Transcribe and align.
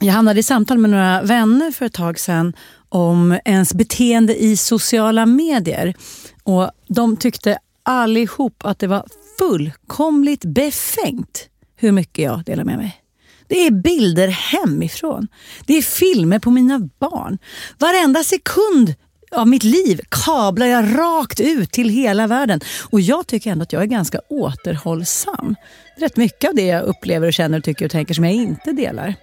Jag 0.00 0.12
hamnade 0.12 0.40
i 0.40 0.42
samtal 0.42 0.78
med 0.78 0.90
några 0.90 1.22
vänner 1.22 1.70
för 1.70 1.86
ett 1.86 1.92
tag 1.92 2.18
sedan 2.18 2.52
om 2.88 3.38
ens 3.44 3.74
beteende 3.74 4.42
i 4.42 4.56
sociala 4.56 5.26
medier. 5.26 5.94
Och 6.42 6.70
De 6.88 7.16
tyckte 7.16 7.58
allihop 7.82 8.64
att 8.64 8.78
det 8.78 8.86
var 8.86 9.06
fullkomligt 9.38 10.44
befängt 10.44 11.48
hur 11.76 11.92
mycket 11.92 12.24
jag 12.24 12.44
delar 12.44 12.64
med 12.64 12.76
mig. 12.76 13.02
Det 13.48 13.66
är 13.66 13.70
bilder 13.70 14.28
hemifrån. 14.28 15.28
Det 15.66 15.74
är 15.74 15.82
filmer 15.82 16.38
på 16.38 16.50
mina 16.50 16.78
barn. 16.98 17.38
Varenda 17.78 18.24
sekund 18.24 18.94
av 19.32 19.48
mitt 19.48 19.62
liv 19.62 20.00
kablar 20.08 20.66
jag 20.66 20.98
rakt 20.98 21.40
ut 21.40 21.72
till 21.72 21.88
hela 21.88 22.26
världen. 22.26 22.60
Och 22.90 23.00
jag 23.00 23.26
tycker 23.26 23.50
ändå 23.50 23.62
att 23.62 23.72
jag 23.72 23.82
är 23.82 23.86
ganska 23.86 24.20
återhållsam. 24.28 25.54
Rätt 25.98 26.16
mycket 26.16 26.48
av 26.48 26.54
det 26.54 26.66
jag 26.66 26.84
upplever 26.84 27.26
och 27.26 27.32
känner, 27.32 27.60
tycker 27.60 27.84
och 27.84 27.90
tänker 27.90 28.14
som 28.14 28.24
jag 28.24 28.34
inte 28.34 28.72
delar. 28.72 29.14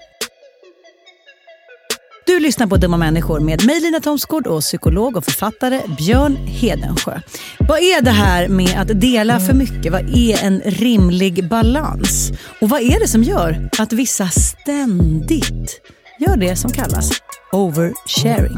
Du 2.26 2.40
lyssnar 2.40 2.68
på 2.68 2.78
Dumma 2.78 2.98
människor 2.98 3.40
med 3.40 3.66
mig 3.66 3.80
Lina 3.80 4.00
Thomsgård 4.00 4.48
och 4.48 4.62
psykolog 4.62 5.18
och 5.18 5.26
författare 5.26 5.82
Björn 5.98 6.36
Hedensjö. 6.36 7.20
Vad 7.60 7.80
är 7.80 8.02
det 8.02 8.12
här 8.12 8.48
med 8.48 8.82
att 8.82 9.02
dela 9.02 9.40
för 9.40 9.54
mycket? 9.54 9.92
Vad 9.92 10.16
är 10.16 10.44
en 10.44 10.62
rimlig 10.66 11.50
balans? 11.50 12.32
Och 12.62 12.70
vad 12.70 12.82
är 12.82 13.00
det 13.00 13.08
som 13.08 13.24
gör 13.24 13.70
att 13.80 13.94
vissa 13.94 14.28
ständigt 14.28 15.82
gör 16.20 16.38
det 16.38 16.56
som 16.56 16.72
kallas 16.72 17.12
oversharing? 17.52 18.58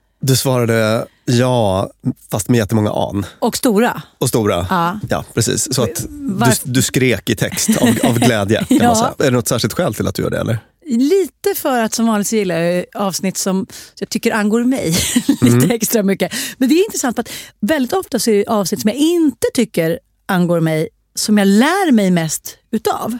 Du 0.21 0.35
svarade 0.35 1.05
ja, 1.25 1.89
fast 2.31 2.49
med 2.49 2.57
jättemånga 2.57 2.91
an. 2.91 3.25
Och 3.39 3.57
stora? 3.57 4.01
Och 4.17 4.29
stora. 4.29 4.67
Ja. 4.69 4.99
ja 5.09 5.25
precis. 5.33 5.73
Så 5.75 5.83
att 5.83 6.05
du, 6.09 6.71
du 6.71 6.81
skrek 6.81 7.29
i 7.29 7.35
text 7.35 7.69
av, 7.81 7.87
av 8.03 8.19
glädje. 8.19 8.65
Kan 8.65 8.77
Ja. 8.81 8.87
man 8.87 8.95
säga. 8.95 9.13
Är 9.19 9.23
det 9.23 9.31
något 9.31 9.47
särskilt 9.47 9.73
skäl 9.73 9.93
till 9.93 10.07
att 10.07 10.15
du 10.15 10.21
gör 10.23 10.29
det? 10.29 10.39
Eller? 10.39 10.59
Lite 10.85 11.53
för 11.55 11.83
att 11.83 11.93
som 11.93 12.05
vanligt 12.07 12.27
så 12.27 12.35
gillar 12.35 12.55
jag 12.59 12.85
avsnitt 12.95 13.37
som 13.37 13.67
jag 13.99 14.09
tycker 14.09 14.31
angår 14.31 14.63
mig 14.63 14.95
lite 15.41 15.73
extra 15.73 16.03
mycket. 16.03 16.33
Men 16.57 16.69
det 16.69 16.75
är 16.75 16.85
intressant 16.85 17.15
för 17.15 17.21
att 17.21 17.31
väldigt 17.59 17.93
ofta 17.93 18.19
så 18.19 18.31
är 18.31 18.35
det 18.35 18.47
avsnitt 18.47 18.81
som 18.81 18.87
jag 18.87 18.97
inte 18.97 19.47
tycker 19.53 19.99
angår 20.25 20.59
mig 20.59 20.89
som 21.15 21.37
jag 21.37 21.47
lär 21.47 21.91
mig 21.91 22.11
mest 22.11 22.57
utav. 22.71 23.17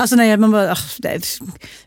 Alltså 0.00 0.16
när 0.16 0.36
man 0.36 0.50
bara, 0.50 0.72
"Ah, 0.72 0.76
det 0.98 1.08
är 1.08 1.16
ett 1.16 1.38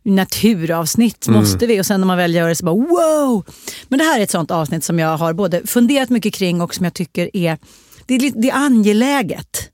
naturavsnitt 0.04 1.28
måste 1.28 1.66
vi 1.68 1.82
och 1.82 1.86
sen 1.86 2.00
när 2.02 2.08
man 2.08 2.18
väl 2.18 2.36
gör 2.36 2.50
det 2.50 2.56
så 2.56 2.66
bara 2.66 2.76
wow. 2.76 3.46
Men 3.88 4.00
det 4.00 4.06
här 4.06 4.20
är 4.20 4.24
ett 4.24 4.32
sånt 4.32 4.52
avsnitt 4.52 4.84
som 4.84 5.00
jag 5.00 5.18
har 5.18 5.34
både 5.34 5.68
funderat 5.68 6.10
mycket 6.10 6.34
kring 6.34 6.62
och 6.62 6.76
som 6.76 6.84
jag 6.84 6.94
tycker 6.94 7.36
är, 7.36 7.58
det 8.06 8.14
är, 8.16 8.20
lite- 8.20 8.40
det 8.40 8.50
är 8.50 8.56
angeläget. 8.56 9.70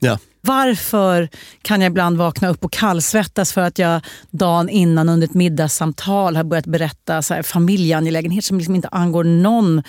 Ja. 0.00 0.18
Varför 0.40 1.28
kan 1.62 1.80
jag 1.80 1.90
ibland 1.90 2.16
vakna 2.18 2.48
upp 2.48 2.64
och 2.64 2.72
kallsvettas 2.72 3.52
för 3.52 3.60
att 3.60 3.78
jag 3.78 4.00
dagen 4.30 4.68
innan 4.68 5.08
under 5.08 5.26
ett 5.26 5.34
middagssamtal 5.34 6.36
har 6.36 6.44
börjat 6.44 6.66
berätta 6.66 7.22
så 7.22 7.34
här, 7.34 7.42
familjeangelägenheter 7.42 8.46
som 8.46 8.58
liksom 8.58 8.74
inte 8.74 8.88
angår 8.88 9.24
någon. 9.24 9.82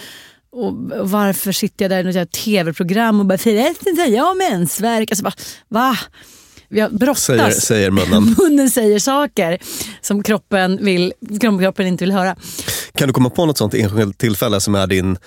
Och 0.52 0.74
varför 1.10 1.52
sitter 1.52 1.86
jag 1.86 1.92
där 1.92 2.10
i 2.10 2.14
något 2.20 2.32
tv-program 2.32 3.20
och 3.20 3.26
bara 3.26 3.38
säger 3.38 3.76
jag 4.08 4.24
har 4.24 4.52
mensvärk. 4.52 5.12
Alltså, 5.12 5.32
va? 5.68 5.98
Jag 6.70 6.94
brottas. 6.98 7.24
Säger, 7.24 7.52
säger 7.52 7.92
munnen. 7.92 8.24
Munnen 8.38 8.70
säger 8.70 9.00
saker 9.00 9.58
som 10.02 10.24
kroppen, 10.24 10.86
vill, 10.86 11.14
kroppen 11.62 11.88
inte 11.88 12.04
vill 12.04 12.12
höra. 12.12 12.36
Kan 12.96 13.08
du 13.08 13.14
komma 13.14 13.30
på 13.30 13.46
något 13.46 13.58
sånt 13.58 13.74
enskilt 13.74 14.18
tillfälle 14.18 14.62
som 14.62 14.76
är 14.76 14.88
din 14.88 15.18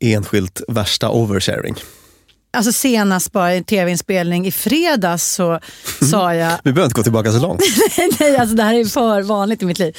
enskilt 0.00 0.62
värsta 0.68 1.10
oversharing? 1.10 1.74
Alltså 2.52 2.72
senast 2.72 3.32
bara 3.32 3.54
i 3.54 3.56
en 3.56 3.64
tv-inspelning 3.64 4.46
i 4.46 4.52
fredags 4.52 5.34
så 5.34 5.60
sa 6.10 6.34
jag 6.34 6.58
Vi 6.64 6.72
behöver 6.72 6.84
inte 6.84 6.94
gå 6.94 7.02
tillbaka 7.02 7.32
så 7.32 7.40
långt. 7.40 7.62
Nej, 8.20 8.36
alltså 8.36 8.56
det 8.56 8.62
här 8.62 8.74
är 8.74 8.84
för 8.84 9.22
vanligt 9.22 9.62
i 9.62 9.66
mitt 9.66 9.78
liv. 9.78 9.96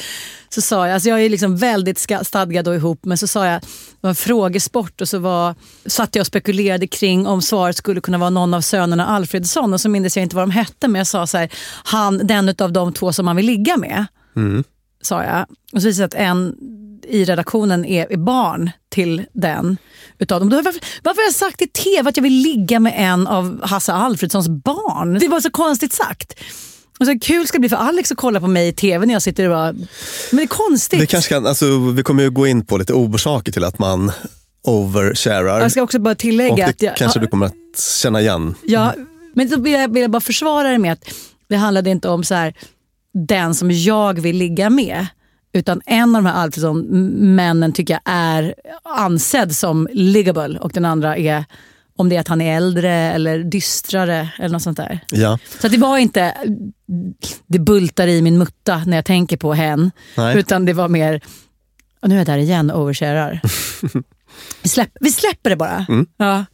Så 0.50 0.62
sa 0.62 0.88
jag, 0.88 0.94
alltså 0.94 1.10
jag 1.10 1.22
är 1.22 1.30
liksom 1.30 1.58
väldigt 1.58 2.08
stadgad 2.24 2.68
och 2.68 2.76
ihop, 2.76 3.06
men 3.06 3.18
så 3.18 3.28
sa 3.28 3.46
jag, 3.46 3.62
det 3.62 3.68
var 4.02 4.10
en 4.10 4.16
frågesport 4.16 5.02
och 5.02 5.10
så 5.10 5.20
var, 5.20 5.56
satt 5.86 6.16
jag 6.16 6.22
och 6.22 6.28
spekulerade 6.28 6.88
kring 6.88 7.28
om 7.28 7.42
svaret 7.42 7.78
skulle 7.78 8.02
kunna 8.02 8.18
vara 8.18 8.30
någon 8.30 8.54
av 8.54 8.62
sönerna 8.62 9.06
Alfredsson 9.06 9.74
och 9.74 9.82
så 9.82 9.90
minns 9.90 10.18
jag 10.18 10.24
inte 10.24 10.36
vad 10.36 10.44
de 10.44 10.52
hette, 10.52 10.88
men 10.88 11.00
jag 11.00 11.08
sa 11.08 11.28
så 11.28 11.38
här, 11.38 11.50
han, 11.84 12.28
den 12.28 12.56
av 12.60 12.72
de 12.72 12.94
två 12.94 13.14
som 13.14 13.26
man 13.26 13.36
vill 13.36 13.46
ligga 13.46 13.78
med. 13.78 14.06
Sa 15.02 15.24
jag. 15.24 15.46
Och 15.74 15.82
så 15.82 15.88
visade 15.88 16.08
det 16.08 16.18
att 16.18 16.28
en 16.28 16.56
i 17.04 17.26
redaktionen 17.26 17.86
är, 17.86 18.12
är 18.12 18.18
barn 18.18 18.72
till 18.90 19.26
den 19.34 19.78
utav 20.20 20.40
dem. 20.40 20.50
Varför, 20.50 20.82
varför 21.04 21.22
har 21.22 21.28
jag 21.28 21.34
sagt 21.34 21.62
i 21.62 21.68
tv 21.68 22.10
att 22.10 22.18
jag 22.18 22.24
vill 22.24 22.42
ligga 22.42 22.80
med 22.80 22.94
en 22.98 23.28
av 23.28 23.66
Hasse 23.66 23.94
Alfredsons 23.94 24.48
barn? 24.48 25.14
Det 25.20 25.28
var 25.28 25.42
så 25.42 25.52
konstigt 25.52 25.94
sagt. 25.94 26.34
Och 27.00 27.06
så 27.06 27.20
kul 27.20 27.48
ska 27.48 27.56
det 27.56 27.60
bli 27.60 27.70
för 27.70 27.76
Alex 27.76 28.12
att 28.12 28.18
kolla 28.18 28.40
på 28.40 28.48
mig 28.48 28.68
i 28.68 28.74
tv 28.74 29.06
när 29.06 29.14
jag 29.14 29.22
sitter 29.22 29.50
och 29.50 29.56
bara... 29.56 29.74
Men 29.74 29.88
det 30.32 30.44
är 30.44 30.48
konstigt. 30.48 31.02
Vi, 31.02 31.08
kanske 31.08 31.34
kan, 31.34 31.46
alltså, 31.46 31.80
vi 31.80 32.04
kommer 32.04 32.24
ju 32.24 32.30
gå 32.30 32.48
in 32.48 32.66
på 32.66 32.78
lite 32.78 32.94
orsaker 32.94 33.52
till 33.52 33.64
att 33.64 33.80
man 33.80 34.12
oversharar. 34.64 35.62
Jag 35.62 35.72
ska 35.72 35.82
också 35.82 36.00
bara 36.00 36.12
Och 36.12 36.18
tillägga 36.18 36.56
det 36.56 36.66
att 36.66 36.82
jag, 36.82 36.98
kanske 36.98 37.20
du 37.20 37.28
kommer 37.28 37.46
att 37.46 37.54
känna 38.02 38.22
igen. 38.22 38.56
Ja, 38.64 38.94
men 39.34 39.50
då 39.50 39.60
vill 39.60 39.74
jag, 39.74 39.94
vill 39.94 40.02
jag 40.02 40.12
bara 40.12 40.22
försvara 40.22 40.70
det 40.70 40.78
med 40.78 40.94
att 40.94 41.14
det 41.50 41.56
handlade 41.56 41.90
inte 41.90 42.10
om 42.10 42.24
så 42.24 42.34
här, 42.36 42.54
den 43.28 43.56
som 43.56 43.72
jag 43.72 44.20
vill 44.20 44.38
ligga 44.38 44.70
med. 44.70 45.08
Utan 45.54 45.82
en 45.86 46.16
av 46.16 46.24
de 46.24 46.30
här 46.30 46.44
Alfredsson-männen 46.44 47.74
tycker 47.74 47.94
jag 47.94 48.02
är 48.06 48.56
ansedd 48.84 49.56
som 49.56 49.88
liggable 49.92 50.60
och 50.60 50.72
den 50.72 50.86
andra 50.86 51.18
är 51.18 51.46
om 51.98 52.10
det 52.10 52.16
är 52.16 52.20
att 52.20 52.28
han 52.28 52.42
är 52.42 52.58
äldre 52.58 52.94
eller 52.94 53.44
dystrare 53.44 54.30
eller 54.38 54.50
något 54.50 54.62
sånt 54.62 54.78
där. 54.78 55.00
Ja. 55.12 55.40
Så 55.60 55.68
det 55.68 55.78
var 55.78 55.98
inte 55.98 56.34
det 57.48 57.60
bultar 57.60 58.08
i 58.08 58.22
min 58.22 58.38
mutta 58.38 58.84
när 58.86 58.98
jag 58.98 59.06
tänker 59.06 59.38
på 59.38 59.54
hen. 59.54 59.92
Nej. 60.18 60.38
Utan 60.38 60.66
det 60.66 60.74
var 60.74 60.88
mer, 60.88 61.22
och 62.02 62.10
nu 62.10 62.16
är 62.16 62.20
jag 62.20 62.28
där 62.28 62.38
igen 62.38 62.72
och 62.72 62.82
oversharar. 62.82 63.42
vi, 64.64 64.70
släpp, 64.70 64.90
vi 65.00 65.12
släpper 65.12 65.50
det 65.50 65.56
bara. 65.56 65.86
Mm. 65.90 66.06
Ja. 66.18 66.46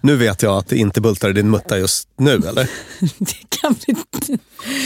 Nu 0.00 0.16
vet 0.16 0.42
jag 0.42 0.56
att 0.56 0.68
det 0.68 0.76
inte 0.76 1.00
bultar 1.00 1.30
i 1.30 1.32
din 1.32 1.50
mutta 1.50 1.78
just 1.78 2.08
nu, 2.18 2.34
eller? 2.34 2.70
Det 3.18 3.60
kan 3.60 3.74
vi, 3.86 3.94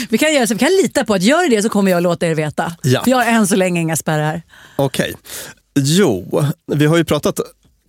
vi, 0.08 0.18
kan 0.18 0.34
göra 0.34 0.46
så, 0.46 0.54
vi 0.54 0.58
kan 0.58 0.72
lita 0.82 1.04
på 1.04 1.14
att 1.14 1.22
gör 1.22 1.50
det 1.50 1.62
så 1.62 1.68
kommer 1.68 1.90
jag 1.90 2.02
låta 2.02 2.26
er 2.26 2.34
veta. 2.34 2.76
Ja. 2.82 3.04
För 3.04 3.10
jag 3.10 3.18
har 3.18 3.24
än 3.24 3.46
så 3.46 3.56
länge 3.56 3.80
inga 3.80 3.96
spärrar. 3.96 4.42
Okej. 4.76 5.14
Jo, 5.74 6.44
vi 6.72 6.86
har 6.86 6.96
ju 6.96 7.04
pratat 7.04 7.40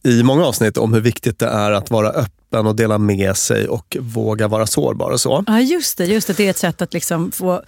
i 0.03 0.23
många 0.23 0.45
avsnitt 0.45 0.77
om 0.77 0.93
hur 0.93 1.01
viktigt 1.01 1.39
det 1.39 1.47
är 1.47 1.71
att 1.71 1.91
vara 1.91 2.09
öppen 2.09 2.67
och 2.67 2.75
dela 2.75 2.97
med 2.97 3.37
sig 3.37 3.67
och 3.67 3.97
våga 3.99 4.47
vara 4.47 4.67
sårbar 4.67 5.11
och 5.11 5.21
så. 5.21 5.43
Ja 5.47 5.59
just 5.59 5.97
det, 5.97 6.05
just 6.05 6.27
det, 6.27 6.33
det 6.33 6.45
är 6.45 6.49
ett 6.49 6.57
sätt 6.57 6.81
att 6.81 6.93
liksom 6.93 7.31
få 7.31 7.61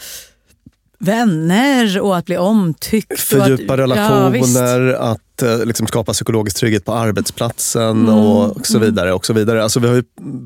vänner 1.00 2.00
och 2.02 2.18
att 2.18 2.26
bli 2.26 2.38
omtyckt. 2.38 3.20
Fördjupa 3.20 3.74
att, 3.74 3.80
Ja, 3.80 4.30
visst. 4.30 4.56
relationer, 4.58 4.94
att 4.94 5.42
eh, 5.42 5.66
liksom 5.66 5.88
skapa 5.88 6.14
psykologisk 6.14 6.58
trygghet 6.58 6.86
på 6.86 6.94
arbetsplatsen 6.94 7.90
Mm, 7.90 8.10
och 8.16 8.68
så 8.68 8.80
vidare. 8.80 9.14
Och 9.14 9.26
så 9.26 9.34
vidare. 9.34 9.64
Alltså, 9.64 9.80
vi, 9.80 9.88
har 9.88 10.04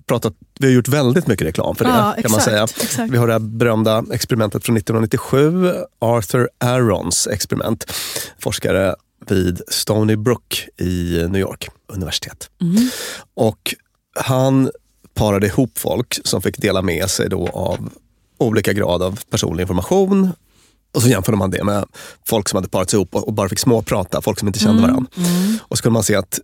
pratat, 0.08 0.34
vi 0.60 0.68
har 0.68 0.74
gjort 0.74 0.88
väldigt 0.88 1.28
mycket 1.28 1.48
reklam 1.48 1.76
för 1.76 1.86
det. 1.86 1.92
Ja, 1.92 1.96
kan 1.96 2.32
man 2.32 2.40
exakt, 2.40 2.44
säga. 2.44 2.64
exakt. 2.64 3.12
Vi 3.14 3.18
har 3.18 3.28
det 3.28 3.34
här 3.34 3.40
berömda 3.40 4.04
experimentet 4.12 4.66
från 4.66 4.78
1997, 4.78 5.74
Arthur 6.00 6.50
Arons 6.58 7.28
experiment. 7.28 7.86
Forskare 8.40 8.96
vid 9.28 9.62
Stony 9.68 10.16
Brook 10.16 10.68
i 10.78 11.26
New 11.30 11.42
York 11.42 11.70
universitet. 11.94 12.50
Mm. 12.62 12.90
Och 13.34 13.76
han 14.20 14.70
parade 15.14 15.48
ihop 15.48 15.78
folk 15.78 16.20
som 16.24 16.42
fick 16.42 16.58
dela 16.58 16.82
med 16.82 17.10
sig 17.10 17.30
då 17.30 17.48
av 17.48 17.90
olika 18.40 18.74
grad 18.74 19.04
av 19.04 19.20
personlig 19.30 19.62
information. 19.62 20.30
Och 20.96 21.02
så 21.02 21.08
jämförde 21.10 21.38
man 21.38 21.52
det 21.52 21.64
med 21.64 21.86
folk 22.28 22.50
som 22.50 22.58
hade 22.58 22.70
parats 22.70 22.94
ihop 22.94 23.16
och 23.16 23.34
bara 23.34 23.50
fick 23.50 23.60
småprata, 23.60 24.22
folk 24.22 24.40
som 24.40 24.48
inte 24.48 24.60
kände 24.60 24.82
varandra. 24.82 25.06
Och 25.62 25.78
så 25.78 25.82
kunde 25.84 25.94
man 25.94 26.04
se 26.04 26.16
att 26.16 26.40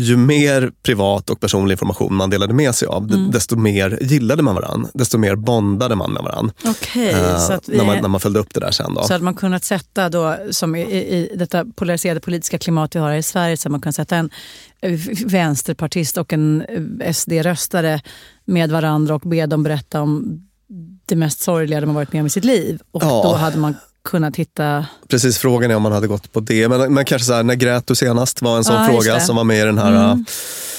ju 0.00 0.16
mer 0.16 0.72
privat 0.82 1.30
och 1.30 1.40
personlig 1.40 1.72
information 1.72 2.14
man 2.14 2.30
delade 2.30 2.54
med 2.54 2.74
sig 2.74 2.88
av, 2.88 3.06
d- 3.06 3.28
desto 3.32 3.56
mer 3.56 3.98
gillade 4.00 4.42
man 4.42 4.54
varandra. 4.54 4.90
Desto 4.94 5.18
mer 5.18 5.36
bondade 5.36 5.94
man 5.94 6.12
med 6.12 6.22
varandra. 6.22 6.54
Okej, 6.64 7.10
Eh, 7.10 7.58
vi 7.66 7.76
när, 7.76 7.84
man, 7.84 7.96
när 8.02 8.08
man 8.08 8.20
följde 8.20 8.40
upp 8.40 8.54
det 8.54 8.60
där 8.60 8.70
sen. 8.70 8.94
Då. 8.94 9.02
Så 9.02 9.12
hade 9.12 9.24
man 9.24 9.34
kunnat 9.34 9.64
sätta 9.64 10.08
då, 10.08 10.36
som 10.50 10.76
i, 10.76 10.80
i, 10.82 11.32
detta 11.36 11.64
polariserade 11.76 12.20
politiska 12.20 12.58
klimat 12.58 12.96
vi 12.96 12.98
har 13.00 13.12
i 13.14 13.22
Sverige, 13.22 13.56
så 13.56 13.66
hade 13.66 13.72
man 13.72 13.80
kunnat 13.80 13.96
sätta 13.96 14.16
en 14.16 14.30
eh, 14.82 15.00
vänsterpartist 15.26 16.18
och 16.18 16.32
en 16.32 16.62
eh, 17.00 17.12
SD-röstare 17.12 18.00
med 18.44 18.70
varandra 18.70 19.14
och 19.14 19.20
be 19.20 19.46
dem 19.46 19.62
berätta 19.62 20.00
om 20.02 20.46
det 21.10 21.16
mest 21.16 21.40
sorgliga 21.40 21.80
de 21.80 21.86
har 21.86 21.94
varit 21.94 22.12
med 22.12 22.20
om 22.20 22.26
i 22.26 22.30
sitt 22.30 22.44
liv. 22.44 22.80
Och 22.92 23.02
Ja. 23.02 23.22
då 23.24 23.32
hade 23.34 23.58
man 23.58 23.76
kunnat 24.04 24.36
hitta... 24.36 24.86
Precis, 25.08 25.38
frågan 25.38 25.70
är 25.70 25.74
om 25.76 25.82
man 25.82 25.92
hade 25.92 26.06
gått 26.06 26.32
på 26.32 26.40
det. 26.40 26.68
Men, 26.68 26.94
men 26.94 27.04
kanske 27.04 27.26
så 27.26 27.32
här, 27.34 27.42
när 27.42 27.54
grät 27.54 27.86
du 27.86 27.94
senast 27.94 28.42
var 28.42 28.56
en 28.56 28.64
sån 28.64 28.76
just 28.76 28.90
fråga 28.90 29.20
som 29.20 29.36
var 29.36 29.44
med 29.44 29.58
i 29.60 29.64
den 29.64 29.78
här 29.78 30.12
Mm. 30.12 30.24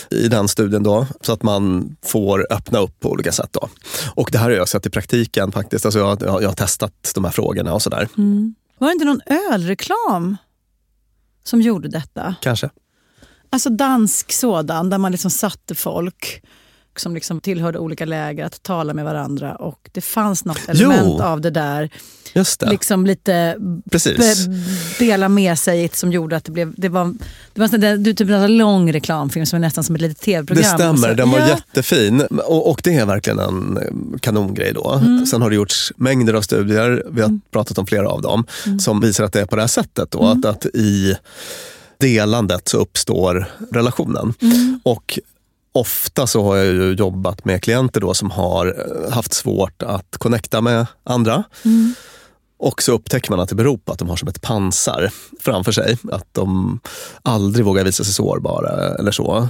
i 0.10 0.28
den 0.28 0.48
studien 0.48 0.84
då, 0.84 1.08
så 1.22 1.34
att 1.34 1.44
man 1.44 1.96
får 2.06 2.48
öppna 2.54 2.80
upp 2.80 3.00
på 3.00 3.10
olika 3.10 3.32
sätt. 3.32 3.50
Då. 3.52 3.70
Och 4.16 4.30
det 4.32 4.38
här 4.38 4.46
har 4.46 4.52
jag 4.52 4.70
sett 4.70 4.86
i 4.86 4.90
praktiken 4.90 5.52
faktiskt. 5.52 5.86
Alltså 5.86 6.00
jag, 6.00 6.22
jag, 6.22 6.44
jag 6.44 6.50
har 6.50 6.56
testat 6.56 7.12
de 7.16 7.24
här 7.26 7.32
frågorna 7.32 7.74
och 7.74 7.82
sådär. 7.82 8.08
Var 8.78 8.88
det 8.88 8.94
inte 8.94 9.06
någon 9.06 9.22
ölreklam 9.52 10.38
som 11.44 11.62
gjorde 11.62 11.88
detta? 11.88 12.36
Kanske. 12.42 12.70
Alltså 13.50 13.70
dansk 13.70 14.32
sådan, 14.32 14.90
där 14.90 14.98
man 14.98 15.12
liksom 15.12 15.32
satte 15.32 15.76
folk 15.76 16.42
som 17.00 17.14
liksom 17.16 17.40
tillhörde 17.42 17.80
olika 17.80 18.06
läger 18.06 18.46
att 18.46 18.64
tala 18.64 18.94
med 18.94 19.06
varandra 19.06 19.56
och 19.56 19.90
det 19.92 20.02
fanns 20.02 20.46
något 20.46 20.70
element 20.70 21.22
av 21.22 21.42
det 21.42 21.50
där. 21.50 21.90
Just 22.34 22.60
det. 22.60 22.70
Liksom 22.70 23.06
lite 23.06 23.58
Precis. 23.92 24.46
dela 25.00 25.30
med 25.30 25.60
sig 25.60 25.90
som 25.94 26.12
gjorde 26.12 26.36
att 26.38 26.44
det 26.46 26.52
blev... 26.52 26.74
Det 26.78 26.90
var, 26.90 27.14
det 27.54 27.62
var 27.62 27.98
du 27.98 28.14
typ 28.14 28.30
en 28.30 28.58
lång 28.58 28.94
reklamfilm 28.94 29.46
som 29.46 29.58
är 29.58 29.60
nästan 29.62 29.84
som 29.84 29.96
ett 29.96 30.02
litet 30.02 30.18
Det 30.20 30.26
tv-program. 30.26 30.64
stämmer, 30.78 31.08
Så- 31.10 31.14
den 31.14 31.32
var 31.32 31.40
ja, 31.40 31.48
jättefin. 31.48 32.22
Och, 32.22 32.70
och 32.70 32.82
det 32.84 32.96
är 32.96 33.06
verkligen 33.06 33.40
en 33.40 33.78
eh, 33.78 34.20
kanongrej 34.20 34.74
då. 34.74 34.92
Mm. 34.94 35.26
Sen 35.26 35.42
har 35.42 35.50
det 35.50 35.56
gjorts 35.56 35.94
mängder 35.96 36.34
av 36.34 36.42
studier, 36.42 37.04
vi 37.12 37.22
har 37.22 37.40
pratat 37.52 37.78
om 37.78 37.86
flera 37.88 38.10
av 38.10 38.22
dem, 38.22 38.46
som 38.80 39.00
visar 39.02 39.24
att 39.24 39.34
det 39.34 39.42
är 39.42 39.46
på 39.46 39.56
det 39.56 39.62
här 39.62 39.68
sättet. 39.68 40.12
Då, 40.12 40.22
Mm. 40.26 40.40
att, 40.40 40.46
att 40.46 40.66
i 40.66 41.16
delandet 41.98 42.68
så 42.68 42.78
uppstår 42.78 43.46
relationen. 43.72 44.34
Och 44.84 45.20
ofta 45.72 46.28
så 46.28 46.44
har 46.44 46.56
jag 46.56 46.66
ju 46.66 46.94
jobbat 46.94 47.46
med 47.46 47.64
klienter 47.64 48.02
då 48.02 48.14
som 48.14 48.32
har 48.32 48.68
eh, 48.68 49.14
haft 49.14 49.34
svårt 49.34 49.84
att 49.84 50.18
connecta 50.18 50.62
med 50.62 50.86
andra. 51.04 51.44
Och 52.58 52.82
så 52.82 52.92
upptäcker 52.92 53.32
man 53.32 53.40
att 53.40 53.50
det 53.50 53.56
beror 53.56 53.78
på 53.78 53.92
att 53.92 54.00
de 54.00 54.10
har 54.10 54.16
som 54.16 54.28
ett 54.28 54.42
pansar 54.42 55.12
framför 55.40 55.72
sig. 55.72 55.98
Att 56.12 56.28
de 56.32 56.80
aldrig 57.24 57.66
vågar 57.66 57.84
visa 57.84 58.04
sig 58.04 58.14
sårbara 58.14 58.96
eller 58.96 59.12
så. 59.12 59.48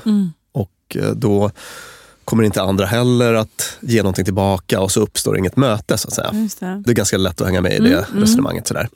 Och 0.52 0.96
eh, 0.96 1.12
då 1.12 1.52
kommer 2.26 2.44
inte 2.44 2.62
andra 2.62 2.86
heller 2.86 3.34
att 3.34 3.78
ge 3.80 3.98
någonting 4.02 4.26
tillbaka 4.26 4.82
och 4.82 4.92
så 4.92 5.02
uppstår 5.02 5.38
inget 5.38 5.58
möte. 5.58 5.98
så 5.98 6.08
att 6.08 6.14
säga. 6.14 6.32
Det. 6.60 6.84
Det 6.86 6.92
är 6.92 6.96
ganska 6.96 7.18
lätt 7.18 7.42
att 7.42 7.48
hänga 7.48 7.62
med 7.62 7.74
i 7.74 7.80
det 7.80 8.06
resonemanget. 8.16 8.68
Sådär. 8.68 8.90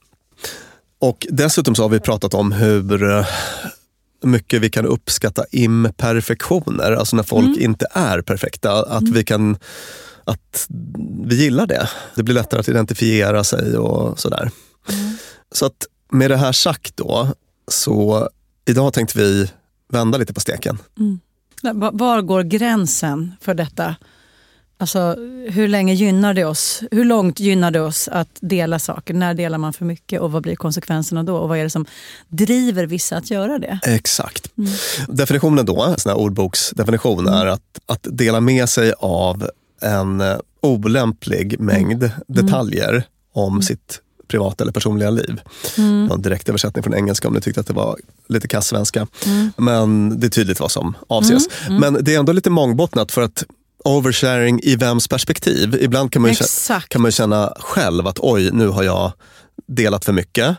Och 1.00 1.28
dessutom 1.30 1.76
så 1.76 1.82
har 1.82 1.90
vi 1.90 2.00
pratat 2.00 2.34
om 2.34 2.52
hur 2.52 3.12
eh, 3.12 3.26
mycket 4.26 4.62
vi 4.62 4.70
kan 4.70 4.86
uppskatta 4.86 5.46
imperfektioner. 5.52 6.92
Alltså 6.92 7.16
när 7.16 7.24
folk 7.24 7.58
inte 7.58 7.88
är 7.92 8.22
perfekta. 8.22 8.72
Att 8.86 9.10
vi 9.10 9.24
kan 9.24 9.58
att 10.24 10.68
vi 11.26 11.36
gillar 11.44 11.68
det. 11.68 11.90
Det 12.16 12.24
blir 12.24 12.36
lättare 12.36 12.60
att 12.60 12.70
identifiera 12.70 13.44
sig 13.44 13.78
och 13.78 14.20
sådär. 14.20 14.52
Så 15.52 15.66
att 15.66 15.86
med 16.12 16.32
det 16.32 16.38
här 16.38 16.52
sagt 16.52 16.98
då, 16.98 17.28
så 17.68 18.30
idag 18.68 18.94
tänkte 18.94 19.18
vi 19.20 19.52
vända 19.94 20.18
lite 20.18 20.34
på 20.34 20.40
steken. 20.40 20.78
Va- 21.62 21.92
Var 21.94 22.22
går 22.22 22.44
gränsen 22.44 23.32
för 23.42 23.54
detta? 23.54 23.96
Alltså, 24.78 25.16
hur 25.50 25.68
länge 25.68 25.94
gynnar 25.94 26.34
det 26.34 26.46
oss? 26.46 26.84
Hur 26.92 27.06
långt 27.06 27.40
gynnar 27.40 27.72
det 27.72 27.82
oss 27.82 28.08
att 28.08 28.38
dela 28.42 28.80
saker? 28.80 29.14
När 29.14 29.34
delar 29.34 29.58
man 29.58 29.74
för 29.74 29.86
mycket 29.86 30.22
och 30.22 30.32
vad 30.32 30.44
blir 30.44 30.56
konsekvenserna 30.56 31.24
då? 31.24 31.38
Och 31.38 31.50
vad 31.50 31.58
är 31.58 31.64
det 31.64 31.70
som 31.70 31.86
driver 32.28 32.86
vissa 32.86 33.18
att 33.18 33.32
göra 33.32 33.60
det? 33.60 33.80
Exakt. 33.84 34.52
Definitionen 35.08 35.66
då, 35.66 35.84
en 35.84 36.00
sån 36.00 36.10
här 36.10 36.20
ordboksdefinition, 36.20 37.28
är 37.28 37.46
att, 37.46 37.80
att 37.86 38.08
dela 38.12 38.40
med 38.40 38.70
sig 38.70 38.94
av 39.00 39.50
en 39.82 40.22
eh, 40.22 40.38
olämplig 40.62 41.60
mängd 41.60 42.12
detaljer 42.28 43.04
om 43.34 43.62
sitt 43.62 44.02
privata 44.28 44.64
eller 44.64 44.74
personliga 44.74 45.10
liv. 45.10 45.42
Mm. 45.78 46.12
En 46.12 46.22
direkt 46.22 46.50
översättning 46.50 46.84
från 46.84 46.94
engelska 46.94 47.28
om 47.28 47.34
ni 47.34 47.42
tyckte 47.42 47.62
att 47.62 47.68
det 47.68 47.74
var 47.74 47.98
lite 48.28 48.48
kass 48.48 48.68
svenska. 48.68 49.08
Men 49.58 50.20
det 50.20 50.28
är 50.28 50.30
tydligt 50.30 50.60
vad 50.60 50.72
som 50.72 50.98
avses. 51.08 51.48
Men 51.70 51.98
det 52.02 52.16
är 52.16 52.20
ändå 52.20 52.32
lite 52.34 52.50
mångbottnat 52.50 53.12
för 53.12 53.22
att 53.22 53.44
oversharing 53.86 54.60
i 54.64 54.76
vems 54.76 55.08
perspektiv? 55.08 55.76
Ibland 55.82 56.12
kan 56.12 56.22
man 56.22 56.32
ju, 56.32 56.36
kä- 56.36 56.42
Exakt. 56.44 56.90
kan 56.90 57.02
man 57.02 57.08
ju 57.10 57.12
känna 57.14 57.54
själv 57.60 58.08
att 58.08 58.20
oj, 58.20 58.52
nu 58.52 58.68
har 58.68 58.84
jag 58.84 59.12
delat 59.68 60.06
för 60.06 60.14
mycket. 60.14 60.58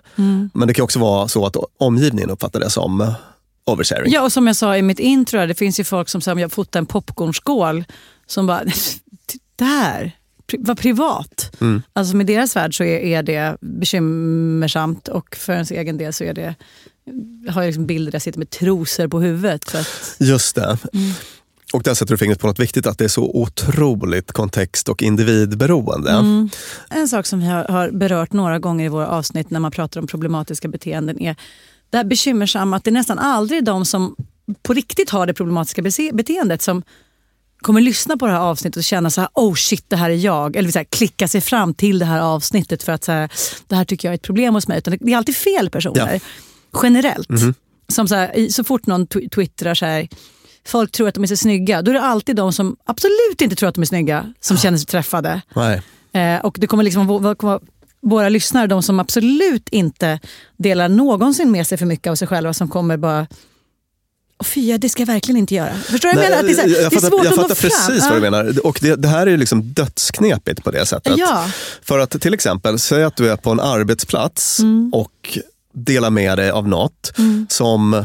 Men 0.55 0.69
det 0.69 0.75
kan 0.75 0.83
också 0.85 0.99
vara 0.99 1.29
så 1.29 1.47
att 1.47 1.57
omgivningen 1.79 2.31
uppfattar 2.31 2.61
det 2.61 2.71
som 2.71 3.15
oversharing. 3.67 4.13
Ja, 4.13 4.23
och 4.23 4.33
som 4.33 4.47
jag 4.47 4.57
sa 4.57 4.77
i 4.77 4.83
mitt 4.83 4.99
intro, 4.99 5.47
det 5.47 5.55
finns 5.55 5.81
ju 5.81 5.85
folk 5.85 6.09
som 6.09 6.21
säger 6.21 6.33
om 6.35 6.39
jag 6.39 6.53
fotar 6.53 6.81
en 6.81 6.87
popcornskål 6.87 7.85
som 8.27 8.47
bara, 8.47 8.65
det 9.57 9.65
här, 9.65 10.13
pri- 10.53 10.75
privat. 10.75 11.57
Mm. 11.61 11.83
Alltså 11.93 12.17
med 12.17 12.27
deras 12.27 12.57
värld 12.57 12.77
så 12.77 12.85
är, 12.85 12.99
är 12.99 13.23
det 13.23 13.57
bekymmersamt 13.61 15.09
och 15.09 15.37
för 15.37 15.53
ens 15.53 15.71
egen 15.71 15.99
del 15.99 16.13
så 16.13 16.25
är 16.25 16.35
det, 16.35 16.55
har 17.51 17.63
jag 17.63 17.67
liksom 17.69 17.87
bilder 17.87 18.13
där 18.13 18.15
jag 18.17 18.23
sitter 18.23 18.39
med 18.39 18.51
trosor 18.51 19.09
på 19.09 19.21
huvudet. 19.21 19.75
Att, 19.75 20.17
Just 20.19 20.55
det. 20.55 20.79
Och 21.73 21.83
där 21.83 21.95
sätter 21.95 22.15
du 22.15 22.19
fingret 22.19 22.41
på 22.41 22.47
något 22.47 22.59
viktigt, 22.59 22.87
att 22.87 22.99
det 22.99 23.05
är 23.05 23.09
så 23.09 23.31
otroligt 23.35 24.33
kontext 24.33 24.89
och 24.89 25.03
individberoende. 25.03 26.11
En 26.91 27.09
sak 27.09 27.27
som 27.27 27.41
vi 27.41 27.47
har, 27.47 27.91
berört 27.91 28.33
några 28.33 28.59
gånger 28.59 28.85
i 28.85 28.89
våra 28.89 29.09
avsnitt 29.09 29.51
när 29.51 29.61
man 29.61 29.71
pratar 29.71 30.01
om 30.01 30.07
problematiska 30.07 30.69
beteenden 30.69 31.23
är 31.23 31.37
det 31.91 31.97
här 31.97 32.05
bekymmersamma 32.05 32.77
att 32.77 32.85
det 32.85 32.91
är 32.91 32.93
nästan 32.93 33.19
aldrig 33.19 33.65
de 33.65 33.85
som 33.85 34.17
på 34.63 34.73
riktigt 34.73 35.11
har 35.11 35.27
det 35.27 35.35
problematiska 35.35 35.83
beteendet 36.13 36.63
som 36.63 36.83
kommer 37.61 37.81
lyssna 37.81 38.17
på 38.17 38.27
det 38.27 38.33
här 38.33 38.41
avsnittet 38.41 38.77
och 38.77 38.85
känna 38.85 39.11
så 39.11 39.21
här, 39.21 39.31
oh 39.35 39.55
shit 39.55 39.85
det 39.89 39.97
här 39.97 40.11
är 40.11 40.15
jag. 40.15 40.57
Eller 40.57 40.71
så 40.71 40.79
här, 40.79 40.85
klicka 40.85 41.29
sig 41.29 41.41
fram 41.41 41.75
till 41.75 41.99
det 41.99 42.05
här 42.05 42.21
avsnittet 42.21 42.83
för 42.83 42.93
att 42.93 43.05
så 43.05 43.13
här, 43.13 43.31
det 43.67 43.77
här 43.77 43.85
tycker 43.85 44.09
jag 44.09 44.13
är 44.13 44.15
ett 44.15 44.23
problem 44.23 44.55
hos 44.55 44.69
mig. 44.69 44.79
Utan 44.79 44.99
det 45.01 45.13
är 45.13 45.17
alltid 45.17 45.37
fel 45.37 45.71
personer. 45.71 46.21
Ja. 46.73 46.81
Generellt. 46.83 47.29
Som 47.89 48.09
så, 48.09 48.15
här, 48.15 48.49
så 48.49 48.65
fort 48.65 48.87
någon 48.87 49.07
tw- 49.07 49.29
twittrar 49.29 49.75
så 49.75 49.87
här, 49.87 50.09
folk 50.67 50.93
tror 50.93 51.09
att 51.09 51.15
de 51.15 51.23
är 51.23 51.29
så 51.29 51.37
snygga. 51.37 51.83
Då 51.83 51.91
är 51.91 51.95
det 51.95 52.01
alltid 52.01 52.37
de 52.37 52.53
som 52.53 52.77
absolut 52.85 53.41
inte 53.41 53.57
tror 53.57 53.69
att 53.69 53.75
de 53.75 53.81
är 53.81 53.87
snygga 53.87 54.33
som 54.41 54.57
känner 54.57 54.79
sig 54.79 54.87
träffade. 54.87 55.43
Nej. 55.55 55.83
Eh, 56.13 56.41
och 56.45 56.57
det 56.61 56.67
kommer 56.67 56.85
liksom 56.85 57.37
komma 57.37 57.61
våra 58.03 58.29
lyssnare, 58.29 58.67
de 58.67 58.83
som 58.83 59.01
absolut 59.01 59.69
inte 59.69 60.21
delar 60.57 60.89
någonsin 60.89 61.51
med 61.51 61.67
sig 61.67 61.79
för 61.79 61.87
mycket 61.87 62.11
av 62.11 62.15
sig 62.15 62.29
själva, 62.29 62.53
som 62.55 62.69
kommer 62.69 62.97
bara 62.97 63.27
Åh 64.39 64.47
fy, 64.47 64.79
det 64.79 64.89
ska 64.89 65.03
jag 65.03 65.07
verkligen 65.07 65.37
inte 65.37 65.55
göra. 65.55 65.75
Förstår 65.75 66.09
du 66.09 66.15
vad 66.15 66.25
jag 66.25 66.31
menar? 66.31 66.43
Att 66.43 66.47
det 66.47 66.53
är, 66.53 66.55
så 66.55 66.61
här, 66.61 66.69
jag 66.69 66.79
det 66.79 66.97
är 66.97 67.01
fattar, 67.01 67.09
svårt 67.09 67.25
jag 67.25 67.33
att 67.33 67.37
fattar 67.41 67.55
fram. 67.55 67.71
precis 67.71 68.05
vad 68.05 68.17
du 68.17 68.21
menar. 68.21 68.67
Och 68.67 68.79
det, 68.83 68.97
det 68.97 69.09
här 69.09 69.27
är 69.27 69.31
ju 69.31 69.37
liksom 69.37 69.63
dödsknepigt 69.63 70.65
på 70.65 70.71
det 70.71 70.87
sättet. 70.87 71.13
Ja. 71.17 71.51
För 71.83 71.99
att 71.99 72.21
till 72.21 72.35
exempel, 72.35 72.79
säg 72.79 73.05
att 73.05 73.17
du 73.17 73.31
är 73.31 73.37
på 73.37 73.51
en 73.51 73.61
arbetsplats 73.61 74.61
Mm. 74.61 74.91
och 74.95 75.39
delar 75.75 76.11
med 76.11 76.39
dig 76.39 76.51
av 76.51 76.69
något 76.69 77.13
som 77.49 78.05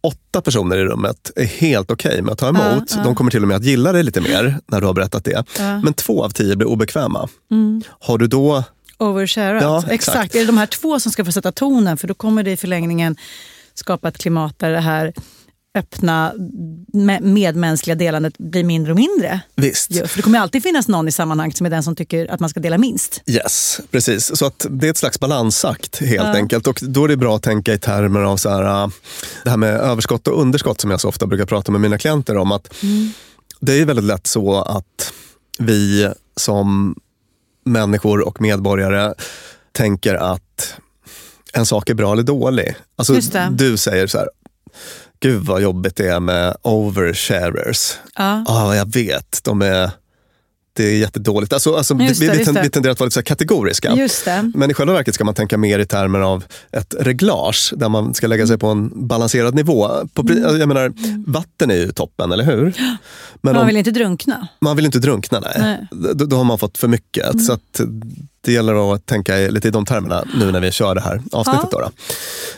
åtta 0.00 0.40
personer 0.40 0.76
i 0.76 0.84
rummet 0.84 1.30
är 1.36 1.44
helt 1.44 1.90
okej 1.90 2.22
med 2.22 2.32
att 2.32 2.38
ta 2.38 2.48
emot. 2.48 2.62
Ja, 2.64 2.96
ja. 2.96 3.02
De 3.04 3.14
kommer 3.14 3.30
till 3.30 3.42
och 3.42 3.48
med 3.48 3.56
att 3.56 3.64
gilla 3.64 3.92
dig 3.92 4.02
lite 4.02 4.20
mer 4.20 4.60
när 4.66 4.80
du 4.80 4.86
har 4.86 4.94
berättat 4.94 5.24
det. 5.24 5.44
Men 5.84 5.94
två 5.94 6.24
av 6.24 6.30
tio 6.30 6.56
blir 6.56 6.68
obekväma. 6.68 7.28
Har 8.00 8.18
du 8.18 8.26
då 8.26 8.64
Oversharat. 8.98 9.62
Ja, 9.62 9.78
exakt. 9.78 9.92
exakt. 9.92 10.34
Är 10.34 10.40
det 10.40 10.46
de 10.46 10.58
här 10.58 10.66
två 10.66 11.00
som 11.00 11.12
ska 11.12 11.24
få 11.24 11.32
sätta 11.32 11.52
tonen? 11.52 11.96
För 11.96 12.08
då 12.08 12.14
kommer 12.14 12.42
det 12.42 12.50
i 12.50 12.56
förlängningen 12.56 13.16
skapa 13.74 14.08
ett 14.08 14.18
klimat 14.18 14.58
där 14.58 14.70
det 14.70 14.80
här 14.80 15.12
öppna 15.74 16.32
me- 16.92 17.20
medmänskliga 17.20 17.94
delandet 17.94 18.38
blir 18.38 18.64
mindre 18.64 18.92
och 18.92 18.98
mindre. 18.98 19.40
Visst. 19.54 19.90
Ju, 19.90 20.06
För 20.06 20.16
det 20.18 20.22
kommer 20.22 20.38
alltid 20.38 20.62
finnas 20.62 20.88
någon 20.88 21.08
i 21.08 21.12
sammanhanget 21.12 21.56
som 21.56 21.66
är 21.66 21.70
den 21.70 21.82
som 21.82 21.96
tycker 21.96 22.30
att 22.30 22.40
man 22.40 22.48
ska 22.50 22.60
dela 22.60 22.78
minst. 22.78 23.22
Yes, 23.26 23.80
precis. 23.90 24.36
Så 24.36 24.46
att 24.46 24.66
det 24.70 24.86
är 24.86 24.90
ett 24.90 24.96
slags 24.96 25.20
balansakt 25.20 26.00
helt 26.00 26.36
enkelt. 26.36 26.66
Och 26.66 26.78
då 26.82 27.04
är 27.04 27.08
det 27.08 27.16
bra 27.16 27.36
att 27.36 27.42
tänka 27.42 27.72
i 27.74 27.78
termer 27.78 28.20
av 28.20 28.36
så 28.36 28.50
här, 28.50 28.82
äh, 28.84 28.88
det 29.44 29.50
här 29.50 29.56
med 29.56 29.74
överskott 29.80 30.28
och 30.28 30.40
underskott 30.40 30.80
som 30.80 30.90
jag 30.90 31.00
så 31.00 31.08
ofta 31.08 31.26
brukar 31.26 31.46
prata 31.46 31.72
med 31.72 31.80
mina 31.80 31.98
klienter 31.98 32.36
om. 32.36 32.52
att 32.52 32.74
Det 33.60 33.72
är 33.80 33.84
väldigt 33.84 34.04
lätt 34.04 34.26
så 34.26 34.54
att 34.62 35.12
vi 35.58 36.08
som 36.36 36.94
människor 37.64 38.20
och 38.28 38.40
medborgare 38.40 39.14
tänker 39.72 40.14
att 40.14 40.74
en 41.52 41.66
sak 41.66 41.90
är 41.90 41.94
bra 41.94 42.12
eller 42.12 42.22
dålig. 42.22 42.74
Alltså, 42.96 43.14
Just 43.14 43.34
du 43.50 43.76
säger 43.76 44.06
så 44.06 44.18
här, 44.18 44.28
gud 45.20 45.42
vad 45.44 45.62
jobbigt 45.62 45.96
det 45.96 46.08
är 46.08 46.20
med 46.20 46.56
oversharers. 46.62 47.92
Ja. 48.16 48.44
Ja, 48.46 48.76
jag 48.76 48.92
vet. 48.92 49.40
De 49.44 49.62
är, 49.62 49.90
det 50.72 50.84
är 50.84 50.98
jättedåligt. 50.98 51.52
Alltså, 51.52 51.74
alltså, 51.76 51.94
Just 51.94 52.20
vi, 52.22 52.26
det, 52.26 52.32
vi, 52.38 52.44
ten- 52.44 52.62
vi 52.62 52.70
tenderar 52.70 52.92
att 52.92 53.00
vara 53.00 53.06
lite 53.06 53.14
så 53.14 53.22
kategoriska. 53.22 53.94
Men 54.54 54.70
i 54.70 54.74
själva 54.74 54.92
verket 54.92 55.14
ska 55.14 55.24
man 55.24 55.34
tänka 55.34 55.58
mer 55.58 55.78
i 55.78 55.86
termer 55.86 56.20
av 56.20 56.44
ett 56.72 56.94
reglage 57.00 57.72
där 57.76 57.88
man 57.88 58.14
ska 58.14 58.26
lägga 58.26 58.46
sig 58.46 58.58
på 58.58 58.66
en 58.66 59.06
balanserad 59.08 59.54
nivå. 59.54 59.90
På, 60.14 60.22
Mm. 60.22 60.58
jag 60.60 60.68
menar, 60.68 60.92
vatten 61.26 61.70
är 61.70 61.74
ju 61.76 61.92
toppen, 61.92 62.32
eller 62.32 62.44
hur? 62.44 62.74
Men 63.42 63.52
Man 63.54 63.56
om, 63.56 63.66
vill 63.66 63.76
inte 63.76 63.90
drunkna. 63.90 64.48
man 64.60 64.76
vill 64.76 64.84
inte 64.86 64.98
drunkna, 64.98 65.40
nej. 65.40 65.56
Nej. 65.58 65.86
Då, 66.14 66.24
då 66.24 66.36
har 66.36 66.44
man 66.44 66.58
fått 66.58 66.78
för 66.78 66.88
mycket. 66.88 67.44
Så 67.44 67.52
att 67.52 67.80
det 68.40 68.52
gäller 68.52 68.94
att 68.94 69.06
tänka 69.06 69.36
lite 69.36 69.68
i 69.68 69.70
de 69.70 69.84
termerna 69.84 70.24
nu 70.40 70.52
när 70.52 70.60
vi 70.60 70.70
kör 70.72 70.94
det 70.94 71.00
här 71.00 71.22
avsnittet. 71.32 71.70
Då 71.70 71.80
då. 71.80 71.90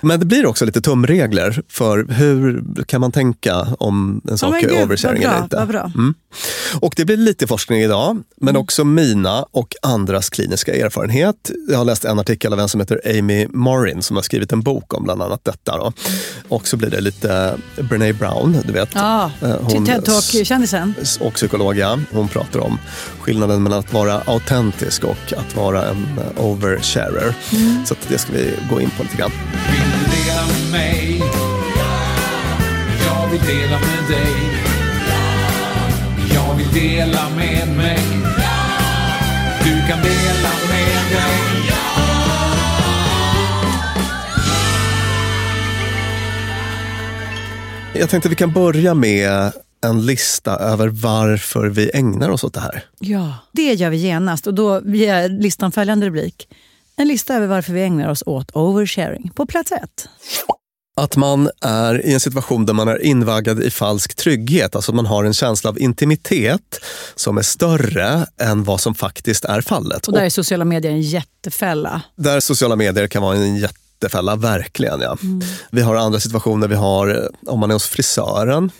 Men 0.01 0.21
det 0.21 0.27
blir 0.27 0.47
också 0.47 0.65
lite 0.65 0.81
tumregler 0.81 1.63
för 1.69 2.07
hur 2.13 2.65
kan 2.87 3.01
man 3.01 3.13
tänka 3.13 3.67
om 3.79 4.21
en 4.31 4.39
sak 4.39 4.51
men 4.51 4.65
är 4.65 4.69
gud, 4.69 4.83
oversharing 4.85 5.23
bra, 5.23 5.31
eller 5.31 5.43
inte. 5.43 5.67
bra. 5.69 5.93
Mm. 5.95 6.15
Och 6.81 6.93
det 6.97 7.05
blir 7.05 7.17
lite 7.17 7.47
forskning 7.47 7.81
idag, 7.81 8.19
men 8.41 8.49
Mm. 8.49 8.63
också 8.63 8.85
mina 8.85 9.43
och 9.51 9.75
andras 9.83 10.31
kliniska 10.31 10.75
erfarenhet. 10.75 11.51
Jag 11.69 11.79
har 11.79 11.85
läst 11.85 12.05
en 12.05 12.19
artikel 12.19 12.53
av 12.53 12.61
en 12.61 12.69
som 12.69 12.81
heter 12.81 13.01
Amy 13.19 13.47
Morin 13.51 14.03
som 14.03 14.17
har 14.17 14.23
skrivit 14.23 14.53
en 14.53 14.61
bok 14.63 14.95
om 14.95 15.05
bland 15.05 15.23
annat 15.23 15.45
detta. 15.45 15.77
Då. 15.77 15.93
Och 16.51 16.69
så 16.69 16.77
blir 16.77 16.91
det 16.91 17.01
lite 17.01 17.55
Brené 17.81 18.13
Brown, 18.13 18.57
du 18.65 18.73
vet. 18.73 18.89
Ja, 18.95 19.31
hon- 19.63 19.87
TED 19.87 20.05
Talk-kändisen. 20.05 20.95
och 21.21 21.35
psykolog, 21.35 21.79
ja. 21.79 21.99
Hon 22.13 22.29
pratar 22.29 22.61
om 22.61 22.79
skillnaden 23.21 23.63
mellan 23.63 23.79
att 23.79 23.93
vara 23.93 24.23
autentisk 24.27 25.05
och 25.05 25.33
att 25.37 25.57
vara 25.57 25.85
en 25.89 26.07
eh, 26.19 26.45
oversharer. 26.45 27.35
Mm. 27.53 27.87
Så 27.87 27.95
att 27.95 28.09
det 28.09 28.19
ska 28.19 28.33
vi 28.33 28.53
gå 28.71 28.81
in 28.81 28.91
på 28.97 29.03
lite 29.03 29.17
grann. 29.17 29.31
Vill 29.71 29.91
du 30.01 30.17
dela 30.17 30.43
med 30.47 30.71
mig? 30.71 31.23
Jag 33.07 33.29
vill 33.31 33.41
dela 33.41 33.79
med 33.79 34.09
dig. 34.19 34.35
Jag 36.35 36.55
vill 36.55 36.73
dela 36.83 37.29
med 37.37 37.77
mig. 37.77 37.99
Du 39.65 39.71
kan 39.89 40.03
dela 40.03 40.51
med 40.71 41.11
dig. 41.13 41.50
Jag 48.01 48.11
tänkte 48.11 48.29
vi 48.29 48.35
kan 48.35 48.53
börja 48.53 48.95
med 48.95 49.53
en 49.85 50.07
lista 50.07 50.57
över 50.57 50.89
varför 50.89 51.67
vi 51.67 51.91
ägnar 51.95 52.29
oss 52.29 52.45
åt 52.45 52.55
det 52.55 52.61
här. 52.61 52.85
Ja, 52.99 53.35
det 53.53 53.73
gör 53.75 53.91
vi 53.91 53.97
genast. 53.97 54.47
Och 54.47 54.55
då 54.55 54.83
ger 54.87 55.29
listan 55.29 55.73
följande 55.73 56.07
rubrik. 56.07 56.49
En 56.97 57.09
lista 57.09 57.35
över 57.35 57.47
varför 57.47 57.73
vi 57.73 57.83
ägnar 57.83 58.09
oss 58.09 58.23
åt 58.27 58.51
oversharing. 58.57 59.31
På 59.35 59.47
plats 59.47 59.73
ett. 59.73 60.09
Att 60.97 61.17
man 61.17 61.51
är 61.61 62.07
i 62.07 62.13
en 62.13 62.21
situation 62.21 62.67
där 62.67 62.75
man 62.75 62.89
är 62.89 63.03
invaggad 63.03 63.63
i 63.63 63.71
falsk 63.71 64.15
trygghet. 64.15 64.77
Alltså 64.77 64.93
att 64.93 64.97
man 64.97 65.07
har 65.07 65.25
en 65.25 65.35
känsla 65.35 65.71
av 65.71 65.79
intimitet 65.79 66.85
som 67.15 67.39
är 67.39 67.43
större 67.43 68.27
än 68.41 68.65
vad 68.65 68.81
som 68.81 68.95
faktiskt 68.95 69.45
är 69.45 69.61
fallet. 69.61 70.07
Och 70.07 70.13
där 70.13 70.25
är 70.25 70.31
sociala 70.31 70.65
medier 70.65 70.93
en 70.93 71.03
jättefälla. 71.03 72.03
Där 72.17 72.41
sociala 72.41 72.77
medier 72.77 73.07
kan 73.07 73.23
vara 73.23 73.37
en 73.37 73.57
jättefälla, 74.01 74.37
verkligen. 74.37 75.01
Ja. 75.01 75.17
Vi 75.71 75.83
har 75.83 75.97
andra 75.97 76.21
situationer, 76.21 76.69
vi 76.69 76.75
har 76.75 77.09
eh, 77.09 77.53
om 77.53 77.61
man 77.61 77.71
är 77.71 77.75
hos 77.75 77.87
frisören, 77.87 78.71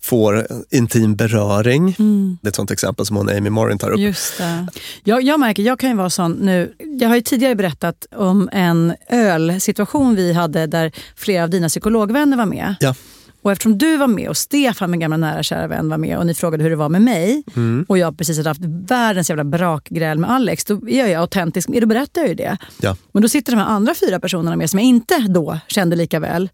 får 0.00 0.46
intim 0.70 1.16
beröring. 1.16 1.94
Det 2.42 2.48
är 2.48 2.48
ett 2.48 2.56
sånt 2.56 2.70
exempel 2.70 3.06
som 3.06 3.16
hon 3.16 3.28
Amy 3.28 3.50
Morin 3.50 3.78
tar 3.78 3.90
upp. 3.90 4.00
Just 4.00 4.38
det. 4.38 4.66
Jag, 5.04 5.22
jag 5.22 5.40
märker, 5.40 5.62
jag 5.62 5.78
kan 5.78 5.90
ju 5.90 5.96
vara 5.96 6.10
sån 6.10 6.32
nu. 6.32 6.74
Jag 7.00 7.08
har 7.08 7.16
ju 7.16 7.22
tidigare 7.22 7.54
berättat 7.54 8.06
om 8.16 8.48
en 8.52 8.94
ölsituation 9.08 10.14
vi 10.14 10.32
hade 10.32 10.66
där 10.66 10.92
flera 11.16 11.42
av 11.42 11.50
dina 11.50 11.68
psykologvänner 11.68 12.36
var 12.36 12.46
med. 12.46 12.74
Ja. 12.80 12.94
Och 13.42 13.52
eftersom 13.52 13.78
du 13.78 13.96
var 13.96 14.06
med 14.06 14.28
och 14.28 14.36
Stefan, 14.36 14.90
min 14.90 15.00
gamla 15.00 15.16
nära 15.16 15.42
kära 15.42 15.66
vän, 15.66 15.88
var 15.88 15.98
med 15.98 16.18
och 16.18 16.26
ni 16.26 16.34
frågade 16.34 16.62
hur 16.62 16.70
det 16.70 16.76
var 16.76 16.88
med 16.88 17.02
mig 17.02 17.42
och 17.88 17.98
jag 17.98 18.18
precis 18.18 18.36
hade 18.36 18.50
haft 18.50 18.60
världens 18.64 19.28
jävla 19.30 19.44
brakgräl 19.44 20.18
med 20.18 20.30
Alex, 20.30 20.64
då 20.64 20.88
är 20.88 21.06
jag 21.06 21.20
autentisk. 21.20 21.68
Då 21.68 21.86
berättar 21.86 22.20
jag 22.20 22.28
ju 22.28 22.34
det. 22.34 22.56
Ja. 22.80 22.96
Men 23.12 23.22
då 23.22 23.28
sitter 23.28 23.52
de 23.52 23.58
här 23.58 23.66
andra 23.66 23.94
fyra 23.94 24.20
personerna 24.20 24.56
med 24.56 24.70
som 24.70 24.78
jag 24.78 24.86
inte 24.86 25.18
då 25.18 25.58
kände 25.68 25.96
lika 25.96 26.20
väl 26.20 26.50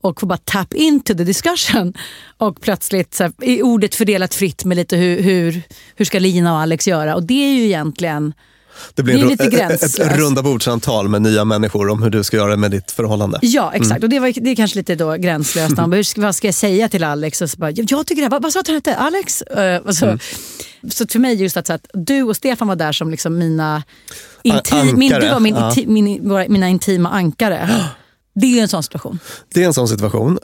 och 0.00 0.20
får 0.20 0.26
bara 0.26 0.38
tap 0.44 0.74
into 0.74 1.14
the 1.14 1.24
discussion. 1.24 1.94
Och 2.36 2.60
plötsligt 2.60 3.14
så 3.14 3.22
här, 3.22 3.32
är 3.40 3.62
ordet 3.62 3.94
fördelat 3.94 4.34
fritt 4.34 4.64
med 4.64 4.76
lite 4.76 4.96
hur, 4.96 5.22
hur, 5.22 5.62
hur 5.96 6.04
ska 6.04 6.18
Lina 6.18 6.52
och 6.52 6.60
Alex 6.60 6.88
göra? 6.88 7.14
Och 7.14 7.22
det 7.22 7.44
är 7.44 7.54
ju 7.54 7.64
egentligen... 7.64 8.34
Det 8.94 9.02
blir 9.02 9.18
Det 9.18 9.24
lite 9.24 9.46
gränslöst. 9.46 9.98
ett 9.98 10.16
runda 10.16 10.42
bordssamtal 10.42 11.08
med 11.08 11.22
nya 11.22 11.44
människor 11.44 11.88
om 11.88 12.02
hur 12.02 12.10
du 12.10 12.24
ska 12.24 12.36
göra 12.36 12.56
med 12.56 12.70
ditt 12.70 12.90
förhållande. 12.90 13.38
Ja, 13.42 13.72
exakt. 13.74 14.02
Och 14.02 14.08
det, 14.08 14.18
var, 14.20 14.32
det 14.44 14.50
är 14.50 14.56
kanske 14.56 14.78
lite 14.78 14.94
då 14.94 15.12
gränslöst. 15.16 15.74
Han 15.78 15.90
bara, 15.90 15.96
"Hur 15.96 16.02
ska- 16.02 16.20
vad 16.20 16.34
ska 16.34 16.46
jag 16.48 16.54
säga 16.54 16.88
till 16.88 17.04
Alex? 17.04 17.42
Och 17.42 17.50
så 17.50 17.56
bara, 17.58 17.70
jag, 17.70 18.06
tycker 18.06 18.16
det 18.16 18.22
här, 18.22 18.30
vad, 18.30 18.42
vad 18.42 18.52
sa 18.52 18.62
han 18.66 18.74
hette? 18.74 18.96
Alex? 18.96 19.42
Och 19.84 19.94
så, 19.96 20.18
så 20.90 21.06
för 21.06 21.18
mig 21.18 21.34
just 21.42 21.56
att, 21.56 21.66
så 21.66 21.72
att 21.72 21.86
du 21.94 22.22
och 22.22 22.36
Stefan 22.36 22.68
var 22.68 22.76
där 22.76 22.92
som 22.92 23.10
liksom 23.10 23.38
mina, 23.38 23.82
inti, 24.42 24.74
min, 24.94 25.12
du 25.20 25.28
var 25.28 25.40
min, 25.40 25.54
Ja. 25.54 25.74
min, 25.86 26.44
mina 26.48 26.68
intima 26.68 27.08
ankare. 27.10 27.70
Det 28.34 28.58
är 28.58 28.62
en 28.62 28.68
sån 28.68 28.82
situation. 28.82 29.18
Det 29.54 29.62
är 29.62 29.66
en 29.66 29.74
sån 29.74 29.88
situation. 29.88 30.38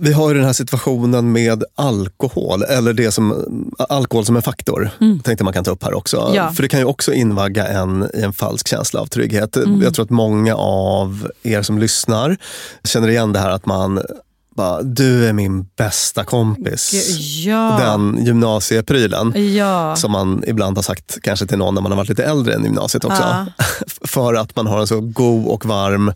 Vi 0.00 0.12
har 0.12 0.28
ju 0.28 0.34
den 0.34 0.44
här 0.44 0.52
situationen 0.52 1.32
med 1.32 1.64
alkohol, 1.74 2.62
eller 2.62 2.92
det 2.92 3.10
som, 3.10 3.44
alkohol 3.88 4.24
som 4.24 4.36
en 4.36 4.42
faktor. 4.42 4.90
tänkte 5.24 5.44
man 5.44 5.52
kan 5.52 5.64
ta 5.64 5.70
upp 5.70 5.82
här 5.82 5.94
också. 5.94 6.20
Mm. 6.20 6.34
Ja. 6.34 6.52
För 6.52 6.62
det 6.62 6.68
kan 6.68 6.80
ju 6.80 6.86
också 6.86 7.12
invagga 7.12 7.66
en 7.66 8.08
i 8.14 8.22
en 8.22 8.32
falsk 8.32 8.68
känsla 8.68 9.00
av 9.00 9.06
trygghet. 9.06 9.56
Mm. 9.56 9.82
Jag 9.82 9.94
tror 9.94 10.04
att 10.04 10.10
många 10.10 10.54
av 10.54 11.28
er 11.42 11.62
som 11.62 11.78
lyssnar 11.78 12.36
känner 12.84 13.08
igen 13.08 13.32
det 13.32 13.38
här 13.38 13.50
att 13.50 13.66
man 13.66 14.00
bara, 14.54 14.82
du 14.82 15.26
är 15.28 15.32
min 15.32 15.64
bästa 15.76 16.24
kompis. 16.24 16.92
Ja. 17.44 17.78
Den 17.80 18.24
gymnasieprylen. 18.26 19.54
Ja. 19.54 19.96
Som 19.96 20.12
man 20.12 20.44
ibland 20.46 20.78
har 20.78 20.82
sagt 20.82 21.18
kanske 21.22 21.46
till 21.46 21.58
någon 21.58 21.74
när 21.74 21.82
man 21.82 21.92
har 21.92 21.96
varit 21.96 22.08
lite 22.08 22.24
äldre 22.24 22.54
än 22.54 22.64
gymnasiet 22.64 23.04
också. 23.04 23.22
Ja. 23.22 23.46
för 24.04 24.34
att 24.34 24.56
man 24.56 24.66
har 24.66 24.80
en 24.80 24.86
så 24.86 25.00
god 25.00 25.46
och 25.46 25.66
varm 25.66 26.12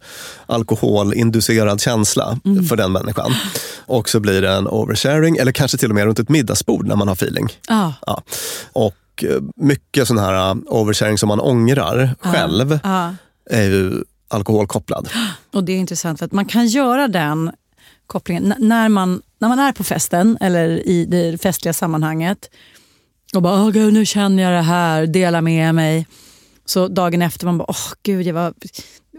alkoholinducerad 0.47 1.81
känsla 1.81 2.39
Mm. 2.45 2.65
för 2.65 2.77
den 2.77 2.93
människan. 2.93 3.33
Och 3.87 4.09
så 4.09 4.21
blir 4.21 4.43
det 4.43 4.51
en 4.51 4.69
oversharing, 4.69 5.37
eller 5.37 5.53
kanske 5.53 5.79
till 5.79 5.89
och 5.89 5.95
med 5.95 6.05
runt 6.05 6.19
ett 6.19 6.29
middagsbord 6.29 6.87
när 6.87 6.97
man 6.97 7.09
har 7.09 7.15
feeling. 7.15 7.49
Ja. 7.69 7.95
Ja. 8.07 8.23
Och 8.73 8.95
eh, 9.23 9.43
mycket 9.57 10.09
sån 10.09 10.19
här 10.19 10.51
uh, 10.51 10.57
oversharing 10.67 11.19
som 11.19 11.29
man 11.29 11.41
ångrar 11.41 12.15
själv 12.21 12.79
är 13.51 13.63
ju 13.63 14.05
alkoholkopplad. 14.29 15.09
Och 15.55 15.65
det 15.65 15.73
är 15.73 15.77
intressant 15.77 16.19
för 16.19 16.27
att 16.27 16.33
man 16.33 16.45
kan 16.45 16.67
göra 16.67 17.09
den 17.09 17.51
kopplingen 18.09 18.53
n- 18.53 18.59
när 18.59 18.89
man, 18.89 19.23
när 19.39 19.49
man 19.49 19.59
är 19.59 19.73
på 19.73 19.85
festen 19.85 20.39
eller 20.41 20.89
i 20.89 21.05
det 21.05 21.43
festliga 21.43 21.73
sammanhanget 21.73 22.51
och 23.35 23.43
bara 23.43 23.63
oh, 23.63 23.71
gud 23.71 23.95
nu 23.95 24.07
känner 24.07 24.43
jag 24.43 24.53
det 24.53 24.63
här, 24.63 25.07
dela 25.07 25.41
med 25.41 25.75
mig. 25.75 26.07
Så 26.65 26.89
dagen 26.89 27.23
efter 27.23 27.47
man 27.47 27.59
bara 27.59 27.71
åh 27.71 27.93
gud 28.03 28.27
jag 28.27 28.35
var 28.35 28.55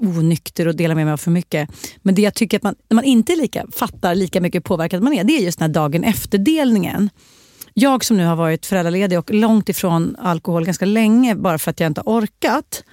onykter 0.02 0.68
och 0.68 0.76
delade 0.76 0.96
med 0.96 1.06
mig 1.06 1.14
av 1.14 1.18
för 1.18 1.32
mycket. 1.32 1.70
Men 2.02 2.16
det 2.16 2.22
jag 2.22 2.34
tycker 2.34 2.58
att 2.58 2.64
man, 2.64 2.76
när 2.90 2.96
man 2.96 3.04
inte 3.04 3.36
lika, 3.36 3.66
fattar 3.72 4.16
lika 4.16 4.42
mycket 4.42 4.64
påverkad 4.64 5.04
man 5.04 5.14
är, 5.14 5.24
det 5.24 5.34
är 5.34 5.42
just 5.42 5.60
den 5.60 5.70
här 5.70 5.74
dagen 5.74 6.04
efter-delningen. 6.04 7.10
Jag 7.74 8.04
som 8.04 8.18
nu 8.18 8.26
har 8.26 8.36
varit 8.36 8.66
föräldraledig 8.66 9.20
och 9.20 9.34
långt 9.34 9.70
ifrån 9.70 10.16
alkohol 10.20 10.66
ganska 10.66 10.86
länge 10.86 11.36
bara 11.36 11.58
för 11.58 11.72
att 11.72 11.80
jag 11.80 11.88
inte 11.88 12.02
har 12.06 12.14
orkat 12.14 12.84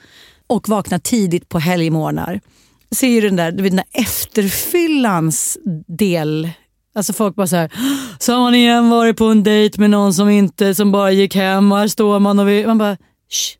och 0.47 0.69
vaknat 0.69 1.03
tidigt 1.05 1.49
på 1.49 1.59
helgmorgnar 1.59 2.41
ser 2.91 3.09
ju 3.09 3.21
den 3.21 3.37
där, 3.37 3.53
du 3.53 3.63
vet, 3.63 3.73
den 3.73 3.77
där 3.93 4.01
efterfyllans 4.03 5.59
del. 5.87 6.51
Alltså 6.95 7.13
folk 7.13 7.35
bara 7.37 7.47
så 7.47 7.57
här, 7.57 7.73
så 8.19 8.33
har 8.33 8.41
man 8.41 8.55
igen 8.55 8.91
varit 8.91 9.17
på 9.17 9.25
en 9.25 9.43
dejt 9.43 9.81
med 9.81 9.91
någon 9.91 10.15
som 10.15 10.29
inte, 10.29 10.75
som 10.75 10.93
bara 10.93 11.11
gick 11.13 11.35
hem 11.35 11.73
och 11.73 11.79
här 11.79 11.89
står 11.89 12.19
man 12.21 12.39
och 12.39 12.49
vi, 12.49 12.67
man 12.67 12.79
bara, 12.79 12.97
shh, 13.31 13.57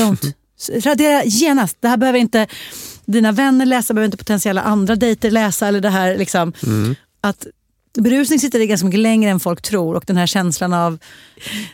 don't. 0.00 0.32
Radera 0.84 1.24
genast, 1.24 1.76
det 1.80 1.88
här 1.88 1.96
behöver 1.96 2.18
inte 2.18 2.46
dina 3.06 3.32
vänner 3.32 3.66
läsa, 3.66 3.94
behöver 3.94 4.04
inte 4.06 4.16
potentiella 4.16 4.62
andra 4.62 4.96
dejter 4.96 5.30
läsa 5.30 5.68
eller 5.68 5.80
det 5.80 5.90
här 5.90 6.16
liksom. 6.18 6.52
Att 7.20 7.46
berusning 7.98 8.38
sitter 8.40 8.60
i 8.60 8.66
ganska 8.66 8.84
mycket 8.86 9.00
längre 9.00 9.30
än 9.30 9.40
folk 9.40 9.62
tror 9.62 9.94
och 9.96 10.04
den 10.06 10.16
här 10.16 10.26
känslan 10.26 10.72
av 10.72 10.98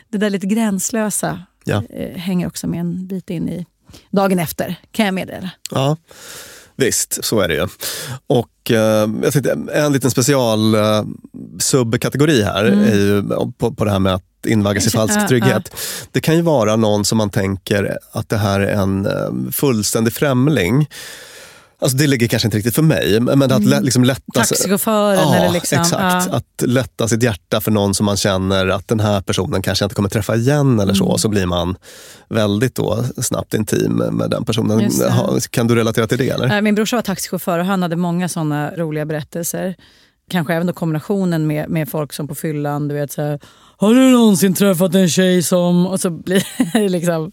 det 0.09 0.17
där 0.17 0.29
lite 0.29 0.47
gränslösa 0.47 1.39
Ja. 1.63 1.83
eh, 1.89 2.17
hänger 2.17 2.47
också 2.47 2.67
med 2.67 2.79
en 2.79 3.07
bit 3.07 3.29
in 3.29 3.49
i 3.49 3.65
dagen 4.11 4.39
efter, 4.39 4.75
kan 4.91 5.05
jag 5.05 5.13
meddela. 5.13 5.49
Ja, 5.71 5.97
visst, 6.79 7.25
så 7.25 7.39
är 7.39 7.47
det 7.47 7.53
ju. 7.53 7.67
Och 8.27 8.71
eh, 8.71 9.09
jag 9.23 9.33
tänkte, 9.33 9.57
en 9.73 9.93
liten 9.93 10.11
special 10.11 10.75
eh, 10.75 11.03
subkategori 11.59 12.43
här 12.43 12.63
är 12.65 12.95
ju 12.95 13.23
på, 13.57 13.73
på 13.73 13.85
det 13.85 13.91
här 13.91 13.99
med 13.99 14.13
att 14.13 14.23
invaggas 14.47 14.87
i 14.87 14.89
falsk 14.89 15.27
trygghet. 15.27 15.75
Det 16.11 16.21
kan 16.21 16.35
ju 16.35 16.41
vara 16.41 16.75
någon 16.75 17.05
som 17.05 17.17
man 17.17 17.29
tänker 17.29 17.97
att 18.11 18.29
det 18.29 18.37
här 18.37 18.59
är 18.59 18.81
en 18.81 19.05
eh, 19.05 19.51
fullständig 19.51 20.13
främling. 20.13 20.87
Alltså 21.81 21.97
det 21.97 22.07
ligger 22.07 22.27
kanske 22.27 22.47
inte 22.47 22.57
riktigt 22.57 22.75
för 22.75 22.81
mig, 22.81 23.19
men 23.19 23.41
att 23.51 23.63
lä, 23.63 23.81
liksom 23.81 24.03
lätta... 24.03 24.21
Taxichauffören 24.33 25.15
Ja, 25.19 25.35
eller 25.35 25.53
liksom. 25.53 25.81
exakt. 25.81 26.27
Ja. 26.31 26.35
Att 26.37 26.63
lätta 26.65 27.07
sitt 27.07 27.23
hjärta 27.23 27.61
för 27.61 27.71
någon 27.71 27.93
som 27.93 28.05
man 28.05 28.17
känner 28.17 28.67
att 28.67 28.87
den 28.87 28.99
här 28.99 29.21
personen 29.21 29.61
kanske 29.61 29.85
inte 29.85 29.95
kommer 29.95 30.09
träffa 30.09 30.35
igen 30.35 30.79
eller 30.79 30.93
så. 30.93 31.05
Mm. 31.05 31.17
Så 31.17 31.29
blir 31.29 31.45
man 31.45 31.75
väldigt 32.29 32.75
då 32.75 33.03
snabbt 33.21 33.53
intim 33.53 33.91
med 34.11 34.29
den 34.29 34.45
personen. 34.45 34.89
Kan 35.49 35.67
du 35.67 35.75
relatera 35.75 36.07
till 36.07 36.17
det? 36.17 36.29
Eller? 36.29 36.55
Eh, 36.55 36.61
Min 36.61 36.75
brorsa 36.75 36.95
var 36.95 37.01
taxichaufför 37.03 37.59
och 37.59 37.65
han 37.65 37.81
hade 37.81 37.95
många 37.95 38.29
såna 38.29 38.71
roliga 38.75 39.05
berättelser. 39.05 39.75
Kanske 40.31 40.53
även 40.53 40.67
då 40.67 40.73
kombinationen 40.73 41.47
med, 41.47 41.69
med 41.69 41.89
folk 41.89 42.13
som 42.13 42.27
på 42.27 42.35
fyllan, 42.35 42.87
du 42.87 42.95
vet 42.95 43.11
så 43.11 43.21
här, 43.21 43.39
Har 43.77 43.93
du 43.93 44.11
någonsin 44.11 44.53
träffat 44.53 44.95
en 44.95 45.09
tjej 45.09 45.43
som... 45.43 45.87
Och 45.87 45.99
så 45.99 46.09
blir 46.09 46.43
det 46.73 46.89
liksom... 46.89 47.31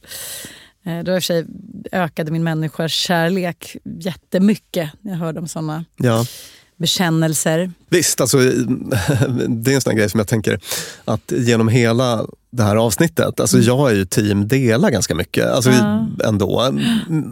eh, 0.86 0.98
Då 1.04 1.12
i 1.12 1.18
och 1.18 1.22
för 1.22 1.26
sig 1.26 1.46
ökade 1.92 2.30
min 2.30 2.44
människas 2.44 2.92
kärlek 2.92 3.76
jättemycket 4.00 4.90
när 5.00 5.12
jag 5.12 5.18
hörde 5.18 5.40
om 5.40 5.48
såna 5.48 5.84
Ja. 5.96 6.26
bekännelser. 6.76 7.72
Visst, 7.88 8.20
alltså, 8.20 8.38
det 9.48 9.70
är 9.70 9.74
en 9.74 9.80
sån 9.80 9.96
grej 9.96 10.10
som 10.10 10.20
jag 10.20 10.28
tänker 10.28 10.60
att 11.04 11.32
genom 11.36 11.68
hela 11.68 12.26
det 12.50 12.62
här 12.62 12.76
avsnittet, 12.76 13.40
alltså 13.40 13.58
jag 13.58 13.90
är 13.90 13.94
ju 13.94 14.04
team 14.04 14.48
dela 14.48 14.90
ganska 14.90 15.14
mycket. 15.14 15.46
Alltså 15.46 15.70
Ja. 15.70 16.06
ändå, 16.24 16.70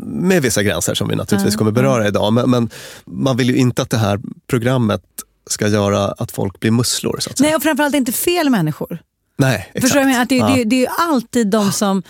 med 0.06 0.42
vissa 0.42 0.62
gränser 0.62 0.94
som 0.94 1.08
vi 1.08 1.16
naturligtvis 1.16 1.56
kommer 1.56 1.70
beröra 1.70 2.08
idag. 2.08 2.32
Men, 2.32 2.50
men 2.50 2.70
man 3.04 3.36
vill 3.36 3.48
ju 3.50 3.56
inte 3.56 3.82
att 3.82 3.90
det 3.90 3.96
här 3.98 4.20
programmet 4.46 5.02
ska 5.50 5.68
göra 5.68 6.04
att 6.04 6.32
folk 6.32 6.60
blir 6.60 6.70
musslor. 6.70 7.16
Så 7.20 7.30
att 7.30 7.38
säga. 7.38 7.48
Nej, 7.48 7.56
och 7.56 7.62
framförallt 7.62 7.94
inte 7.94 8.12
fel 8.12 8.50
människor. 8.50 8.98
Nej 9.38 9.70
exakt. 9.74 9.82
Förstår 9.82 10.04
du? 10.04 10.16
Att 10.16 10.28
det, 10.28 10.36
Ja. 10.36 10.52
det, 10.56 10.64
det 10.64 10.76
är 10.76 10.80
ju 10.80 10.86
alltid 10.98 11.46
de 11.46 11.72
som, 11.72 12.02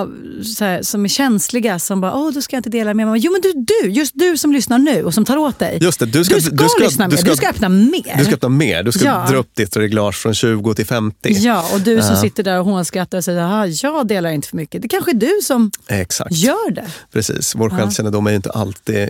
av- 0.00 0.14
här, 0.60 0.82
som 0.82 1.04
är 1.04 1.08
känsliga 1.08 1.78
som 1.78 2.00
bara, 2.00 2.14
åh 2.14 2.32
då 2.32 2.42
ska 2.42 2.56
jag 2.56 2.58
inte 2.58 2.70
dela 2.70 2.94
med 2.94 3.06
mig. 3.06 3.20
Jo 3.20 3.32
men 3.32 3.40
du, 3.40 3.52
du, 3.82 3.90
just 3.90 4.12
du 4.14 4.36
som 4.38 4.52
lyssnar 4.52 4.78
nu 4.78 5.04
och 5.04 5.14
som 5.14 5.24
tar 5.24 5.36
åt 5.36 5.58
dig. 5.58 5.78
Just 5.82 6.00
det, 6.00 6.06
du 6.06 6.24
ska, 6.24 6.34
du 6.34 6.40
ska, 6.40 6.84
lyssna 6.84 7.08
mer, 7.08 7.16
du 7.22 7.36
ska 7.36 7.48
öppna 7.48 7.68
mer. 7.68 8.14
Du 8.18 8.24
ska 8.24 8.34
öppna 8.34 8.48
mer, 8.48 8.82
du 8.82 8.92
ska 8.92 9.04
Ja. 9.04 9.26
dra 9.30 9.36
upp 9.36 9.54
ditt 9.54 9.76
reglage 9.76 10.14
från 10.14 10.34
20 10.34 10.74
till 10.74 10.86
50. 10.86 11.30
Ja, 11.32 11.64
och 11.72 11.80
du 11.80 12.02
som 12.02 12.16
sitter 12.16 12.42
där 12.42 12.58
och 12.58 12.64
hånskrattar 12.64 13.18
och 13.18 13.24
säger 13.24 13.40
"Aha, 13.42 13.66
jag 13.66 14.06
delar 14.06 14.30
inte 14.30 14.48
för 14.48 14.56
mycket. 14.56 14.82
Det 14.82 14.88
kanske 14.88 15.10
är 15.10 15.14
du 15.14 15.32
som 15.42 15.70
Exakt. 15.88 16.32
gör 16.32 16.70
det. 16.70 16.86
Precis, 17.12 17.54
vår 17.54 17.70
självkännedom 17.70 18.26
är 18.26 18.32
inte 18.32 18.50
alltid 18.50 19.08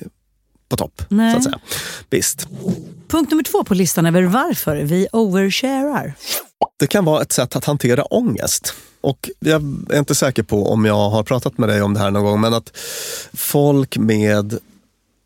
på 0.69 0.77
topp. 0.77 1.03
Nej. 1.09 1.33
Så 1.33 1.39
att 1.39 1.45
säga. 1.45 1.59
Visst. 2.11 2.49
Punkt 3.09 3.31
nummer 3.31 3.43
två 3.43 3.65
på 3.65 3.75
listan 3.75 4.07
över 4.07 4.23
varför 4.23 4.77
vi 4.77 5.07
oversharar. 5.13 6.15
Det 6.79 6.87
kan 6.87 7.05
vara 7.05 7.23
ett 7.23 7.33
sätt 7.33 7.57
att 7.57 7.65
hantera 7.65 8.05
ångest. 8.05 8.75
Och 9.01 9.31
jag 9.41 9.63
är 9.91 9.99
inte 9.99 10.15
säker 10.15 10.43
på 10.43 10.67
om 10.73 10.85
jag 10.85 11.11
har 11.11 11.23
pratat 11.23 11.59
med 11.59 11.69
dig 11.69 11.83
om 11.83 11.95
det 11.95 12.01
här 12.01 12.11
någon 12.11 12.25
gång, 12.25 12.41
men 12.41 12.55
att 12.55 12.77
folk 13.33 13.97
med 13.97 14.59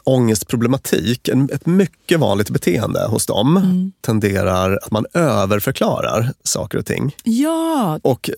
ångestproblematik, 0.04 1.28
ett 1.28 1.66
mycket 1.66 2.20
vanligt 2.20 2.50
beteende 2.50 3.06
hos 3.06 3.26
dem, 3.26 3.56
Mm. 3.56 3.92
tenderar 4.00 4.78
att 4.82 4.90
man 4.90 5.06
överförklarar 5.14 6.32
saker 6.44 6.78
och 6.78 6.86
ting. 6.86 7.16
Ja, 7.24 7.98
Och 8.02 8.30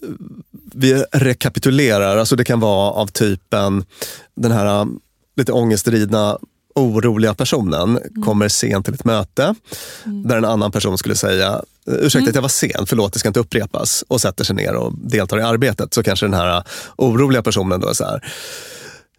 vi 0.75 0.95
rekapitulerar, 1.13 2.17
alltså 2.17 2.37
det 2.37 2.45
kan 2.45 2.61
vara 2.61 2.91
av 2.91 3.07
typen 3.07 3.85
den 4.35 4.53
här 4.53 4.81
eh, 4.81 4.87
lite 5.37 5.53
ångestridna 5.53 6.39
oroliga 6.75 7.35
personen 7.35 7.99
Mm. 7.99 8.23
kommer 8.23 8.49
sent 8.49 8.85
till 8.85 8.95
ett 8.95 9.05
möte 9.05 9.55
där 10.05 10.37
en 10.37 10.45
annan 10.45 10.73
person 10.73 10.99
skulle 10.99 11.15
säga 11.15 11.63
Ursäkta 11.87 12.19
Mm. 12.19 12.29
att 12.29 12.35
jag 12.35 12.43
var 12.43 12.49
sen, 12.49 12.87
förlåt 12.87 13.13
det 13.13 13.19
ska 13.19 13.29
inte 13.29 13.41
upprepas 13.41 14.05
och 14.09 14.21
sätter 14.21 14.45
sig 14.45 14.57
ner 14.57 14.75
och 14.75 14.93
deltar 14.99 15.39
i 15.39 15.43
arbetet. 15.43 15.95
Så 15.95 16.03
kanske 16.03 16.27
den 16.27 16.35
här 16.35 16.63
oroliga 16.97 17.43
personen 17.43 17.81
då 17.81 17.89
är 17.89 17.93
så 17.93 18.05
här 18.05 18.25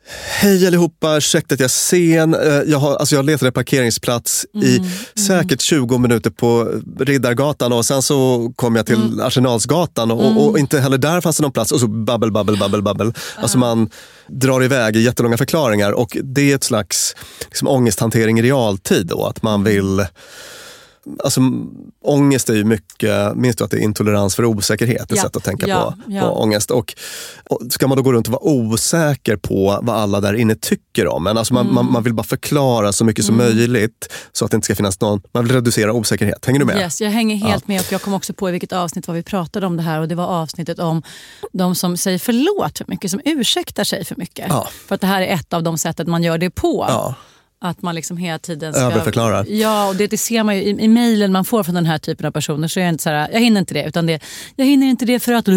Hej 0.08 0.68
allihopa, 0.68 1.18
ursäkta 1.18 1.54
att 1.54 1.60
jag 1.60 1.66
är 1.66 1.70
sen. 1.70 2.34
Eh, 2.34 2.72
Jag, 2.72 2.78
har, 2.80 2.96
alltså 2.96 3.16
jag 3.16 3.26
letade 3.26 3.52
parkeringsplats 3.52 4.46
i 4.64 4.80
säkert 5.20 5.62
20 5.62 5.98
minuter 5.98 6.30
på 6.30 6.72
Riddargatan 7.00 7.74
och 7.74 7.86
sen 7.86 8.02
så 8.02 8.52
kom 8.56 8.76
jag 8.76 8.86
till 8.86 9.22
Arsenalsgatan 9.22 10.12
och, 10.12 10.46
och 10.46 10.60
inte 10.60 10.80
heller 10.80 10.98
där 10.98 11.22
fanns 11.22 11.38
det 11.38 11.42
någon 11.44 11.52
plats. 11.52 11.72
Och 11.72 11.80
så 11.80 11.88
babbel, 11.88 12.32
babbel, 12.32 12.58
babbel, 12.58 12.82
babbel. 12.82 13.14
Alltså 13.36 13.58
man 13.58 13.90
drar 14.28 14.64
iväg 14.64 14.96
i 14.96 15.02
jättelånga 15.02 15.38
förklaringar 15.38 15.92
och 15.92 16.18
det 16.24 16.52
är 16.52 16.56
ett 16.56 16.64
slags 16.64 17.16
liksom, 17.46 17.68
ångesthantering 17.68 18.40
i 18.40 18.42
realtid 18.42 19.08
då. 19.08 19.26
Att 19.26 19.42
man 19.44 19.64
vill 19.64 20.06
Alltså, 21.24 21.42
ångest 22.02 22.50
är 22.50 22.54
ju 22.54 22.64
mycket, 22.64 23.36
minns 23.36 23.56
du 23.56 23.64
att 23.64 23.72
det 23.72 23.78
är 23.78 23.82
intolerans 23.82 24.36
för 24.36 24.46
osäkerhet, 24.46 25.02
ett 25.12 25.18
Ja, 25.18 25.24
sätt 25.24 25.36
att 25.36 25.44
tänka 25.44 25.68
ja, 25.68 25.96
på, 26.06 26.12
ja. 26.12 26.22
på 26.22 26.28
ångest. 26.28 26.72
Och, 26.72 26.94
och 27.50 27.62
ska 27.70 27.88
man 27.88 27.98
då 27.98 28.04
gå 28.04 28.14
runt 28.14 28.28
och 28.28 28.34
vara 28.34 28.44
osäker 28.44 29.38
på 29.38 29.80
vad 29.82 29.96
alla 29.96 30.22
där 30.22 30.34
inne 30.34 30.56
tycker 30.56 31.08
om 31.08 31.28
en? 31.28 31.38
Alltså 31.38 31.54
man, 31.54 31.74
man, 31.74 31.92
man 31.92 32.04
vill 32.04 32.14
bara 32.14 32.24
förklara 32.24 32.92
så 32.92 33.06
mycket 33.06 33.26
som 33.26 33.38
möjligt 33.38 34.14
så 34.32 34.46
att 34.46 34.52
det 34.52 34.56
inte 34.56 34.66
ska 34.66 34.76
finnas 34.76 35.02
någon, 35.02 35.22
man 35.32 35.46
vill 35.46 35.56
reducera 35.56 35.94
osäkerhet. 35.94 36.46
Hänger 36.46 36.60
du 36.60 36.66
med? 36.66 36.78
Yes, 36.78 37.02
jag 37.02 37.10
hänger 37.10 37.36
helt 37.36 37.68
med 37.68 37.82
och 37.82 37.92
jag 37.92 38.02
kom 38.02 38.14
också 38.14 38.34
på 38.34 38.50
i 38.50 38.52
vilket 38.52 38.74
avsnitt 38.74 39.08
var 39.08 39.16
vi 39.16 39.24
pratade 39.24 39.66
om 39.66 39.78
det 39.78 39.84
här 39.84 40.00
och 40.00 40.08
det 40.08 40.16
var 40.16 40.26
avsnittet 40.28 40.80
om 40.80 41.04
de 41.54 41.76
som 41.76 41.98
säger 41.98 42.20
förlåt 42.20 42.78
för 42.78 42.86
mycket, 42.88 43.12
som 43.12 43.22
ursäktar 43.26 43.84
sig 43.84 44.06
för 44.06 44.16
mycket. 44.16 44.46
Ja. 44.50 44.68
För 44.88 44.96
att 44.96 45.02
det 45.02 45.08
här 45.08 45.22
är 45.22 45.34
ett 45.34 45.54
av 45.54 45.64
de 45.64 45.78
sättet 45.78 46.08
man 46.08 46.24
gör 46.24 46.38
det 46.38 46.50
på. 46.50 47.16
Att 47.70 47.82
man 47.82 47.96
liksom 47.96 48.18
hela 48.18 48.40
tiden 48.40 48.74
ska... 48.74 48.82
Överförklarar. 48.84 49.46
Ja, 49.50 49.88
och 49.88 49.96
det, 49.96 50.08
det 50.08 50.18
ser 50.18 50.44
man 50.44 50.56
ju 50.56 50.62
i, 50.62 50.70
i 50.70 50.88
mejlen 50.88 51.32
man 51.32 51.46
får 51.46 51.64
från 51.64 51.76
den 51.76 51.86
här 51.86 51.98
typen 51.98 52.26
av 52.26 52.32
personer. 52.32 52.68
Så 52.68 52.80
är 52.80 52.84
jag 52.84 52.94
inte 52.94 53.04
så 53.04 53.10
här, 53.10 53.30
jag 53.32 53.40
hinner 53.40 53.60
inte 53.60 53.74
det. 53.74 53.84
Utan 53.84 54.06
det, 54.06 54.20
jag 54.56 54.66
hinner 54.66 54.88
inte 54.88 55.06
det 55.06 55.20
för 55.20 55.34
att... 55.34 55.48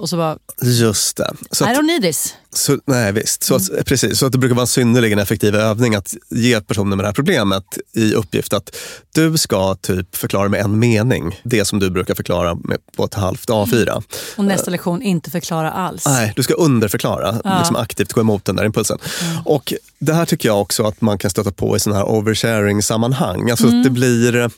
Och 0.00 0.08
så 0.08 0.16
bara, 0.16 0.38
Just 0.62 1.16
det. 1.16 1.34
Så 1.50 1.64
I 1.64 1.68
don't 1.68 1.82
need 1.82 2.02
this. 2.02 2.34
Så, 2.56 2.78
nej, 2.84 3.12
visst. 3.12 3.42
Så 3.42 3.54
att, 3.54 3.62
precis, 3.86 4.18
så 4.18 4.26
att 4.26 4.32
det 4.32 4.38
brukar 4.38 4.54
vara 4.54 4.62
en 4.62 4.66
synnerligen 4.66 5.18
effektiv 5.18 5.54
övning 5.56 5.94
att 5.94 6.14
ge 6.30 6.60
personen 6.60 6.88
med 6.88 6.98
det 6.98 7.06
här 7.08 7.12
problemet 7.12 7.78
i 7.92 8.14
uppgift 8.14 8.52
att 8.52 8.76
du 9.14 9.38
ska 9.38 9.74
typ 9.74 10.16
förklara 10.16 10.48
med 10.48 10.60
en 10.60 10.78
mening 10.78 11.40
det 11.44 11.64
som 11.64 11.78
du 11.78 11.90
brukar 11.90 12.14
förklara 12.14 12.54
med, 12.54 12.78
på 12.96 13.04
ett 13.04 13.14
halvt 13.14 13.48
A4. 13.48 14.02
Och 14.36 14.44
nästa 14.44 14.70
lektion 14.70 15.02
inte 15.02 15.30
förklara 15.30 15.70
alls. 15.72 16.06
Nej, 16.06 16.32
du 16.36 16.42
ska 16.42 16.54
underförklara. 16.54 17.32
Liksom 17.58 17.76
aktivt 17.76 18.12
gå 18.12 18.20
emot 18.20 18.44
den 18.44 18.56
där 18.56 18.64
impulsen. 18.64 18.98
Och 19.44 19.72
Det 19.98 20.12
här 20.14 20.24
tycker 20.24 20.48
jag 20.48 20.60
också 20.60 20.82
att 20.84 21.00
man 21.00 21.18
kan 21.18 21.30
stöta 21.30 21.50
på 21.52 21.76
i 21.76 21.80
sådana 21.80 21.98
här 22.00 22.06
oversharing-sammanhang. 22.08 23.50
Alltså 23.50 23.66
att 23.66 23.84
det 23.84 23.90
blir 23.90 24.36
eh, 24.36 24.42
n- 24.44 24.50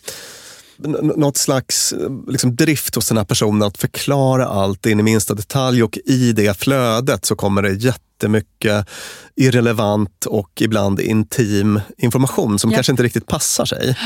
något 1.17 1.37
slags 1.37 1.93
eh, 1.93 2.11
liksom, 2.29 2.57
drift 2.57 2.95
hos 2.95 3.09
den 3.09 3.17
här 3.17 3.25
personen 3.25 3.63
att 3.63 3.79
förklara 3.79 4.47
allt 4.47 4.87
in 4.87 5.01
i 5.01 5.03
minsta 5.03 5.35
detalj 5.35 5.83
och 5.83 5.99
i 6.05 6.33
det 6.33 6.59
flödet 6.59 7.25
så 7.25 7.37
kommer 7.37 7.63
det 7.63 7.73
jättemycket 7.73 8.89
irrelevant 9.37 10.25
och 10.27 10.51
ibland 10.63 11.01
intim 11.01 11.81
information 11.99 12.59
som 12.59 12.71
Ja. 12.71 12.77
kanske 12.77 12.93
inte 12.93 13.03
riktigt 13.03 13.27
passar 13.27 13.65
sig. 13.65 13.97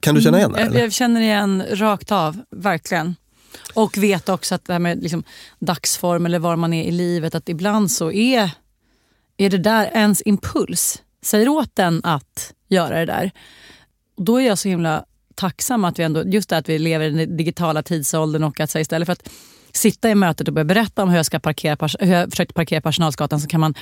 Kan 0.00 0.14
du 0.14 0.20
känna 0.22 0.38
igen 0.38 0.52
det? 0.52 0.60
Jag, 0.60 0.68
eller? 0.68 0.80
jag 0.80 0.92
känner 0.92 1.20
igen 1.20 1.64
rakt 1.72 2.12
av, 2.12 2.40
verkligen. 2.56 3.16
Och 3.74 3.98
vet 3.98 4.28
också 4.28 4.54
att 4.54 4.64
det 4.64 4.72
här 4.72 4.80
med 4.80 5.02
liksom 5.02 5.24
dagsform 5.58 6.26
eller 6.26 6.38
var 6.38 6.56
man 6.56 6.72
är 6.72 6.84
i 6.84 6.90
livet, 6.90 7.34
att 7.34 7.48
ibland 7.48 7.90
så 7.90 8.12
är, 8.12 8.50
är 9.36 9.50
det 9.50 9.58
där 9.58 9.90
ens 9.94 10.22
impuls. 10.24 11.02
Säger 11.22 11.48
åt 11.48 11.76
den 11.76 12.00
att 12.04 12.52
göra 12.68 12.98
det 12.98 13.06
där. 13.06 13.30
Och 14.16 14.24
då 14.24 14.40
är 14.40 14.46
jag 14.46 14.58
så 14.58 14.68
himla 14.68 15.04
tacksam 15.40 15.84
att 15.84 15.98
vi 15.98 16.02
ändå, 16.02 16.24
just 16.24 16.48
det 16.48 16.56
att 16.56 16.68
vi 16.68 16.78
lever 16.78 17.06
i 17.06 17.10
den 17.10 17.36
digitala 17.36 17.82
tidsåldern 17.82 18.44
och 18.44 18.60
att 18.60 18.70
så 18.70 18.78
istället 18.78 19.06
för 19.06 19.12
att 19.12 19.30
sitta 19.72 20.10
i 20.10 20.14
mötet 20.14 20.48
och 20.48 20.54
börja 20.54 20.64
berätta 20.64 21.02
om 21.02 21.08
hur 21.08 21.16
jag, 21.16 21.26
ska 21.26 21.38
parkera, 21.38 21.88
hur 22.00 22.12
jag 22.12 22.30
försökte 22.30 22.54
parkera 22.54 22.80
personalsgatan 22.80 23.40
så, 23.40 23.48
kan 23.48 23.60
man, 23.60 23.74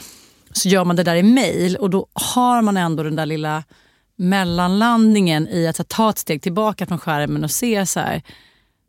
så 0.53 0.69
gör 0.69 0.85
man 0.85 0.97
det 0.97 1.03
där 1.03 1.17
i 1.17 1.23
mejl. 1.23 1.77
och 1.77 1.91
då 1.91 2.07
har 2.13 2.63
man 2.63 2.77
ändå 2.77 3.03
den 3.03 3.17
där 3.17 3.27
lilla 3.27 3.65
mellanlandningen 4.17 5.49
i 5.49 5.67
att 5.67 5.79
här, 5.79 5.85
ta 5.85 6.11
ett 6.11 6.19
steg 6.19 6.43
tillbaka 6.43 6.87
från 6.87 6.99
skärmen 6.99 7.45
och 7.45 7.51
se 7.51 7.87
så 7.87 8.01
här. 8.01 8.23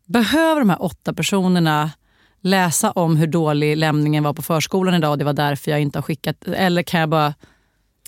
Behöver 0.06 0.62
de 0.62 0.70
här 0.70 0.84
åtta 0.84 1.14
personerna 1.14 1.92
läsa 2.42 2.92
om 2.92 3.18
hur 3.18 3.28
dålig 3.28 3.78
lämningen 3.78 4.24
var 4.24 4.34
på 4.34 4.42
förskolan 4.42 4.94
idag 4.94 5.12
och 5.12 5.18
det 5.18 5.26
var 5.26 5.34
därför 5.34 5.72
jag 5.72 5.82
inte 5.82 5.98
har 5.98 6.04
skickat, 6.04 6.48
eller 6.48 6.84
kan 6.84 7.00
jag 7.00 7.10
bara, 7.10 7.34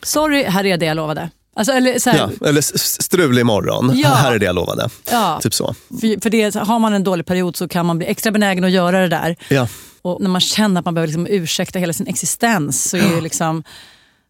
sorry, 0.04 0.44
här 0.44 0.66
är 0.66 0.78
det 0.78 0.86
jag 0.86 0.96
lovade. 0.96 1.30
Alltså, 1.56 1.74
eller, 1.74 2.00
så 2.00 2.10
här, 2.10 2.18
Ja, 2.40 2.48
eller 2.48 2.60
s- 2.60 2.72
s- 2.76 3.02
strul 3.04 3.40
imorgon. 3.40 3.92
Ja. 3.96 4.10
Här 4.10 4.32
är 4.32 4.40
det 4.40 4.46
jag 4.46 4.56
lovade. 4.56 4.90
Ja. 5.12 5.40
Typ 5.44 5.54
så. 5.54 5.76
För, 6.02 6.22
för 6.22 6.30
det, 6.30 6.56
har 6.56 6.80
man 6.80 6.94
en 6.94 7.04
dålig 7.04 7.26
period 7.26 7.56
så 7.56 7.68
kan 7.68 7.86
man 7.86 7.98
bli 7.98 8.08
extra 8.08 8.32
benägen 8.32 8.64
att 8.64 8.72
göra 8.72 9.02
det 9.02 9.08
där. 9.08 9.36
Ja. 9.50 9.68
Och 10.02 10.22
när 10.22 10.30
man 10.30 10.42
känner 10.42 10.80
att 10.80 10.86
man 10.86 10.94
behöver 10.94 11.08
liksom 11.08 11.28
ursäkta 11.28 11.80
hela 11.80 11.94
sin 11.94 12.08
existens 12.08 12.90
så 12.90 12.98
är 12.98 13.16
ju 13.16 13.22
liksom 13.22 13.64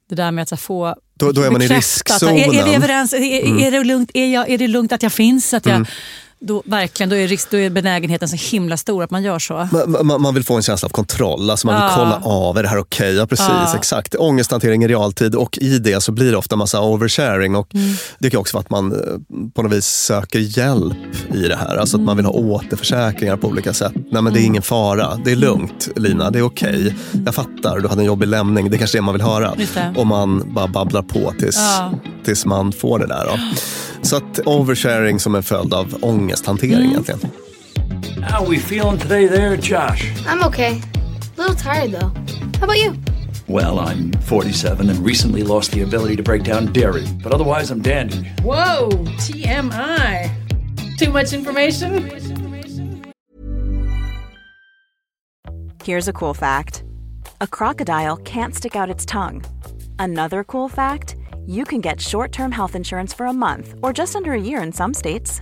det 0.10 0.16
där 0.16 0.32
med 0.32 0.48
att 0.54 0.62
få 0.62 0.96
Då- 1.20 1.32
då 1.32 1.42
är 1.42 1.52
man 1.52 1.62
i 1.62 1.68
bekräftat, 1.68 2.22
Är, 2.22 2.28
är 2.28 2.34
riskzonen. 2.36 2.60
Mm. 2.68 2.76
överens? 2.84 3.14
Är, 3.14 3.62
är, 3.68 3.72
det 3.72 3.84
lugnt? 3.84 4.12
Är, 4.14 4.34
jag, 4.34 4.50
är 4.50 4.58
det 4.58 4.68
lugnt 4.68 4.92
att 4.92 5.04
jag 5.04 5.12
finns? 5.14 5.54
Att 5.54 5.66
jag, 5.66 5.88
då, 6.46 6.64
verkligen, 6.66 7.10
då 7.10 7.16
är, 7.16 7.28
risk, 7.28 7.52
då 7.52 7.58
är 7.58 7.70
benägenheten 7.70 8.30
så 8.30 8.36
himla 8.56 8.78
stor 8.78 9.04
att 9.04 9.12
man 9.12 9.24
gör 9.24 9.40
så. 9.40 9.68
Man, 9.72 10.08
man, 10.08 10.22
man 10.22 10.34
vill 10.34 10.44
få 10.44 10.56
en 10.56 10.62
känsla 10.62 10.86
av 10.86 10.90
kontroll, 10.90 11.50
alltså 11.50 11.68
man 11.68 11.76
vill 11.76 11.84
Ja. 11.84 11.92
kolla 11.96 12.22
av, 12.36 12.58
är 12.58 12.64
det 12.64 12.70
här 12.70 12.78
okej? 12.78 13.14
Ja 13.16 13.28
precis, 13.28 13.46
Ja. 13.50 13.76
exakt. 13.76 14.16
Ångesthantering 14.16 14.84
i 14.84 14.88
realtid 14.88 15.36
och 15.36 15.58
i 15.58 15.78
det 15.80 16.02
så 16.04 16.12
blir 16.12 16.32
det 16.32 16.38
ofta 16.38 16.56
massa 16.56 16.82
oversharing. 16.82 17.56
Och 17.56 17.76
Mm. 17.76 17.94
Det 18.20 18.30
kan 18.30 18.40
också 18.40 18.58
vara 18.58 18.62
att 18.62 18.70
man 18.70 18.92
eh, 18.92 19.50
på 19.56 19.62
något 19.62 19.72
vis 19.72 19.86
söker 19.86 20.40
hjälp 20.40 21.34
i 21.34 21.48
det 21.48 21.56
här. 21.56 21.76
Alltså 21.76 21.98
att 21.98 22.04
man 22.04 22.18
vill 22.18 22.26
ha 22.26 22.34
Mm. 22.38 22.50
återförsäkringar 22.50 23.38
på 23.38 23.48
olika 23.48 23.74
sätt. 23.74 23.94
Nej 24.12 24.22
men 24.22 24.34
det 24.34 24.40
är 24.42 24.46
ingen 24.46 24.62
fara, 24.62 25.20
det 25.26 25.32
är 25.32 25.36
lugnt 25.36 25.90
Lina, 25.96 26.32
det 26.32 26.40
är 26.40 26.44
okej. 26.44 26.96
Jag 27.26 27.36
fattar, 27.36 27.80
du 27.80 27.88
hade 27.88 28.02
en 28.02 28.06
jobbig 28.06 28.28
lämning, 28.28 28.70
det 28.70 28.76
är 28.76 28.78
kanske 28.78 28.98
det 28.98 29.02
man 29.02 29.14
vill 29.14 29.22
höra. 29.24 29.54
Och 29.96 30.08
man 30.08 30.54
bara 30.54 30.68
babblar 30.68 31.02
på 31.02 31.34
tills, 31.40 31.58
Ja. 31.58 31.92
tills 32.26 32.46
man 32.46 32.72
får 32.72 33.00
det 33.00 33.08
där. 33.08 33.26
Då. 33.26 33.40
Så 34.02 34.16
att 34.16 34.40
oversharing 34.46 35.20
som 35.20 35.36
en 35.36 35.44
följd 35.44 35.74
av 35.74 35.96
ångesthantering 36.36 36.72
Mm. 36.74 36.92
egentligen. 36.92 37.32
How 38.24 38.44
we 38.50 38.58
feeling 38.58 38.98
today 39.00 39.28
there, 39.28 39.58
Josh? 39.58 40.12
I'm 40.28 40.44
okay. 40.44 40.80
A 41.38 41.42
little 41.42 41.56
tired 41.56 41.92
though. 41.92 42.12
How 42.60 42.64
about 42.66 42.78
you? 42.78 42.96
Well, 43.48 43.80
I'm 43.80 44.12
47 44.22 44.90
and 44.90 45.00
recently 45.06 45.44
lost 45.44 45.72
the 45.72 45.82
ability 45.84 46.16
to 46.16 46.24
break 46.24 46.44
down 46.44 46.72
dairy, 46.72 47.06
but 47.24 47.34
otherwise 47.34 47.70
I'm 47.72 47.82
dandy. 47.82 48.18
Whoa, 48.44 48.90
TMI. 49.18 50.32
Too 50.98 51.12
much 51.12 51.34
information? 51.34 52.10
Here's 55.84 56.08
a 56.08 56.14
cool 56.14 56.34
fact 56.34 56.84
a 57.42 57.48
crocodile 57.48 58.18
can't 58.18 58.56
stick 58.56 58.76
out 58.76 58.90
its 58.90 59.06
tongue. 59.06 59.44
Another 60.00 60.44
cool 60.44 60.70
fact 60.70 61.16
you 61.46 61.64
can 61.66 61.82
get 61.82 62.00
short 62.00 62.32
term 62.32 62.52
health 62.52 62.76
insurance 62.76 63.14
for 63.16 63.26
a 63.26 63.34
month 63.34 63.74
or 63.82 63.92
just 63.92 64.16
under 64.16 64.32
a 64.34 64.40
year 64.40 64.62
in 64.64 64.72
some 64.72 64.94
states. 64.94 65.42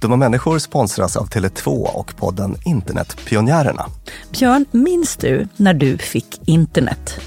Dumma 0.00 0.16
människor 0.16 0.58
sponsras 0.58 1.16
av 1.16 1.28
Tele2 1.28 1.86
och 1.94 2.16
podden 2.16 2.56
Internetpionjärerna. 2.64 3.86
Björn, 4.32 4.64
minns 4.70 5.16
du 5.16 5.48
när 5.56 5.74
du 5.74 5.98
fick 5.98 6.48
internet? 6.48 7.20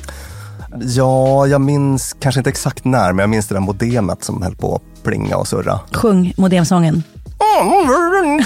Ja, 0.81 1.47
jag 1.47 1.61
minns 1.61 2.15
kanske 2.19 2.39
inte 2.39 2.49
exakt 2.49 2.85
när, 2.85 3.13
men 3.13 3.23
jag 3.23 3.29
minns 3.29 3.47
det 3.47 3.55
där 3.55 3.61
modemet 3.61 4.23
som 4.23 4.41
höll 4.41 4.55
på 4.55 4.75
att 4.75 5.03
plinga 5.03 5.37
och 5.37 5.47
surra. 5.47 5.79
Sjung 5.91 6.33
modemsången. 6.37 7.03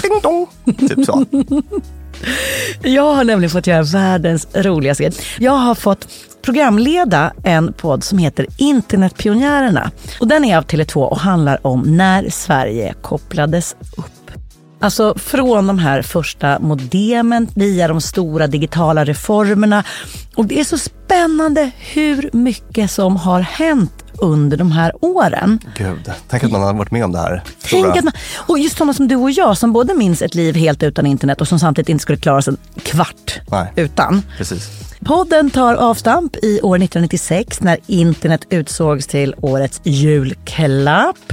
Ding 0.02 0.20
dong. 0.22 0.46
Typ 0.88 1.06
så. 1.06 1.24
Jag 2.82 3.14
har 3.14 3.24
nämligen 3.24 3.50
fått 3.50 3.66
göra 3.66 3.82
världens 3.82 4.48
roligaste 4.54 5.02
grej. 5.02 5.12
Jag 5.38 5.52
har 5.52 5.74
fått 5.74 6.08
programleda 6.42 7.32
en 7.42 7.72
podd 7.72 8.04
som 8.04 8.18
heter 8.18 8.46
Internetpionjärerna. 8.56 9.90
Och 10.20 10.28
den 10.28 10.44
är 10.44 10.58
av 10.58 10.64
Tele2 10.64 10.96
och 10.96 11.18
handlar 11.18 11.66
om 11.66 11.96
när 11.96 12.30
Sverige 12.30 12.94
kopplades 13.02 13.76
upp. 13.96 14.30
Alltså 14.80 15.14
från 15.18 15.66
de 15.66 15.78
här 15.78 16.02
första 16.02 16.58
modemen 16.58 17.48
via 17.54 17.88
de 17.88 18.00
stora 18.00 18.46
digitala 18.46 19.04
reformerna. 19.04 19.84
Och 20.36 20.46
det 20.46 20.60
är 20.60 20.64
så 20.64 20.78
spännande 20.78 21.70
hur 21.78 22.30
mycket 22.32 22.90
som 22.90 23.16
har 23.16 23.40
hänt 23.40 24.04
under 24.18 24.56
de 24.56 24.72
här 24.72 24.92
åren. 25.00 25.58
Gud, 25.76 26.12
tänk 26.28 26.44
att 26.44 26.50
man 26.50 26.62
har 26.62 26.74
varit 26.74 26.90
med 26.90 27.04
om 27.04 27.12
det 27.12 27.18
här. 27.18 27.42
Tänk 27.70 27.96
att 27.96 28.04
man, 28.04 28.12
och 28.36 28.58
just 28.58 28.76
sådana 28.76 28.94
som 28.94 29.08
du 29.08 29.16
och 29.16 29.30
jag 29.30 29.58
som 29.58 29.72
både 29.72 29.94
minns 29.94 30.22
ett 30.22 30.34
liv 30.34 30.54
helt 30.54 30.82
utan 30.82 31.06
internet 31.06 31.40
och 31.40 31.48
som 31.48 31.58
samtidigt 31.58 31.88
inte 31.88 32.02
skulle 32.02 32.18
klara 32.18 32.42
sig 32.42 32.54
en 32.74 32.80
kvart 32.80 33.40
Nej. 33.50 33.72
utan. 33.76 34.22
Precis. 34.38 34.70
Podden 35.04 35.50
tar 35.50 35.74
avstamp 35.74 36.36
i 36.36 36.60
år 36.60 36.76
1996 36.76 37.60
när 37.60 37.78
internet 37.86 38.46
utsågs 38.50 39.06
till 39.06 39.34
årets 39.40 39.80
julklapp. 39.84 41.32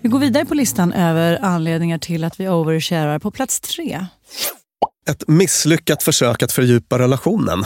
Vi 0.00 0.08
går 0.08 0.18
vidare 0.18 0.44
på 0.44 0.54
listan 0.54 0.92
över 0.92 1.38
anledningar 1.44 1.98
till 1.98 2.24
att 2.24 2.40
vi 2.40 2.48
oversharar 2.48 3.18
på 3.18 3.30
plats 3.30 3.60
tre. 3.60 4.06
Ett 5.10 5.28
misslyckat 5.28 6.02
försök 6.02 6.42
att 6.42 6.52
fördjupa 6.52 6.98
relationen. 6.98 7.64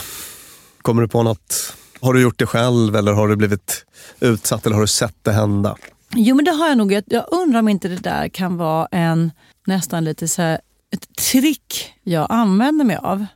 Kommer 0.82 1.02
du 1.02 1.08
på 1.08 1.22
något? 1.22 1.74
Har 2.00 2.12
du 2.14 2.22
gjort 2.22 2.38
det 2.38 2.46
själv 2.46 2.96
eller 2.96 3.12
har 3.12 3.28
du 3.28 3.36
blivit 3.36 3.84
utsatt 4.20 4.66
eller 4.66 4.74
har 4.74 4.80
du 4.82 4.86
sett 4.88 5.14
det 5.22 5.32
hända? 5.32 5.76
Jo, 6.14 6.36
men 6.36 6.44
det 6.44 6.50
har 6.50 6.68
jag 6.68 6.78
nog. 6.78 6.92
Jag- 7.06 7.26
undrar 7.30 7.58
om 7.58 7.68
inte 7.68 7.88
det 7.88 7.96
där 7.96 8.28
kan 8.28 8.56
vara 8.56 8.88
en 8.90 9.32
nästan 9.66 10.04
lite 10.04 10.28
så 10.28 10.42
här, 10.42 10.60
ett 10.92 11.16
trick 11.16 11.94
jag 12.02 12.26
använder 12.30 12.84
mig 12.84 12.96
av. 12.96 13.26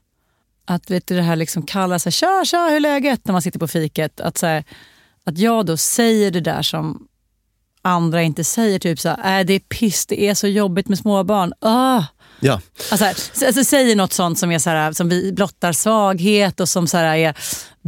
Att 0.66 0.90
vet 0.90 1.07
du, 1.07 1.16
det 1.16 1.22
här 1.22 1.37
liksom 1.37 1.62
kalla 1.62 1.98
sig 1.98 2.12
tja 2.12 2.42
tja 2.44 2.66
hur 2.68 2.76
är 2.76 2.80
läget 2.80 3.26
när 3.26 3.33
man 3.33 3.42
sitter 3.42 3.59
på 3.59 3.68
fiket. 3.68 4.20
Att, 4.20 4.38
så 4.38 4.46
här, 4.46 4.64
att 5.26 5.38
jag 5.38 5.66
då 5.66 5.76
säger 5.76 6.30
det 6.30 6.40
där 6.40 6.62
som 6.62 7.07
andra 7.84 8.22
inte 8.22 8.44
säger. 8.44 8.78
Typ 8.78 9.00
så 9.00 9.08
här, 9.08 9.40
äh, 9.40 9.46
det 9.46 9.52
är 9.52 9.58
piss, 9.60 10.06
det 10.06 10.28
är 10.28 10.34
så 10.34 10.46
jobbigt 10.46 10.88
med 10.88 10.98
småbarn. 10.98 11.52
Ah. 11.60 12.02
Ja, 12.40 12.60
Alltså, 12.90 13.04
alltså, 13.46 13.64
säger 13.64 13.96
något 13.96 14.12
sånt 14.12 14.38
som, 14.38 14.52
är 14.52 14.58
så 14.58 14.70
här, 14.70 14.92
som 14.92 15.08
vi 15.08 15.32
blottar 15.32 15.72
svaghet 15.72 16.60
och 16.60 16.68
som 16.68 16.86
så 16.86 16.96
här, 16.96 17.16
är 17.16 17.34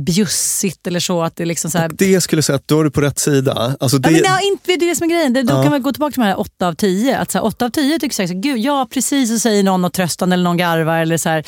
bjussigt 0.07 0.87
eller 0.87 1.01
så. 1.01 1.23
Att 1.23 1.37
det 1.37 1.45
liksom 1.45 1.71
så 1.71 1.79
här, 1.79 1.91
det 1.95 2.21
skulle 2.21 2.39
jag 2.39 2.45
säga 2.45 2.57
att 2.57 2.69
då 2.69 2.81
är 2.81 2.85
du 2.85 2.91
på 2.91 3.01
rätt 3.01 3.19
sida. 3.19 3.77
Alltså 3.81 3.99
det, 3.99 4.09
Ja, 4.09 4.13
men 4.13 4.23
det, 4.23 4.29
är 4.29 4.47
inte, 4.53 4.63
det 4.67 4.73
är 4.73 4.89
det 4.91 4.97
som 4.97 5.05
är 5.05 5.15
grejen. 5.15 5.33
Det, 5.33 5.43
då 5.43 5.55
Ja. 5.55 5.63
kan 5.63 5.71
man 5.73 5.83
gå 5.83 5.93
tillbaka 5.93 6.13
till 6.13 6.21
de 6.21 6.27
här 6.27 6.41
8 6.41 6.69
av 6.69 6.75
10. 6.75 7.19
Att 7.19 7.31
så 7.31 7.39
här, 7.39 7.45
8 7.45 7.65
av 7.65 7.71
10 7.71 7.99
tycker 7.99 8.15
säkert, 8.15 8.37
gud 8.37 8.59
ja 8.59 8.89
precis 8.91 9.31
så 9.31 9.39
säger 9.39 9.63
någon 9.63 9.83
något 9.83 9.95
tröstande 9.95 10.35
eller 10.35 10.45
någon 10.45 10.57
garvar 10.57 10.99
eller 10.99 11.17
så 11.17 11.29
här, 11.29 11.45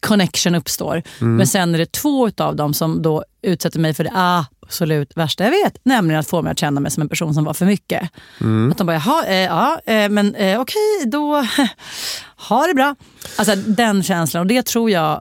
connection 0.00 0.54
uppstår. 0.54 1.02
Mm. 1.20 1.36
Men 1.36 1.46
sen 1.46 1.74
är 1.74 1.78
det 1.78 1.92
två 1.92 2.30
av 2.38 2.56
dem 2.56 2.74
som 2.74 3.02
då 3.02 3.24
utsätter 3.42 3.78
mig 3.78 3.94
för 3.94 4.04
det 4.04 4.12
absolut 4.64 5.16
värsta 5.16 5.44
jag 5.44 5.50
vet. 5.50 5.78
Nämligen 5.82 6.20
att 6.20 6.28
få 6.28 6.42
mig 6.42 6.50
att 6.50 6.58
känna 6.58 6.80
mig 6.80 6.90
som 6.90 7.02
en 7.02 7.08
person 7.08 7.34
som 7.34 7.44
var 7.44 7.54
för 7.54 7.66
mycket. 7.66 8.10
Mm. 8.40 8.70
Att 8.70 8.78
de 8.78 8.86
bara, 8.86 8.96
jaha, 8.96 9.26
eh, 9.26 9.34
ja, 9.34 9.80
eh, 9.86 10.08
men 10.08 10.34
eh, 10.34 10.60
okej 10.60 11.06
då, 11.06 11.46
ha 12.48 12.66
det 12.66 12.74
bra. 12.74 12.96
Alltså 13.36 13.56
den 13.56 14.02
känslan 14.02 14.40
och 14.40 14.46
det 14.46 14.66
tror 14.66 14.90
jag, 14.90 15.20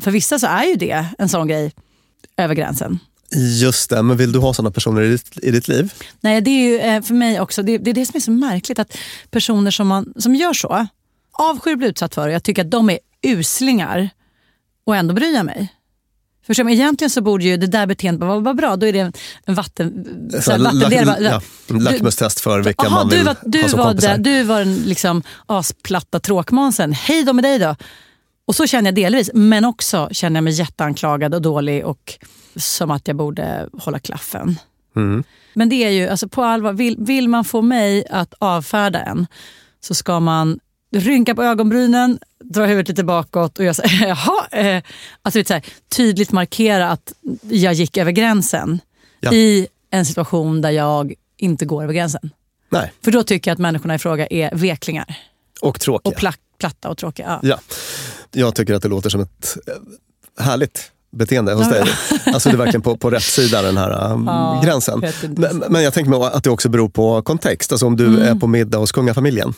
för 0.00 0.10
vissa 0.10 0.38
så 0.38 0.46
är 0.46 0.64
ju 0.64 0.74
det 0.74 1.06
en 1.18 1.28
sån 1.28 1.48
grej 1.48 1.72
över 2.36 2.54
gränsen. 2.54 2.98
Just 3.60 3.90
det, 3.90 4.02
men 4.02 4.16
vill 4.16 4.32
du 4.32 4.38
ha 4.38 4.54
sådana 4.54 4.70
personer 4.70 5.02
i 5.02 5.08
ditt, 5.08 5.38
i 5.42 5.50
ditt 5.50 5.68
liv? 5.68 5.92
Nej, 6.20 6.40
det 6.40 6.50
är 6.50 6.70
ju 6.70 6.78
eh, 6.78 7.02
för 7.02 7.14
mig 7.14 7.40
också, 7.40 7.62
det, 7.62 7.78
det 7.78 7.90
är 7.90 7.94
det 7.94 8.06
som 8.06 8.16
är 8.16 8.20
så 8.20 8.30
märkligt 8.30 8.78
att 8.78 8.96
personer 9.30 9.70
som, 9.70 9.88
man, 9.88 10.12
som 10.16 10.34
gör 10.34 10.52
så, 10.52 10.86
avskyr 11.32 11.72
att 11.72 11.78
bli 11.78 11.88
utsatt 11.88 12.14
för 12.14 12.26
det. 12.26 12.32
Jag 12.32 12.42
tycker 12.42 12.64
att 12.64 12.70
de 12.70 12.90
är 12.90 12.98
uslingar 13.22 14.10
och 14.84 14.96
ändå 14.96 15.14
bryr 15.14 15.34
jag 15.34 15.46
mig. 15.46 15.68
Du? 16.56 16.64
Men 16.64 16.72
Egentligen 16.72 17.10
så 17.10 17.20
borde 17.20 17.44
ju 17.44 17.56
det 17.56 17.66
där 17.66 17.86
beteendet 17.86 18.28
vara 18.28 18.40
vara 18.40 18.54
bra. 18.54 18.76
Då 18.76 18.86
är 18.86 18.92
det 18.92 18.98
en, 18.98 19.12
en 19.46 19.54
vatten... 19.54 20.04
Så 20.42 20.50
här, 20.50 20.58
vattendel. 20.58 21.08
lack- 21.08 21.42
ja, 21.68 21.78
lackmustest 21.78 22.40
för 22.40 22.62
vilka 22.62 22.86
Aha, 22.86 22.96
man 22.96 23.08
vill 23.08 23.18
du 23.18 23.24
var, 23.24 23.34
ha 23.34 23.40
du 23.46 23.68
som 23.68 23.78
var, 23.78 23.86
kompisar. 23.86 24.08
där, 24.08 24.18
du 24.18 24.42
var 24.42 24.58
den 24.58 24.74
liksom 24.74 25.22
asplatta 25.46 26.20
tråkmånsen. 26.20 26.92
Hej 26.92 27.24
då 27.24 27.32
med 27.32 27.44
dig 27.44 27.58
då. 27.58 27.76
Och 28.46 28.54
så 28.54 28.66
känner 28.66 28.88
jag 28.88 28.94
delvis, 28.94 29.30
men 29.34 29.64
också 29.64 30.08
känner 30.12 30.36
jag 30.36 30.44
mig 30.44 30.52
jätteanklagad 30.52 31.34
och 31.34 31.42
dålig 31.42 31.86
och 31.86 32.14
som 32.56 32.90
att 32.90 33.08
jag 33.08 33.16
borde 33.16 33.68
hålla 33.72 33.98
klaffen. 33.98 34.58
Mm. 34.96 35.24
Men 35.54 35.68
det 35.68 35.84
är 35.84 35.90
ju, 35.90 36.08
alltså 36.08 36.28
på 36.28 36.42
allvar, 36.44 36.72
vill, 36.72 36.96
vill 36.98 37.28
man 37.28 37.44
få 37.44 37.62
mig 37.62 38.04
att 38.10 38.34
avfärda 38.38 39.00
en 39.02 39.26
så 39.80 39.94
ska 39.94 40.20
man 40.20 40.58
rynka 40.90 41.34
på 41.34 41.42
ögonbrynen, 41.42 42.18
dra 42.44 42.66
huvudet 42.66 42.88
lite 42.88 43.04
bakåt 43.04 43.58
och 43.58 43.76
så 43.76 43.82
här, 43.82 44.08
jaha. 44.08 44.46
Eh, 44.50 44.82
alltså 45.22 45.44
så 45.44 45.52
här, 45.54 45.64
tydligt 45.96 46.32
markera 46.32 46.90
att 46.90 47.12
jag 47.42 47.72
gick 47.74 47.96
över 47.96 48.12
gränsen 48.12 48.80
Ja. 49.20 49.32
i 49.32 49.66
en 49.90 50.06
situation 50.06 50.60
där 50.60 50.70
jag 50.70 51.14
inte 51.36 51.64
går 51.64 51.82
över 51.82 51.94
gränsen. 51.94 52.30
Nej, 52.68 52.92
För 53.04 53.10
då 53.12 53.22
tycker 53.22 53.50
jag 53.50 53.54
att 53.54 53.58
människorna 53.58 53.94
i 53.94 53.98
fråga 53.98 54.26
är 54.30 54.54
veklingar 54.54 55.16
och 55.60 55.80
tråkiga. 55.80 56.10
och 56.12 56.18
pla- 56.20 56.36
platta 56.58 56.88
och 56.88 56.98
tråkiga. 56.98 57.40
Ja. 57.42 57.48
Ja, 57.48 57.76
jag 58.32 58.54
tycker 58.54 58.74
att 58.74 58.82
det 58.82 58.88
låter 58.88 59.10
som 59.10 59.20
ett 59.20 59.56
eh, 59.66 60.44
härligt 60.44 60.90
beteende 61.12 61.52
hos 61.54 61.68
dig. 61.68 61.84
Alltså 62.26 62.48
det 62.48 62.54
är 62.54 62.58
verkligen 62.58 62.82
på, 62.82 62.96
på 62.96 63.10
rätt 63.10 63.22
sida 63.22 63.62
den 63.62 63.76
här 63.76 64.12
um, 64.12 64.24
Ja, 64.26 64.60
gränsen. 64.64 65.00
vet 65.00 65.22
inte. 65.24 65.40
Men, 65.40 65.64
men 65.72 65.82
jag 65.82 65.94
tänker 65.94 66.10
mig 66.10 66.20
att 66.32 66.44
det 66.44 66.50
också 66.50 66.68
beror 66.68 66.88
på 66.88 67.22
kontext. 67.22 67.72
Alltså 67.72 67.86
om 67.86 67.96
du 67.96 68.06
Mm. 68.06 68.22
är 68.22 68.34
på 68.34 68.46
middag 68.46 68.78
hos 68.78 68.92
kungafamiljen, 68.92 69.54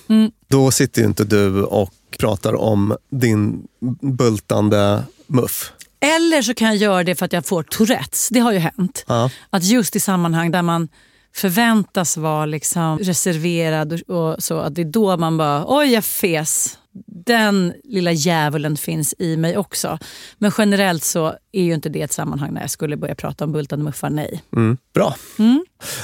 då 0.48 0.70
sitter 0.70 1.00
ju 1.00 1.06
inte 1.06 1.24
du 1.24 1.62
och 1.62 1.90
pratar 2.18 2.54
om 2.60 2.96
din 3.10 3.62
bultande 4.00 5.02
muff. 5.26 5.72
Eller 6.00 6.42
så 6.42 6.54
kan 6.54 6.68
jag 6.68 6.76
göra 6.76 7.04
det 7.04 7.14
för 7.14 7.24
att 7.26 7.32
jag 7.32 7.46
får 7.46 7.62
Tourettes. 7.62 8.28
Det 8.30 8.40
har 8.40 8.52
ju 8.52 8.58
hänt. 8.58 9.04
Ja. 9.08 9.30
Att 9.50 9.64
just 9.64 9.96
i 9.96 10.00
sammanhang 10.00 10.50
där 10.50 10.62
man 10.62 10.88
förväntas 11.34 12.16
vara 12.16 12.46
liksom 12.46 12.98
reserverad 12.98 13.92
och, 14.08 14.16
och 14.32 14.42
så, 14.42 14.58
att 14.58 14.74
det 14.74 14.82
är 14.82 14.84
då 14.92 15.16
man 15.16 15.36
bara, 15.38 15.64
oj 15.66 15.92
jag 15.92 16.04
fes. 16.04 16.78
Den 17.26 17.72
lilla 17.84 18.12
djävulen 18.12 18.76
finns 18.76 19.14
i 19.18 19.36
mig 19.36 19.56
också. 19.56 19.98
Men 20.38 20.52
generellt 20.58 21.04
så 21.04 21.34
är 21.52 21.62
ju 21.62 21.74
inte 21.74 21.88
det 21.88 22.02
ett 22.02 22.12
sammanhang 22.12 22.54
när 22.54 22.60
jag 22.60 22.70
skulle 22.70 22.96
börja 22.96 23.14
prata 23.14 23.44
om 23.44 23.52
bultande 23.52 23.84
muffar, 23.84 24.10
nej. 24.10 24.42
Mm, 24.56 24.76
bra. 24.94 25.16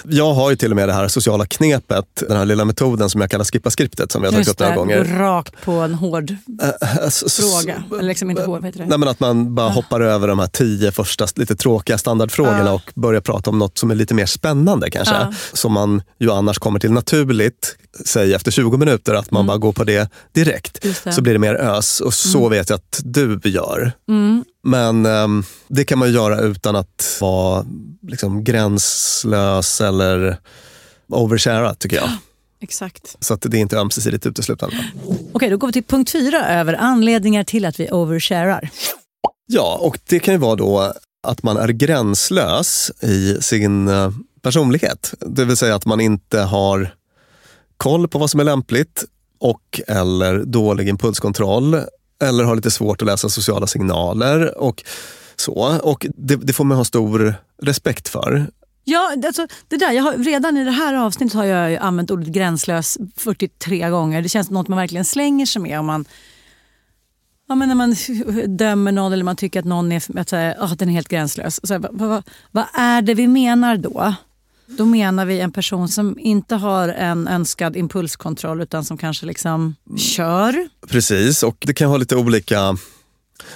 Jag 0.05 0.35
har 0.35 0.51
ju 0.51 0.57
till 0.57 0.71
och 0.73 0.77
med 0.77 0.89
det 0.89 0.93
här 0.93 1.09
sociala 1.09 1.47
knepet, 1.47 2.23
den 2.29 2.37
här 2.37 2.45
lilla 2.45 2.65
metoden 2.65 3.11
som 3.11 3.21
jag 3.21 3.31
kallar 3.31 3.45
skippa 3.45 3.71
skriptet 3.71 4.13
som 4.13 4.23
vi 4.23 4.29
har 4.29 4.33
tagit 4.33 4.49
upp 4.49 4.59
några 4.61 4.75
gå 4.75 4.81
gånger. 4.81 5.05
rakt 5.05 5.61
på 5.65 5.73
en 5.73 5.95
hård 5.95 6.31
Eh, 6.63 6.99
s- 7.07 7.41
fråga. 7.41 7.83
Eller 7.93 8.03
liksom 8.09 8.31
inte 8.31 8.43
hård, 8.43 8.61
vad 8.61 8.65
heter 8.67 8.79
det? 8.79 8.87
Nej, 8.87 8.99
men 8.99 9.09
att 9.09 9.21
man 9.21 9.55
bara 9.55 9.69
hoppar 9.69 10.01
över 10.01 10.29
de 10.29 10.39
här 10.39 10.47
tio 10.47 10.93
första 10.93 11.27
lite 11.37 11.57
tråkiga 11.57 11.99
standardfrågorna 11.99 12.59
Ja. 12.65 12.73
och 12.73 12.93
börjar 12.95 13.21
prata 13.21 13.51
om 13.51 13.59
något 13.59 13.79
som 13.79 13.91
är 13.91 13.95
lite 13.95 14.15
mer 14.15 14.27
spännande 14.27 14.91
kanske. 14.91 15.15
Ja. 15.15 15.33
Som 15.53 15.73
man 15.73 16.03
ju 16.19 16.31
annars 16.33 16.59
kommer 16.59 16.79
till 16.81 16.93
naturligt, 16.93 17.77
säg 18.05 18.35
efter 18.35 18.51
20 18.51 18.77
minuter, 18.77 19.15
att 19.15 19.31
man 19.31 19.47
bara 19.47 19.57
går 19.59 19.73
på 19.73 19.85
det 19.85 20.11
direkt. 20.35 20.78
Mm. 20.85 20.97
Mm. 21.05 21.15
Så 21.15 21.23
blir 21.23 21.33
det 21.33 21.39
mer 21.39 21.55
ös 21.55 22.01
och 22.01 22.15
så 22.15 22.49
vet 22.49 22.71
jag 22.71 22.77
att 22.77 23.01
du 23.05 23.41
gör. 23.45 23.93
Men 24.63 25.07
ehm, 25.07 25.45
det 25.69 25.85
kan 25.85 25.99
man 25.99 26.09
ju 26.09 26.15
göra 26.15 26.41
utan 26.41 26.77
att 26.77 27.19
vara 27.21 27.67
liksom, 28.03 28.45
gränslös 28.45 29.81
eller 29.81 30.37
overshara 31.09 31.75
tycker 31.75 31.97
jag. 31.97 32.09
Exakt. 32.61 33.17
Så 33.21 33.35
att 33.35 33.43
det 33.43 33.59
är 33.59 33.61
inte 33.61 33.79
ömsesidigt 33.79 34.27
uteslutande. 34.27 34.77
Okej, 35.33 35.51
då 35.51 35.57
går 35.57 35.69
vi 35.69 35.73
till 35.73 35.85
punkt 35.85 36.11
fyra 36.11 36.49
över 36.49 36.75
anledningar 36.75 37.45
till 37.45 37.65
att 37.65 37.81
vi 37.81 37.91
oversharar. 37.91 38.71
Ja, 39.47 39.79
och 39.81 39.99
det 40.09 40.19
kan 40.19 40.35
ju 40.35 40.39
vara 40.39 40.57
då 40.57 40.93
att 41.23 41.43
man 41.43 41.57
är 41.57 41.69
gränslös 41.69 42.91
i 43.03 43.37
sin 43.41 43.89
eh, 43.89 44.13
personlighet. 44.43 45.15
Det 45.21 45.45
vill 45.45 45.57
säga 45.57 45.75
att 45.75 45.87
man 45.87 46.01
inte 46.01 46.41
har 46.41 46.95
koll 47.77 48.09
på 48.09 48.19
vad 48.19 48.31
som 48.31 48.41
är 48.41 48.45
lämpligt 48.45 49.05
och 49.39 49.81
eller 49.89 50.45
dålig 50.45 50.89
impulskontroll 50.89 51.77
eller 52.23 52.45
har 52.45 52.57
lite 52.57 52.71
svårt 52.71 53.03
att 53.03 53.07
läsa 53.07 53.29
sociala 53.29 53.67
signaler 53.67 54.59
och 54.59 54.85
så. 55.37 55.79
Och 55.83 56.07
det, 56.15 56.37
det 56.37 56.53
får 56.53 56.65
man 56.65 56.77
ha 56.77 56.85
stor 56.85 57.35
respekt 57.63 58.09
för. 58.09 58.47
Ja, 58.85 59.13
alltså, 59.27 59.47
det 59.69 59.77
där, 59.77 59.93
jag 59.93 60.03
har, 60.03 60.13
redan 60.13 60.57
i 60.57 60.65
det 60.65 60.71
här 60.71 60.95
avsnittet 60.95 61.35
har 61.35 61.45
jag 61.45 61.77
använt 61.77 62.11
ordet 62.11 62.29
gränslös 62.29 62.99
43 63.17 63.91
gånger. 63.91 64.23
Det 64.23 64.29
känns 64.29 64.47
som 64.47 64.55
något 64.55 64.69
man 64.69 64.79
verkligen 64.79 65.05
slänger 65.05 65.47
sig 65.47 65.63
med 65.63 65.81
om 65.81 65.87
man 65.87 66.05
Ja, 67.49 67.55
men 67.55 67.69
när 67.69 67.75
man 67.75 67.95
dömer 68.57 68.93
någon 68.93 69.13
eller 69.13 69.25
man 69.25 69.37
tycker 69.37 69.61
att 69.61 69.67
någon 69.67 69.93
är, 69.93 70.19
att 70.21 70.29
säga, 70.29 70.55
oh, 70.61 70.75
den 70.75 70.89
är 70.89 70.93
helt 70.93 71.09
gränslös. 71.09 71.61
Så, 71.67 71.75
här, 71.75 71.81
vad, 71.81 72.09
vad, 72.09 72.23
vad 72.51 72.65
är 72.75 73.03
det 73.03 73.15
vi 73.15 73.29
menar 73.29 73.77
då? 73.77 74.15
Då 74.69 74.85
menar 74.85 75.27
vi 75.27 75.41
en 75.41 75.53
person 75.53 75.89
som 75.89 76.19
inte 76.19 76.55
har 76.55 76.89
en 76.89 77.29
önskad 77.29 77.77
impulskontroll 77.77 78.61
utan 78.61 78.85
som 78.85 78.99
kanske 78.99 79.27
liksom 79.27 79.75
kör. 79.97 80.69
Precis, 80.89 81.43
och 81.43 81.57
det 81.67 81.75
kan 81.75 81.91
ha 81.91 81.97
lite 81.97 82.17
olika 82.17 82.77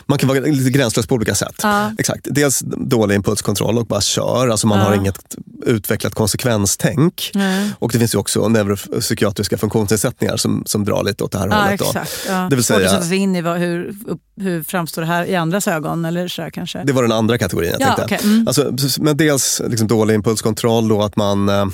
man 0.06 0.18
kan 0.18 0.28
vara 0.28 0.40
lite 0.40 0.70
gränslös 0.70 1.06
på 1.06 1.14
olika 1.14 1.34
sätt. 1.34 1.54
Ja. 1.62 1.92
Exakt. 1.98 2.26
Dels 2.30 2.60
dålig 2.66 3.14
impulskontroll 3.14 3.78
och 3.78 3.86
bara 3.86 4.00
kör. 4.00 4.48
Alltså 4.48 4.66
man 4.66 4.78
Ja. 4.78 4.84
har 4.84 4.94
inget 4.94 5.18
utvecklat 5.66 6.14
konsekvenstänk. 6.14 7.30
Nej. 7.34 7.70
Och 7.78 7.90
det 7.92 7.98
finns 7.98 8.14
ju 8.14 8.18
också 8.18 8.48
neuropsykiatriska 8.48 9.58
funktionsnedsättningar 9.58 10.36
som, 10.36 10.62
som 10.66 10.84
drar 10.84 11.04
lite 11.04 11.24
åt 11.24 11.32
det 11.32 11.38
här 11.38 11.48
Ja, 11.48 11.54
hållet. 11.62 11.78
Då. 11.80 11.84
exakt. 11.86 12.26
Ja. 12.28 12.46
Det 12.50 12.56
vill 12.56 12.64
Svårt 12.64 12.74
att 12.76 12.80
säga- 12.82 12.90
sätta 12.90 13.04
sig 13.04 13.16
in 13.16 13.36
i 13.36 13.40
vad, 13.42 13.58
hur, 13.58 13.94
hur 14.40 14.62
framstår 14.62 15.02
det 15.02 15.08
här 15.08 15.24
i 15.24 15.36
andras 15.36 15.68
ögon. 15.68 16.04
Eller 16.04 16.28
så 16.28 16.42
här, 16.42 16.50
kanske. 16.50 16.82
Det 16.84 16.92
var 16.92 17.02
den 17.02 17.12
andra 17.12 17.38
kategorin 17.38 17.70
jag 17.70 17.80
Ja, 17.80 17.86
tänkte. 17.96 18.04
okej, 18.04 18.18
mm. 18.24 18.46
Alltså, 18.48 18.72
men 19.00 19.16
dels 19.16 19.62
liksom 19.68 19.86
dålig 19.88 20.14
impulskontroll 20.14 20.92
och 20.92 21.06
att 21.06 21.16
man, 21.16 21.48
eh, 21.48 21.66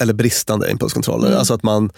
eller 0.00 0.12
bristande 0.14 0.70
impulskontroll. 0.70 1.24
Mm. 1.26 1.38
Alltså 1.38 1.54
att 1.54 1.62
man 1.62 1.90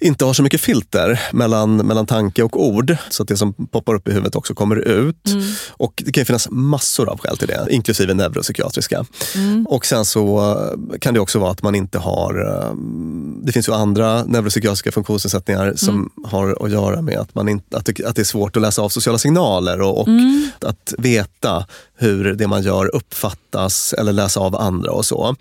inte 0.00 0.24
har 0.24 0.32
så 0.32 0.42
mycket 0.42 0.60
filter 0.60 1.20
mellan, 1.32 1.76
mellan 1.76 2.06
tanke 2.06 2.42
och 2.42 2.66
ord. 2.66 2.96
Så 3.10 3.22
att 3.22 3.28
det 3.28 3.36
som 3.36 3.52
poppar 3.52 3.94
upp 3.94 4.08
i 4.08 4.12
huvudet 4.12 4.36
också 4.36 4.54
kommer 4.54 4.76
ut. 4.76 5.26
Mm. 5.26 5.42
Och 5.70 6.02
det 6.06 6.12
kan 6.12 6.26
finnas 6.26 6.48
massor 6.50 7.08
av 7.08 7.18
skäl 7.18 7.36
till 7.36 7.48
det, 7.48 7.66
inklusive 7.70 8.14
neuropsykiatriska. 8.14 9.04
Och 9.66 9.86
sen 9.86 10.04
så 10.04 10.52
eh, 10.92 10.98
kan 10.98 11.14
det 11.14 11.20
också 11.20 11.38
vara 11.38 11.50
att 11.50 11.62
man 11.62 11.74
inte 11.74 11.98
har, 11.98 12.46
eh, 12.48 12.74
det 13.44 13.52
finns 13.52 13.68
ju 13.68 13.72
andra 13.72 14.24
neuropsykiatriska 14.24 14.92
funktionsnedsättningar 14.92 15.72
som 15.76 16.10
har 16.24 16.64
att 16.64 16.70
göra 16.70 17.02
med 17.02 17.18
att, 17.18 17.34
man 17.34 17.48
inte, 17.48 17.76
att, 17.76 17.86
det, 17.86 18.04
att 18.04 18.16
det 18.16 18.22
är 18.22 18.24
svårt 18.24 18.56
att 18.56 18.62
läsa 18.62 18.82
av 18.82 18.88
sociala 18.88 19.18
signaler 19.18 19.80
och, 19.80 19.98
och 19.98 20.08
att 20.60 20.94
veta 20.98 21.66
hur 21.96 22.34
det 22.34 22.46
man 22.46 22.62
gör 22.62 22.94
uppfattas 22.94 23.92
eller 23.92 24.12
läsa 24.12 24.40
av 24.40 24.56
andra 24.56 24.90
och 24.90 25.04
så. 25.04 25.36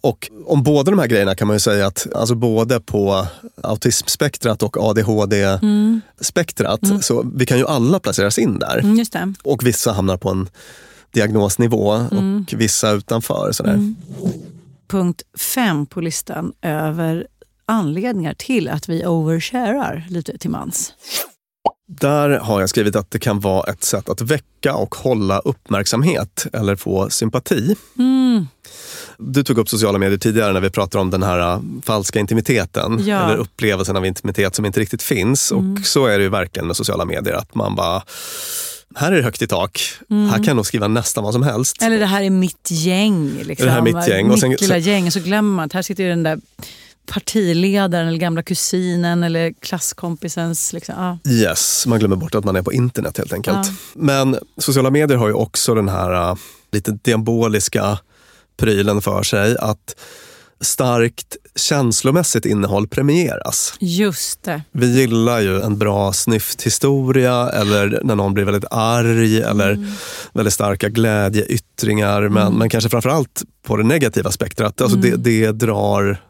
Och 0.00 0.30
om 0.46 0.62
båda 0.62 0.90
de 0.90 0.98
här 0.98 1.06
grejerna 1.06 1.34
kan 1.34 1.46
man 1.46 1.56
ju 1.56 1.60
säga 1.60 1.86
att 1.86 2.06
alltså 2.14 2.34
både 2.34 2.80
på 2.80 3.26
autismspektrat 3.62 4.62
och 4.62 4.76
ADHD-spektrat, 4.76 7.04
så 7.04 7.30
vi 7.34 7.46
kan 7.46 7.58
ju 7.58 7.66
alla 7.66 8.00
placeras 8.00 8.38
in 8.38 8.58
där. 8.58 8.78
Mm. 8.78 9.34
Och 9.42 9.66
vissa 9.66 9.92
hamnar 9.92 10.16
på 10.16 10.30
en 10.30 10.48
diagnosnivå 11.10 11.90
och 11.90 12.52
vissa 12.52 12.90
utanför. 12.90 13.52
Sådär. 13.52 13.94
Punkt 14.88 15.22
fem 15.54 15.86
på 15.86 16.00
listan 16.00 16.52
över 16.62 17.26
anledningar 17.66 18.34
till 18.34 18.68
att 18.68 18.88
vi 18.88 19.06
oversharar 19.06 20.06
lite 20.10 20.38
till 20.38 20.50
mans. 20.50 20.92
Där 22.00 22.30
har 22.30 22.60
jag 22.60 22.68
skrivit 22.68 22.96
att 22.96 23.10
det 23.10 23.18
kan 23.18 23.40
vara 23.40 23.72
ett 23.72 23.84
sätt 23.84 24.08
att 24.08 24.20
väcka 24.20 24.74
och 24.74 24.94
hålla 24.94 25.38
uppmärksamhet 25.38 26.46
eller 26.52 26.76
få 26.76 27.10
sympati. 27.10 27.76
Du 29.18 29.42
tog 29.42 29.58
upp 29.58 29.68
sociala 29.68 29.98
medier 29.98 30.18
tidigare 30.18 30.52
när 30.52 30.60
vi 30.60 30.70
pratade 30.70 31.02
om 31.02 31.10
den 31.10 31.22
här 31.22 31.38
äh, 31.54 31.60
falska 31.82 32.18
intimiteten. 32.18 33.06
Ja. 33.06 33.24
Eller 33.24 33.36
upplevelsen 33.36 33.96
av 33.96 34.06
intimitet 34.06 34.54
som 34.54 34.64
inte 34.66 34.80
riktigt 34.80 35.02
finns. 35.02 35.50
Och 35.52 35.62
så 35.84 36.06
är 36.06 36.18
det 36.18 36.24
ju 36.24 36.30
verkligen 36.30 36.66
med 36.66 36.76
sociala 36.76 37.04
medier. 37.04 37.34
Att 37.34 37.54
man 37.54 37.74
bara, 37.74 38.02
här 38.96 39.12
är 39.12 39.16
det 39.16 39.22
högt 39.22 39.42
i 39.42 39.46
tak. 39.46 39.80
Här 40.30 40.44
kan 40.44 40.56
nog 40.56 40.66
skriva 40.66 40.88
nästan 40.88 41.24
vad 41.24 41.32
som 41.32 41.42
helst. 41.42 41.82
Eller 41.82 41.98
det 41.98 42.06
här 42.06 42.22
är 42.22 42.30
mitt 42.30 42.70
gäng. 42.70 43.40
Liksom. 43.42 43.66
Det 43.66 43.72
här 43.72 43.78
är 43.78 43.82
mitt 43.82 44.08
gäng. 44.08 44.30
Och 44.30 44.38
sen- 44.38 44.56
lilla 44.60 44.78
gäng. 44.78 45.10
Så 45.10 45.20
glömmer 45.20 45.56
man 45.56 45.64
att 45.64 45.72
här 45.72 45.82
sitter 45.82 46.02
ju 46.04 46.08
den 46.10 46.22
där 46.22 46.40
partiledaren 47.06 48.08
eller 48.08 48.18
gamla 48.18 48.42
kusinen 48.42 49.22
eller 49.22 49.52
klasskompisens... 49.60 50.72
Liksom, 50.72 50.94
ja. 51.24 51.30
Yes, 51.32 51.86
man 51.86 51.98
glömmer 51.98 52.16
bort 52.16 52.34
att 52.34 52.44
man 52.44 52.56
är 52.56 52.62
på 52.62 52.72
internet 52.72 53.18
helt 53.18 53.32
enkelt. 53.32 53.66
Ja. 53.66 53.72
Men 53.94 54.38
sociala 54.58 54.90
medier 54.90 55.18
har 55.18 55.28
ju 55.28 55.34
också 55.34 55.74
den 55.74 55.88
här 55.88 56.30
äh, 56.30 56.36
lite 56.72 56.92
diaboliska 56.92 57.98
prylen 58.58 59.02
för 59.02 59.22
sig 59.22 59.56
att 59.58 59.94
starkt 60.60 61.36
känslomässigt 61.56 62.46
innehåll 62.46 62.88
premieras. 62.88 63.74
Just 63.80 64.42
det. 64.42 64.62
Vi 64.72 65.00
gillar 65.00 65.40
ju 65.40 65.60
en 65.60 65.78
bra 65.78 66.12
snyfthistoria 66.12 67.48
eller 67.48 68.00
när 68.04 68.16
någon 68.16 68.34
blir 68.34 68.44
väldigt 68.44 68.64
arg 68.70 69.42
eller 69.42 69.94
väldigt 70.32 70.54
starka 70.54 70.88
glädjeyttringar. 70.88 72.28
Men, 72.28 72.54
men 72.54 72.70
kanske 72.70 72.90
framförallt 72.90 73.42
på 73.62 73.76
det 73.76 73.84
negativa 73.84 74.30
spektrat. 74.30 74.80
Alltså 74.80 74.98
det, 74.98 75.16
det 75.16 75.52
drar 75.52 76.22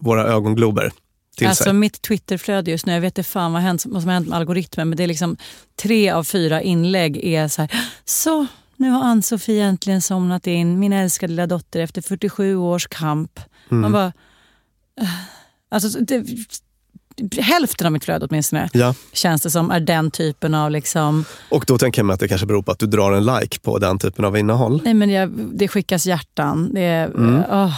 våra 0.00 0.24
ögonglober 0.24 0.92
till 1.36 1.46
Alltså 1.46 1.64
sig. 1.64 1.72
mitt 1.72 2.02
Twitterflöde 2.02 2.70
just 2.70 2.86
nu, 2.86 2.92
jag 2.92 3.00
vet 3.00 3.18
inte 3.18 3.30
fan 3.30 3.52
vad, 3.52 3.62
hänt, 3.62 3.86
vad 3.86 4.02
som 4.02 4.08
har 4.08 4.14
hänt 4.14 4.28
med 4.28 4.36
algoritmen, 4.38 4.88
men 4.88 4.96
det 4.96 5.02
är 5.02 5.08
liksom 5.08 5.36
tre 5.82 6.10
av 6.10 6.24
fyra 6.24 6.62
inlägg 6.62 7.24
är 7.24 7.48
så 7.48 7.62
här, 7.62 7.70
så 8.04 8.46
nu 8.76 8.90
har 8.90 9.04
Ann-Sofie 9.04 9.64
äntligen 9.64 10.02
somnat 10.02 10.46
in, 10.46 10.78
min 10.78 10.92
älskade 10.92 11.30
lilla 11.32 11.46
dotter 11.46 11.80
efter 11.80 12.02
47 12.02 12.56
års 12.56 12.86
kamp. 12.86 13.40
Man 13.68 13.92
bara, 13.92 14.12
eh, 15.00 15.08
alltså 15.70 15.98
det, 16.00 16.24
hälften 17.38 17.86
av 17.86 17.92
mitt 17.92 18.04
flöde 18.04 18.26
åtminstone 18.30 18.68
Ja. 18.72 18.94
känns 19.12 19.42
det 19.42 19.50
som 19.50 19.70
är 19.70 19.80
den 19.80 20.10
typen 20.10 20.54
av 20.54 20.70
liksom, 20.70 21.24
Och 21.50 21.64
då 21.66 21.78
tänker 21.78 21.98
jag 22.00 22.06
mig 22.06 22.14
att 22.14 22.20
det 22.20 22.28
kanske 22.28 22.46
beror 22.46 22.62
på 22.62 22.72
att 22.72 22.78
du 22.78 22.86
drar 22.86 23.12
en 23.12 23.24
like 23.26 23.58
på 23.60 23.78
den 23.78 23.98
typen 23.98 24.24
av 24.24 24.36
innehåll. 24.36 24.80
nej 24.84 24.94
men 24.94 25.10
jag, 25.10 25.30
det 25.54 25.68
skickas 25.68 26.06
hjärtan. 26.06 26.70
Det 26.74 26.80
är, 26.84 27.06
Mm. 27.06 27.42
åh, 27.50 27.74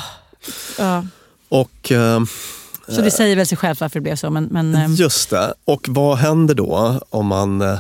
ja. 0.79 1.05
Och 1.49 1.93
eh, 1.93 2.21
Så 2.89 3.01
det 3.03 3.11
säger 3.11 3.37
väl 3.37 3.47
sig 3.47 3.59
självt 3.59 3.81
varför 3.81 4.01
det 4.01 4.03
blev 4.03 4.17
så. 4.17 4.31
Men, 4.31 4.45
men, 4.45 4.75
eh, 4.75 4.95
just 4.95 5.31
det. 5.31 5.55
Och 5.65 5.87
vad 5.89 6.19
händer 6.19 6.55
då 6.55 7.01
om 7.11 7.27
man 7.27 7.61
eh, 7.63 7.79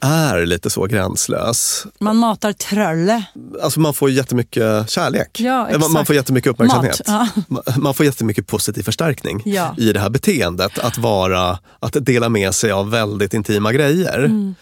är 0.00 0.46
lite 0.46 0.70
så 0.70 0.86
gränslös? 0.86 1.86
man 2.00 2.16
matar 2.16 2.52
trölle. 2.52 3.24
Alltså 3.62 3.80
man 3.80 3.94
får 3.94 4.10
jättemycket 4.10 4.90
kärlek. 4.90 5.40
Ja, 5.40 5.68
Eh, 5.68 5.72
man- 5.72 5.80
Man 5.80 5.90
exakt. 5.90 6.06
får 6.06 6.16
jättemycket 6.16 6.50
uppmärksamhet. 6.50 7.08
Mat, 7.08 7.28
Ma- 7.48 7.78
Man 7.78 7.94
får 7.94 8.06
jättemycket 8.06 8.46
positiv 8.46 8.82
förstärkning 8.82 9.42
Ja. 9.44 9.74
i 9.78 9.92
det 9.92 10.00
här 10.00 10.10
beteendet. 10.10 10.78
Att, 10.78 10.98
vara, 10.98 11.58
att 11.80 11.96
dela 12.00 12.28
med 12.28 12.54
sig 12.54 12.70
av 12.70 12.90
väldigt 12.90 13.34
intima 13.34 13.72
grejer. 13.72 14.18
Mm. 14.18 14.54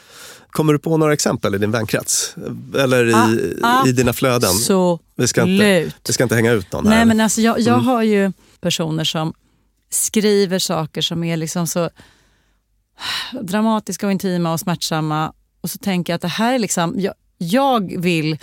Kommer 0.51 0.73
du 0.73 0.79
på 0.79 0.97
några 0.97 1.13
exempel 1.13 1.55
i 1.55 1.59
din 1.59 1.71
vänkrets? 1.71 2.35
Eller 2.79 3.09
i, 3.09 3.55
Ah, 3.63 3.87
i 3.87 3.93
dina 3.93 4.13
flöden? 4.13 4.53
Så 4.53 5.01
Vi 5.17 5.27
ska, 5.29 5.43
inte, 5.43 5.91
vi 6.07 6.13
ska 6.13 6.23
inte 6.23 6.35
hänga 6.35 6.53
ut 6.53 6.73
någon 6.73 6.87
här. 6.87 6.97
Nej, 6.97 7.05
men 7.07 7.21
alltså 7.21 7.41
jag, 7.41 7.61
jag 7.61 7.75
Mm. 7.75 7.87
har 7.87 8.03
ju 8.03 8.33
personer 8.61 9.05
som 9.05 9.33
skriver 9.91 10.59
saker 10.59 11.03
som 11.03 11.25
är 11.25 11.37
liksom 11.37 11.67
så 11.67 11.91
dramatiska 13.43 14.07
och 14.07 14.13
intima 14.13 14.53
och 14.53 14.61
smärtsamma. 14.61 15.33
Och 15.61 15.71
så 15.71 15.79
tänker 15.79 16.13
jag 16.13 16.15
att 16.15 16.23
det 16.23 16.29
här 16.29 16.55
är 16.55 16.59
liksom, 16.59 16.95
jag, 17.01 17.15
jag 17.39 18.01
vill 18.01 18.39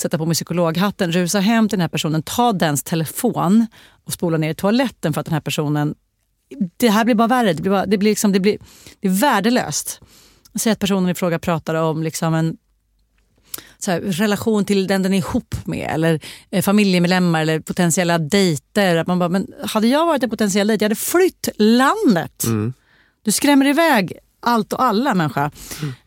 sätta 0.00 0.18
på 0.18 0.26
mig 0.26 0.34
psykologhatten, 0.34 1.12
rusa 1.12 1.40
hem 1.40 1.68
till 1.68 1.78
den 1.78 1.82
här 1.82 1.88
personen, 1.88 2.22
ta 2.22 2.52
dens 2.52 2.82
telefon 2.82 3.66
och 4.04 4.12
spola 4.12 4.38
ner 4.38 4.50
i 4.50 4.54
toaletten 4.54 5.12
för 5.12 5.20
att 5.20 5.26
den 5.26 5.34
här 5.34 5.40
personen... 5.40 5.94
Det 6.76 6.88
här 6.88 7.04
blir 7.04 7.14
bara 7.14 7.28
värre. 7.28 7.52
Det 7.52 7.62
blir, 7.62 7.70
bara, 7.70 7.86
det 7.86 7.98
blir, 7.98 8.10
liksom, 8.10 8.32
det 8.32 8.40
blir 8.40 8.58
det 9.00 9.08
är 9.08 9.12
värdelöst. 9.12 10.00
Säg 10.54 10.72
att 10.72 10.78
personen 10.78 11.10
i 11.10 11.14
fråga 11.14 11.38
pratar 11.38 11.74
om 11.74 12.02
liksom 12.02 12.34
en 12.34 12.56
så 13.78 13.90
här, 13.90 14.00
relation 14.00 14.64
till 14.64 14.86
den 14.86 15.02
den 15.02 15.14
är 15.14 15.18
ihop 15.18 15.54
med 15.64 15.90
eller 15.90 16.20
eh, 16.50 16.62
familjemedlemmar 16.62 17.42
eller 17.42 17.60
potentiella 17.60 18.18
dejter. 18.18 18.96
Att 18.96 19.06
man 19.06 19.18
bara, 19.18 19.28
men 19.28 19.46
hade 19.64 19.86
jag 19.86 20.06
varit 20.06 20.22
en 20.22 20.30
potentiell 20.30 20.66
dejt, 20.66 20.84
jag 20.84 20.88
hade 20.88 21.00
flytt 21.00 21.48
landet. 21.58 22.44
Mm. 22.44 22.72
Du 23.28 23.32
skrämmer 23.32 23.66
iväg 23.66 24.18
allt 24.40 24.72
och 24.72 24.82
alla 24.82 25.14
människa. 25.14 25.50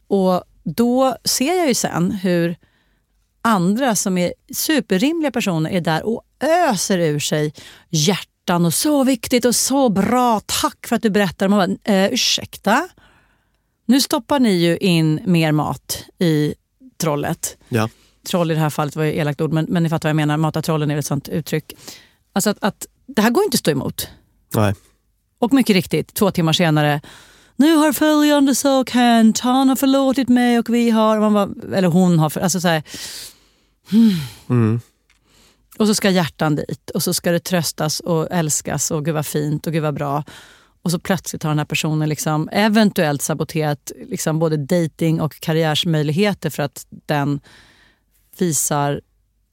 Och 0.07 0.43
då 0.63 1.17
ser 1.25 1.57
jag 1.57 1.67
ju 1.67 1.73
sen 1.73 2.11
hur 2.11 2.55
andra 3.41 3.95
som 3.95 4.17
är 4.17 4.33
superrimliga 4.53 5.31
personer 5.31 5.69
är 5.69 5.81
där 5.81 6.05
och 6.05 6.23
öser 6.39 6.97
ur 6.97 7.19
sig 7.19 7.53
hjärtan 7.89 8.65
och 8.65 8.73
så 8.73 9.03
viktigt 9.03 9.45
och 9.45 9.55
så 9.55 9.89
bra. 9.89 10.41
Tack 10.45 10.87
för 10.87 10.95
att 10.95 11.01
du 11.01 11.09
berättar. 11.09 11.47
Man 11.47 11.77
bara, 11.83 11.95
eh, 11.95 12.13
ursäkta? 12.13 12.89
Nu 13.85 14.01
stoppar 14.01 14.39
ni 14.39 14.51
ju 14.51 14.77
in 14.77 15.19
mer 15.25 15.51
mat 15.51 16.03
i 16.19 16.53
trollet. 16.97 17.57
Ja. 17.69 17.89
Troll 18.29 18.51
i 18.51 18.53
det 18.53 18.59
här 18.59 18.69
fallet 18.69 18.95
var 18.95 19.03
ju 19.03 19.15
elakt 19.15 19.41
ord, 19.41 19.53
men, 19.53 19.65
men 19.69 19.83
ni 19.83 19.89
fattar 19.89 20.09
vad 20.09 20.09
jag 20.09 20.27
menar. 20.27 20.37
Mata 20.37 20.61
trollen 20.61 20.91
är 20.91 20.97
ett 20.97 21.05
sånt 21.05 21.29
uttryck. 21.29 21.73
Alltså 22.33 22.49
att, 22.49 22.57
att 22.61 22.87
det 23.05 23.21
här 23.21 23.29
går 23.29 23.43
inte 23.43 23.55
att 23.55 23.59
stå 23.59 23.71
emot. 23.71 24.07
Nej. 24.55 24.73
Och 25.41 25.53
mycket 25.53 25.73
riktigt, 25.73 26.13
två 26.13 26.31
timmar 26.31 26.53
senare, 26.53 27.01
nu 27.55 27.75
har 27.75 27.93
följande 27.93 28.55
sak 28.55 28.89
hänt, 28.89 29.39
han 29.39 29.69
har 29.69 29.75
förlåtit 29.75 30.29
mig 30.29 30.59
och 30.59 30.69
vi 30.69 30.89
har, 30.89 31.19
man 31.19 31.33
bara, 31.33 31.77
eller 31.77 31.87
hon 31.87 32.19
har, 32.19 32.29
för, 32.29 32.41
alltså 32.41 32.61
så 32.61 32.67
här, 32.67 32.83
Mm. 34.49 34.81
och 35.77 35.87
så 35.87 35.95
ska 35.95 36.09
hjärtan 36.09 36.55
dit 36.55 36.89
och 36.89 37.03
så 37.03 37.13
ska 37.13 37.31
det 37.31 37.39
tröstas 37.39 37.99
och 37.99 38.27
älskas 38.31 38.91
och 38.91 39.05
gud 39.05 39.13
vad 39.13 39.25
fint 39.25 39.67
och 39.67 39.73
gud 39.73 39.83
vad 39.83 39.93
bra. 39.93 40.23
Och 40.81 40.91
så 40.91 40.99
plötsligt 40.99 41.43
har 41.43 41.49
den 41.49 41.57
här 41.57 41.65
personen 41.65 42.09
liksom 42.09 42.49
eventuellt 42.51 43.21
saboterat 43.21 43.91
liksom 44.07 44.39
både 44.39 44.57
dating 44.57 45.21
och 45.21 45.39
karriärsmöjligheter 45.39 46.49
för 46.49 46.63
att 46.63 46.85
den 46.89 47.39
visar 48.37 49.01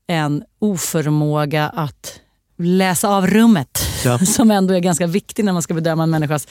en 0.07 0.45
oförmåga 0.59 1.68
att 1.68 2.20
läsa 2.59 3.09
av 3.09 3.26
rummet. 3.26 3.78
Ja. 4.04 4.18
Som 4.26 4.50
ändå 4.50 4.74
är 4.74 4.80
ganska 4.80 5.06
viktig 5.06 5.44
när 5.44 5.52
man 5.52 5.62
ska 5.62 5.74
bedöma 5.74 6.02
en 6.02 6.11
människas 6.11 6.46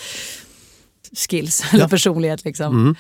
skills 1.30 1.64
eller 1.72 1.88
personlighet. 1.88 2.46
Liksom. 2.46 2.74
Mm. 2.74 2.96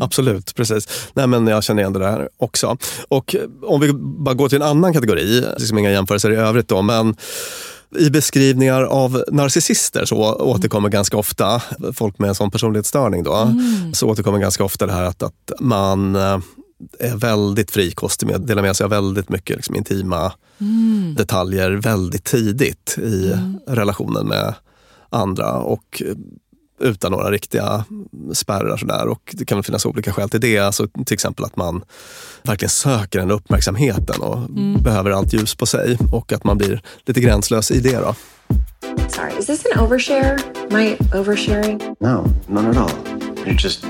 Absolut, 0.00 0.54
precis. 0.54 0.88
Nej, 1.12 1.26
men 1.26 1.46
jag 1.46 1.64
känner 1.64 1.82
igen 1.82 1.92
det 1.92 1.98
där 1.98 2.28
också. 2.36 2.76
Och 3.08 3.34
eh, 3.34 3.40
om 3.62 3.80
vi 3.80 3.92
bara 3.92 4.34
går 4.34 4.48
till 4.48 4.62
en 4.62 4.68
annan 4.68 4.92
kategori, 4.92 5.44
liksom 5.58 5.78
inga 5.78 5.90
jämförelser 5.90 6.30
i 6.30 6.36
övrigt 6.36 6.68
då, 6.68 6.82
men 6.82 7.16
i 7.98 8.10
beskrivningar 8.10 8.82
av 8.82 9.24
narcissister 9.28 10.04
så 10.04 10.34
återkommer 10.34 10.88
ganska 10.88 11.16
ofta, 11.16 11.62
folk 11.94 12.18
med 12.18 12.28
en 12.28 12.34
sån 12.34 12.50
personlighetsstörning 12.50 13.22
då, 13.22 13.54
så 13.92 14.08
återkommer 14.08 14.38
ganska 14.38 14.64
ofta 14.64 14.86
det 14.86 14.92
här 14.92 15.02
att, 15.02 15.22
att 15.22 15.52
man 15.60 16.16
eh, 16.16 16.38
är 16.98 17.16
väldigt 17.16 17.70
frikostig 17.70 18.26
med 18.26 18.36
att 18.36 18.46
dela 18.46 18.62
med 18.62 18.76
sig 18.76 18.84
av 18.84 18.90
väldigt 18.90 19.28
mycket 19.28 19.56
liksom, 19.56 19.74
intima 19.74 20.32
detaljer 21.16 21.70
väldigt 21.70 22.24
tidigt 22.24 22.98
i 22.98 23.34
relationen 23.66 24.26
med 24.26 24.54
andra. 25.10 25.52
Och 25.52 26.02
utan 26.80 27.12
några 27.12 27.30
riktiga 27.30 27.84
spärrar. 28.32 28.76
Sådär. 28.76 29.08
Och 29.08 29.34
det 29.38 29.44
kan 29.44 29.62
finnas 29.62 29.86
olika 29.86 30.12
skäl 30.12 30.30
till 30.30 30.40
det. 30.40 30.58
Alltså, 30.58 30.88
till 31.06 31.14
exempel 31.14 31.44
att 31.44 31.56
man 31.56 31.84
verkligen 32.42 32.70
söker 32.70 33.18
den 33.18 33.30
uppmärksamheten 33.30 34.20
och 34.20 34.38
behöver 34.82 35.10
allt 35.10 35.32
ljus 35.32 35.54
på 35.54 35.66
sig. 35.66 35.98
Och 36.12 36.32
att 36.32 36.44
man 36.44 36.58
blir 36.58 36.82
lite 37.04 37.20
gränslös 37.20 37.70
i 37.70 37.80
det. 37.80 37.98
Då. 37.98 38.14
Sorry, 39.08 39.38
is 39.38 39.46
this 39.46 39.64
an 39.74 39.84
overshare? 39.84 40.38
Am 40.70 40.78
I 40.78 40.96
oversharing? 41.14 41.78
No, 42.00 42.30
none 42.48 42.70
at 42.70 42.76
all. 42.76 42.90
You're 43.46 43.62
just 43.62 43.86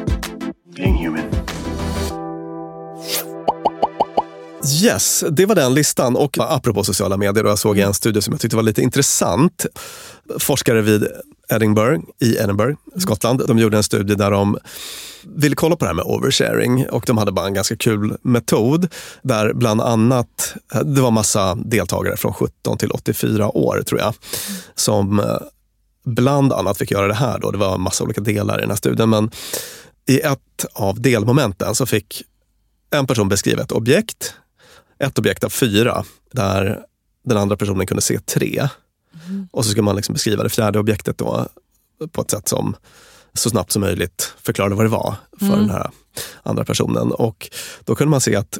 being 0.76 0.94
human. 0.94 1.47
Yes, 4.82 5.24
det 5.30 5.46
var 5.46 5.54
den 5.54 5.74
listan. 5.74 6.16
Och 6.16 6.36
apropå 6.40 6.84
sociala 6.84 7.16
medier, 7.16 7.44
då, 7.44 7.50
jag 7.50 7.58
såg 7.58 7.78
en 7.78 7.94
studie 7.94 8.22
som 8.22 8.32
jag 8.32 8.40
tyckte 8.40 8.56
var 8.56 8.62
lite 8.62 8.82
intressant. 8.82 9.66
Forskare 10.38 10.80
vid 10.80 11.06
Edinburgh, 11.48 12.04
i 12.20 12.36
Edinburgh, 12.36 12.78
Skottland. 12.96 13.42
De 13.46 13.58
gjorde 13.58 13.76
en 13.76 13.82
studie 13.82 14.14
där 14.14 14.30
de 14.30 14.58
ville 15.24 15.56
kolla 15.56 15.76
på 15.76 15.84
det 15.84 15.88
här 15.88 15.94
med 15.94 16.04
oversharing 16.04 16.88
och 16.88 17.04
de 17.06 17.18
hade 17.18 17.32
bara 17.32 17.46
en 17.46 17.54
ganska 17.54 17.76
kul 17.76 18.16
metod 18.22 18.88
där 19.22 19.52
bland 19.52 19.80
annat, 19.80 20.54
det 20.84 21.00
var 21.00 21.10
massa 21.10 21.54
deltagare 21.54 22.16
från 22.16 22.34
17 22.34 22.78
till 22.78 22.90
84 22.90 23.56
år 23.56 23.82
tror 23.82 24.00
jag, 24.00 24.14
som 24.74 25.20
eh, 25.20 25.36
bland 26.04 26.52
annat 26.52 26.78
fick 26.78 26.90
göra 26.90 27.08
det 27.08 27.14
här. 27.14 27.38
Då. 27.38 27.50
Det 27.50 27.58
var 27.58 27.74
en 27.74 27.80
massa 27.80 28.04
olika 28.04 28.20
delar 28.20 28.58
i 28.58 28.60
den 28.60 28.70
här 28.70 28.76
studien, 28.76 29.10
men 29.10 29.30
i 30.08 30.20
ett 30.20 30.64
av 30.72 31.00
delmomenten 31.00 31.74
så 31.74 31.86
fick 31.86 32.22
en 32.90 33.06
person 33.06 33.28
beskriva 33.28 33.62
ett 33.62 33.72
objekt, 33.72 34.34
ett 34.98 35.18
objekt 35.18 35.44
av 35.44 35.48
fyra, 35.48 36.04
där 36.32 36.80
den 37.24 37.38
andra 37.38 37.56
personen 37.56 37.86
kunde 37.86 38.02
se 38.02 38.18
tre. 38.18 38.68
Och 39.50 39.64
så 39.64 39.70
ska 39.70 39.82
man 39.82 39.96
liksom 39.96 40.12
beskriva 40.12 40.42
det 40.42 40.50
fjärde 40.50 40.78
objektet 40.78 41.18
då 41.18 41.46
på 42.12 42.22
ett 42.22 42.30
sätt 42.30 42.48
som 42.48 42.76
så 43.34 43.50
snabbt 43.50 43.72
som 43.72 43.80
möjligt 43.80 44.34
förklarade 44.42 44.74
vad 44.74 44.84
det 44.84 44.88
var 44.90 45.14
för 45.38 45.46
Mm. 45.46 45.58
den 45.58 45.70
här 45.70 45.90
andra 46.42 46.64
personen. 46.64 47.12
Och 47.12 47.50
då 47.84 47.94
kunde 47.94 48.10
man 48.10 48.20
se 48.20 48.36
att 48.36 48.58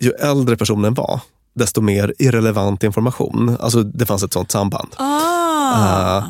ju 0.00 0.10
äldre 0.10 0.56
personen 0.56 0.94
var, 0.94 1.20
desto 1.54 1.80
mer 1.80 2.14
irrelevant 2.18 2.82
information. 2.84 3.56
Alltså 3.60 3.82
det 3.82 4.06
fanns 4.06 4.22
ett 4.22 4.32
sånt 4.32 4.50
samband. 4.50 4.88
Ah. 4.96 6.18
Eh, 6.18 6.24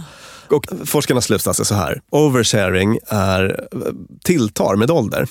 och 0.50 0.66
forskarnas 0.84 1.24
slutsats 1.24 1.60
är 1.60 1.64
så 1.64 1.74
här. 1.74 2.00
Oversharing 2.10 2.98
är, 3.06 3.68
tilltar 4.24 4.76
med 4.76 4.90
ålder. 4.90 5.28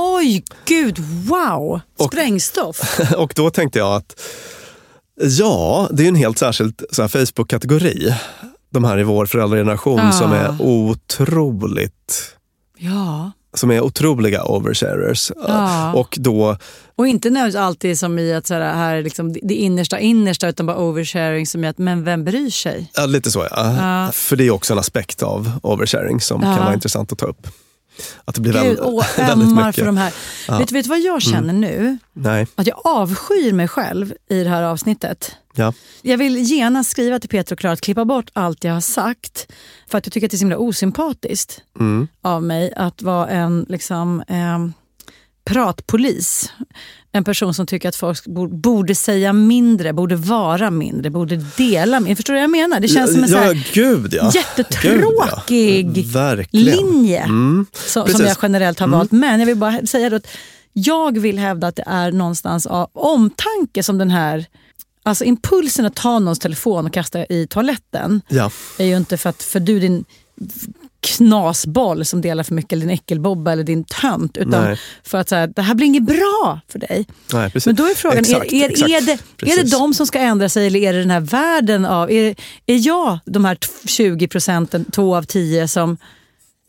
Oj, 0.00 0.44
gud, 0.64 0.98
wow! 1.28 1.80
Sprängstoff. 2.08 3.00
och 3.16 3.32
då 3.36 3.50
tänkte 3.50 3.78
jag 3.78 3.94
att 3.96 4.20
ja, 5.38 5.88
det 5.92 6.04
är 6.04 6.08
en 6.08 6.14
helt 6.14 6.38
särskild 6.38 6.82
Facebook-kategori. 6.92 8.14
De 8.70 8.84
här 8.84 8.98
i 8.98 9.02
vår 9.02 9.26
föräldrageneration 9.26 10.00
Ah. 10.00 10.12
som 10.12 10.32
är 10.32 10.56
otroligt 10.62 12.34
Ja. 12.78 13.30
som 13.54 13.70
är 13.70 13.80
otroliga 13.80 14.44
oversharers. 14.44 15.32
Ja. 15.48 15.92
Och 15.94 16.16
då, 16.20 16.56
Och 16.96 17.06
inte 17.08 17.30
nödvändigtvis 17.30 17.60
alltid 17.60 17.98
som 17.98 18.18
i 18.18 18.34
att 18.34 18.46
så 18.46 18.54
här, 18.54 18.60
här 18.74 18.96
är 18.96 19.02
liksom 19.02 19.32
det 19.42 19.54
innersta 19.54 19.98
innersta 19.98 20.48
utan 20.48 20.66
bara 20.66 20.76
oversharing 20.78 21.46
som 21.46 21.64
i 21.64 21.68
att 21.68 21.78
men 21.78 22.04
vem 22.04 22.24
bryr 22.24 22.50
sig? 22.50 22.90
ja, 22.94 23.06
lite 23.06 23.30
så 23.30 23.46
ja. 23.50 23.74
Ja. 24.06 24.12
För 24.12 24.36
det 24.36 24.44
är 24.46 24.50
också 24.50 24.72
en 24.72 24.78
aspekt 24.78 25.22
av 25.22 25.52
oversharing 25.62 26.20
som 26.20 26.42
Ja. 26.42 26.54
kan 26.56 26.64
vara 26.64 26.74
intressant 26.74 27.12
att 27.12 27.18
ta 27.18 27.26
upp. 27.26 27.46
Att 28.24 28.34
det 28.34 28.40
blir 28.40 28.52
Gud, 28.52 28.62
väl, 28.62 28.78
åh, 28.82 29.04
väldigt 29.16 29.54
mycket. 29.56 29.74
för 29.74 29.86
de 29.86 29.96
här. 29.96 30.14
Ja. 30.48 30.58
Vet, 30.58 30.72
vet 30.72 30.84
du 30.84 30.88
vad 30.88 31.00
jag 31.00 31.22
känner 31.22 31.38
Mm. 31.54 31.60
nu? 31.60 31.98
Nej, 32.12 32.46
Att 32.54 32.66
jag 32.66 32.80
avskyr 32.84 33.52
mig 33.52 33.68
själv 33.68 34.14
i 34.30 34.42
det 34.44 34.50
här 34.50 34.62
avsnittet. 34.62 35.32
ja. 35.54 35.72
Jag 36.02 36.18
vill 36.18 36.50
gärna 36.52 36.84
skriva 36.84 37.18
till 37.20 37.28
Peter 37.30 37.54
och 37.54 37.58
Klara 37.58 37.72
att 37.72 37.80
klippa 37.80 38.04
bort 38.04 38.30
allt 38.32 38.64
jag 38.64 38.72
har 38.74 38.80
sagt. 38.80 39.46
För 39.90 39.98
att 39.98 40.06
jag 40.06 40.12
tycker 40.12 40.26
att 40.26 40.30
det 40.30 40.34
är 40.34 40.38
så 40.38 40.42
himla 40.42 40.58
osympatiskt 40.58 41.60
Mm. 41.80 42.08
av 42.22 42.42
mig 42.42 42.72
att 42.76 43.02
vara 43.02 43.28
en 43.28 43.66
liksom, 43.68 44.20
eh, 44.28 44.58
pratpolis. 45.44 46.52
En 47.12 47.24
person 47.24 47.54
som 47.54 47.66
tycker 47.66 47.88
att 47.88 47.96
folk 47.96 48.24
bo- 48.26 48.48
borde 48.56 48.94
säga 48.94 49.32
mindre, 49.32 49.92
borde 49.92 50.16
vara 50.16 50.70
mindre, 50.70 51.10
borde 51.10 51.36
dela 51.56 52.00
mindre. 52.00 52.16
Förstår 52.16 52.34
du 52.34 52.38
vad 52.38 52.42
jag 52.44 52.50
menar? 52.50 52.80
Det 52.80 52.88
känns 52.88 53.12
som 53.12 53.22
en 53.22 53.28
så 53.28 53.34
ja, 53.34 53.40
här 53.40 53.68
gud 53.74 54.14
ja. 54.14 54.32
jättetråkig 54.34 55.92
Gud, 55.94 56.06
ja. 56.14 56.36
Linje 56.50 57.18
Mm. 57.22 57.66
som, 57.72 58.08
som 58.08 58.20
jag 58.26 58.36
generellt 58.42 58.78
har 58.78 58.86
Mm. 58.86 58.98
valt. 58.98 59.12
Men 59.12 59.40
jag 59.40 59.46
vill 59.46 59.56
bara 59.56 59.86
säga 59.86 60.16
att 60.16 60.26
jag 60.72 61.18
vill 61.18 61.38
hävda 61.38 61.66
att 61.66 61.76
det 61.76 61.84
är 61.86 62.12
någonstans 62.12 62.66
av 62.66 62.88
omtanke 62.92 63.82
som 63.82 63.98
den 63.98 64.10
här 64.10 64.46
Alltså 65.02 65.24
impulsen 65.24 65.86
att 65.86 65.94
ta 65.94 66.18
någons 66.18 66.38
telefon 66.38 66.86
och 66.86 66.92
kasta 66.92 67.26
i 67.26 67.46
toaletten 67.50 68.20
Ja. 68.28 68.50
är 68.78 68.84
ju 68.84 68.96
inte 68.96 69.16
för 69.16 69.30
att 69.30 69.42
för 69.42 69.60
du 69.60 69.80
din 69.80 70.04
knasboll 71.00 72.04
som 72.04 72.20
delar 72.20 72.44
för 72.44 72.54
mycket, 72.54 72.72
eller 72.72 72.80
din 72.86 72.90
äckelbobba 72.94 73.52
eller 73.52 73.64
din 73.64 73.84
tönt. 73.84 74.36
Utan 74.36 74.64
Nej. 74.64 74.78
för 75.04 75.18
att 75.18 75.28
så 75.28 75.34
här, 75.34 75.46
det 75.56 75.62
här 75.62 75.74
blir 75.74 75.86
inget 75.86 76.02
bra 76.02 76.60
för 76.72 76.78
dig. 76.78 77.06
Nej, 77.32 77.50
precis. 77.50 77.66
Men 77.66 77.74
då 77.74 77.84
är 77.84 77.94
frågan, 77.94 78.18
Exakt, 78.18 78.52
är, 78.52 78.64
är, 78.64 78.70
exakt. 78.70 78.90
är, 78.90 79.00
det, 79.00 79.52
är 79.52 79.56
det 79.64 79.70
de 79.70 79.94
som 79.94 80.06
ska 80.06 80.18
ändra 80.18 80.48
sig 80.48 80.66
eller 80.66 80.80
är 80.80 80.92
det 80.92 80.98
den 80.98 81.10
här 81.10 81.20
världen 81.20 81.84
av... 81.86 82.10
Är, 82.10 82.34
är 82.66 82.86
jag 82.86 83.18
de 83.24 83.44
här 83.44 83.54
t- 83.54 83.68
20 83.84 84.28
procenten, 84.28 84.84
två 84.84 85.16
av 85.16 85.22
tio 85.22 85.68
som... 85.68 85.96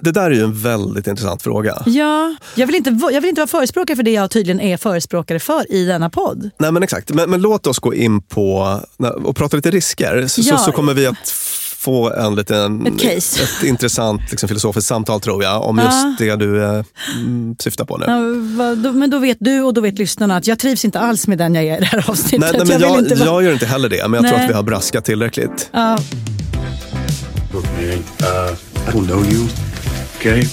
Det 0.01 0.11
där 0.11 0.31
är 0.31 0.35
ju 0.35 0.43
en 0.43 0.61
väldigt 0.61 1.07
intressant 1.07 1.41
fråga. 1.41 1.83
Ja, 1.85 2.35
jag 2.55 2.67
vill, 2.67 2.75
inte, 2.75 2.89
jag 3.11 3.21
vill 3.21 3.29
inte 3.29 3.41
vara 3.41 3.47
förespråkare 3.47 3.95
för 3.95 4.03
det 4.03 4.11
jag 4.11 4.31
tydligen 4.31 4.61
är 4.61 4.77
förespråkare 4.77 5.39
för 5.39 5.71
i 5.73 5.85
denna 5.85 6.09
podd. 6.09 6.49
Nej 6.59 6.71
men 6.71 6.83
exakt, 6.83 7.13
men, 7.13 7.29
men 7.29 7.41
låt 7.41 7.67
oss 7.67 7.79
gå 7.79 7.93
in 7.93 8.21
på 8.21 8.79
och 9.23 9.35
prata 9.35 9.55
lite 9.57 9.71
risker. 9.71 10.27
Så, 10.27 10.41
Ja. 10.45 10.57
så, 10.57 10.63
så 10.63 10.71
kommer 10.71 10.93
vi 10.93 11.05
att 11.07 11.29
få 11.79 12.13
en 12.13 12.35
liten, 12.35 12.87
Ett 12.87 13.01
case. 13.01 13.43
ett 13.43 13.63
intressant 13.63 14.21
liksom, 14.29 14.49
filosofiskt 14.49 14.87
samtal 14.87 15.21
tror 15.21 15.43
jag 15.43 15.63
om 15.63 15.77
Ja. 15.77 15.83
just 15.85 16.19
det 16.19 16.35
du 16.35 16.63
eh, 16.63 16.83
mm, 17.15 17.55
syftar 17.59 17.85
på 17.85 17.97
nu. 17.97 18.05
Ja, 18.07 18.91
men 18.91 19.09
då 19.09 19.19
vet 19.19 19.37
du 19.39 19.61
och 19.61 19.73
då 19.73 19.81
vet 19.81 19.97
lyssnarna 19.99 20.35
att 20.35 20.47
jag 20.47 20.59
trivs 20.59 20.85
inte 20.85 20.99
alls 20.99 21.27
med 21.27 21.37
den 21.37 21.55
jag 21.55 21.65
är 21.65 21.77
i 21.77 21.79
det 21.79 21.85
här 21.85 22.09
avsnittet. 22.09 22.39
Nej, 22.39 22.51
nej, 22.53 22.67
men 22.67 22.79
jag, 22.81 22.91
jag, 22.91 22.99
inte 22.99 23.23
jag 23.25 23.43
gör 23.43 23.53
inte 23.53 23.65
heller 23.65 23.89
det, 23.89 24.07
men 24.07 24.13
jag 24.13 24.23
tror 24.23 24.37
Nej. 24.37 24.45
att 24.45 24.49
vi 24.49 24.53
har 24.53 24.63
braskat 24.63 25.05
tillräckligt. 25.05 25.69
Ja, 25.73 25.97
Look, 27.53 27.65
man, 27.65 27.83
uh, 27.83 28.53
I 28.87 28.91
don't 28.91 29.07
know 29.07 29.25
you, 29.33 29.47
okay? 30.17 30.43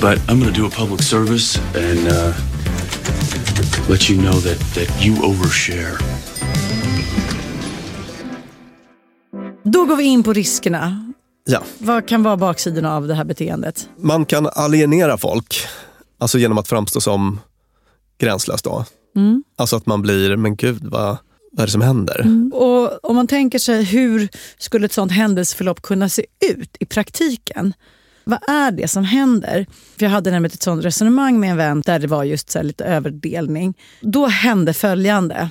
But 0.00 0.18
I'm 0.28 0.38
gonna 0.40 0.50
do 0.56 0.66
a 0.66 0.70
public 0.76 1.02
service 1.08 1.58
and 1.74 2.08
uh, 2.08 2.32
let 3.88 4.10
you 4.10 4.18
know 4.22 4.40
that, 4.40 4.58
that 4.74 5.04
you 5.06 5.14
overshare. 5.24 5.98
Då 9.64 9.84
går 9.84 9.96
vi 9.96 10.04
in 10.04 10.22
på 10.22 10.32
riskerna. 10.32 11.12
Ja. 11.46 11.62
Vad 11.78 12.08
kan 12.08 12.22
vara 12.22 12.36
baksidorna 12.36 12.96
av 12.96 13.08
det 13.08 13.14
här 13.14 13.24
beteendet? 13.24 13.88
Man 13.98 14.26
kan 14.26 14.46
alienera 14.46 15.18
folk, 15.18 15.66
alltså 16.18 16.38
genom 16.38 16.58
att 16.58 16.68
framstå 16.68 17.00
som 17.00 17.40
gränslös 18.18 18.62
då. 18.62 18.84
Mm. 19.16 19.44
Alltså 19.56 19.76
att 19.76 19.86
man 19.86 20.02
blir, 20.02 20.36
men 20.36 20.56
gud 20.56 20.84
vad, 20.84 21.16
vad 21.52 21.62
är 21.62 21.66
det 21.66 21.72
som 21.72 21.80
händer? 21.80 22.50
Och 22.52 23.04
Om 23.04 23.16
man 23.16 23.26
tänker 23.26 23.58
sig 23.58 23.84
hur 23.84 24.28
skulle 24.58 24.86
ett 24.86 24.92
sånt 24.92 25.12
händelseförlopp 25.12 25.82
kunna 25.82 26.08
se 26.08 26.26
ut 26.52 26.76
i 26.80 26.86
praktiken? 26.86 27.72
Vad 28.24 28.48
är 28.48 28.70
det 28.70 28.88
som 28.88 29.04
händer? 29.04 29.66
För 29.96 30.04
Jag 30.04 30.10
hade 30.10 30.30
nämligen 30.30 30.54
ett 30.54 30.62
sånt 30.62 30.84
resonemang 30.84 31.40
med 31.40 31.50
en 31.50 31.56
vän 31.56 31.82
där 31.86 31.98
det 31.98 32.06
var 32.06 32.24
just 32.24 32.50
så 32.50 32.62
lite 32.62 32.84
överdelning. 32.84 33.74
Då 34.00 34.26
hände 34.26 34.72
följande. 34.74 35.48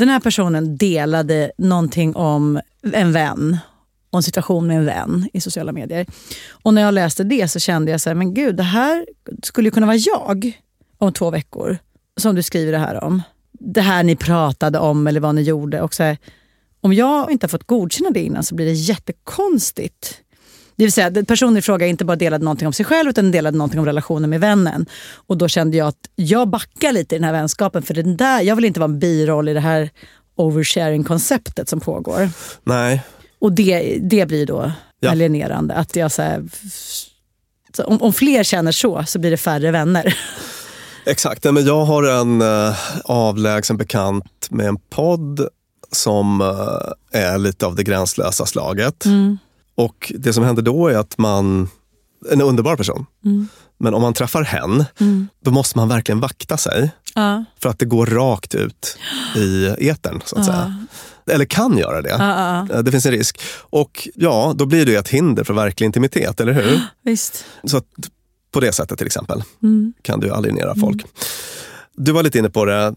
Den 0.00 0.08
här 0.08 0.20
personen 0.20 0.76
delade 0.76 1.52
någonting 1.58 2.16
om 2.16 2.60
en 2.92 3.12
vän 3.12 3.58
och 4.10 4.18
en 4.18 4.22
situation 4.22 4.66
med 4.66 4.76
en 4.76 4.84
vän 4.84 5.28
i 5.32 5.40
sociala 5.40 5.72
medier. 5.72 6.06
Och 6.50 6.74
när 6.74 6.82
jag 6.82 6.94
läste 6.94 7.24
det 7.24 7.48
så 7.48 7.58
kände 7.58 7.90
jag 7.90 8.00
så 8.00 8.10
här, 8.10 8.14
men 8.14 8.34
gud, 8.34 8.56
det 8.56 8.62
här 8.62 9.06
skulle 9.42 9.66
ju 9.66 9.70
kunna 9.70 9.86
vara 9.86 9.96
jag 9.96 10.52
om 10.98 11.12
två 11.12 11.30
veckor. 11.30 11.78
Som 12.16 12.34
du 12.34 12.42
skriver 12.42 12.72
det 12.72 12.78
här 12.78 13.04
om. 13.04 13.22
Det 13.52 13.80
här 13.80 14.02
ni 14.02 14.16
pratade 14.16 14.78
om 14.78 15.06
eller 15.06 15.20
vad 15.20 15.34
ni 15.34 15.42
gjorde. 15.42 15.80
Och 15.80 15.94
så 15.94 16.02
här, 16.02 16.18
om 16.80 16.92
jag 16.92 17.30
inte 17.30 17.44
har 17.44 17.48
fått 17.48 17.66
godkänna 17.66 18.10
det 18.10 18.20
innan 18.22 18.42
så 18.42 18.54
blir 18.54 18.66
det 18.66 18.72
jättekonstigt. 18.72 20.20
Det 20.80 20.84
vill 20.84 20.92
säga, 20.92 21.24
personen 21.24 21.56
i 21.56 21.62
fråga 21.62 21.86
inte 21.86 22.04
bara 22.04 22.16
delade 22.16 22.44
någonting 22.44 22.66
om 22.66 22.72
sig 22.72 22.84
själv 22.86 23.10
utan 23.10 23.30
delade 23.30 23.58
någonting 23.58 23.80
om 23.80 23.86
relationen 23.86 24.30
med 24.30 24.40
vännen. 24.40 24.86
Och 25.26 25.36
då 25.36 25.48
kände 25.48 25.76
jag 25.76 25.88
att 25.88 25.96
jag 26.14 26.48
backar 26.48 26.92
lite 26.92 27.14
i 27.14 27.18
den 27.18 27.24
här 27.24 27.32
vänskapen 27.32 27.82
för 27.82 27.94
den 27.94 28.16
där, 28.16 28.40
jag 28.40 28.56
vill 28.56 28.64
inte 28.64 28.80
vara 28.80 28.90
en 28.90 28.98
biroll 28.98 29.48
i 29.48 29.54
det 29.54 29.60
här 29.60 29.90
oversharing-konceptet 30.36 31.68
som 31.68 31.80
pågår. 31.80 32.30
Nej, 32.64 33.02
Och 33.38 33.52
det, 33.52 33.98
det 34.02 34.26
blir 34.26 34.46
då 34.46 34.72
Ja. 35.00 35.10
alienerande. 35.10 35.74
Att 35.74 35.96
jag 35.96 36.12
så 36.12 36.22
här, 36.22 36.44
så 37.76 37.84
om, 37.84 38.02
om 38.02 38.12
fler 38.12 38.42
känner 38.42 38.72
så, 38.72 39.04
så 39.06 39.18
blir 39.18 39.30
det 39.30 39.36
färre 39.36 39.70
vänner. 39.70 40.18
Exakt, 41.06 41.44
men 41.44 41.64
jag 41.66 41.84
har 41.84 42.02
en 42.02 42.42
uh, 42.42 42.74
avlägsen 43.04 43.76
bekant 43.76 44.50
med 44.50 44.66
en 44.66 44.76
podd 44.76 45.48
som 45.92 46.40
eh, 46.40 47.20
är 47.22 47.38
lite 47.38 47.66
av 47.66 47.74
det 47.74 47.82
gränslösa 47.82 48.46
slaget. 48.46 49.04
Mm. 49.04 49.38
Och 49.84 50.12
det 50.18 50.32
som 50.32 50.44
händer 50.44 50.62
då 50.62 50.88
är 50.88 50.96
att 50.98 51.18
man, 51.18 51.68
en 52.32 52.40
underbar 52.40 52.76
person, 52.76 53.06
Mm. 53.24 53.48
men 53.78 53.94
om 53.94 54.02
man 54.02 54.14
träffar 54.14 54.42
hen, 54.42 54.84
Mm. 55.00 55.28
då 55.44 55.50
måste 55.50 55.78
man 55.78 55.88
verkligen 55.88 56.20
vakta 56.20 56.56
sig. 56.56 56.90
Ja. 57.14 57.44
För 57.62 57.68
att 57.68 57.78
det 57.78 57.84
går 57.86 58.06
rakt 58.06 58.54
ut 58.54 58.96
i 59.36 59.66
etern 59.88 60.20
så 60.24 60.38
att 60.38 60.46
Ja. 60.46 60.52
säga. 60.52 60.86
Eller 61.30 61.44
kan 61.44 61.78
göra 61.78 62.02
det. 62.02 62.08
Ja. 62.18 62.66
Eh, 62.76 62.82
Det 62.82 62.90
finns 62.90 63.06
en 63.06 63.12
risk. 63.12 63.40
Och 63.70 64.08
ja, 64.14 64.52
då 64.56 64.66
blir 64.66 64.86
det 64.86 64.94
ett 64.94 65.08
hinder 65.08 65.44
för 65.44 65.54
verklig 65.54 65.86
intimitet, 65.86 66.40
eller 66.40 66.52
hur? 66.52 66.80
Visst. 67.04 67.44
Så 67.64 67.76
att 67.76 67.84
på 68.52 68.60
det 68.60 68.72
sättet 68.72 68.98
till 68.98 69.06
exempel 69.06 69.42
Mm. 69.62 69.92
kan 70.02 70.20
du 70.20 70.30
alienera 70.30 70.74
folk. 70.74 71.04
Du 71.96 72.12
var 72.12 72.22
lite 72.22 72.38
inne 72.38 72.50
på 72.50 72.64
det, 72.64 72.94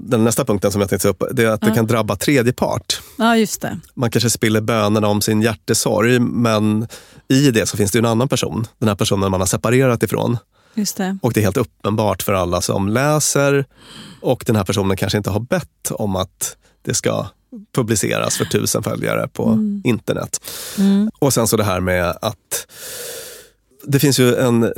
den 0.00 0.24
nästa 0.24 0.44
punkten 0.44 0.72
som 0.72 0.80
jag 0.80 0.90
tänkte 0.90 1.12
ta 1.12 1.24
upp, 1.26 1.36
det 1.36 1.42
är 1.44 1.46
att 1.50 1.60
det 1.60 1.66
Ja. 1.68 1.74
kan 1.74 1.86
drabba 1.86 2.16
tredje 2.16 2.52
part. 2.52 3.00
ja, 3.18 3.36
just 3.36 3.60
det. 3.60 3.80
Man 3.94 4.10
kanske 4.10 4.30
spiller 4.30 4.60
bönerna 4.60 5.08
om 5.08 5.20
sin 5.22 5.42
hjärtesorg, 5.42 6.18
men 6.18 6.86
i 7.28 7.50
det 7.50 7.66
så 7.66 7.76
finns 7.76 7.90
det 7.92 7.98
en 7.98 8.04
annan 8.04 8.28
person. 8.28 8.66
Den 8.78 8.88
här 8.88 8.96
personen 8.96 9.30
man 9.30 9.40
har 9.40 9.46
separerat 9.46 10.02
ifrån. 10.02 10.38
Just 10.74 10.96
det. 10.96 11.18
Och 11.22 11.32
det 11.32 11.40
är 11.40 11.42
helt 11.44 11.56
uppenbart 11.56 12.22
för 12.22 12.32
alla 12.32 12.60
som 12.60 12.88
läser 12.88 13.64
och 14.20 14.44
den 14.46 14.56
här 14.56 14.64
personen 14.64 14.96
kanske 14.96 15.18
inte 15.18 15.30
har 15.30 15.40
bett 15.40 15.90
om 15.90 16.16
att 16.16 16.56
det 16.82 16.94
ska 16.94 17.26
publiceras 17.74 18.36
för 18.36 18.44
tusen 18.44 18.82
följare 18.82 19.28
på 19.28 19.44
Mm. 19.48 19.82
internet. 19.84 20.40
Och 21.18 21.32
sen 21.34 21.46
så 21.48 21.56
det 21.56 21.64
här 21.64 21.80
med 21.80 22.08
att 22.22 22.66
det 23.86 23.98
finns 24.00 24.18
ju 24.20 24.36
en 24.36 24.72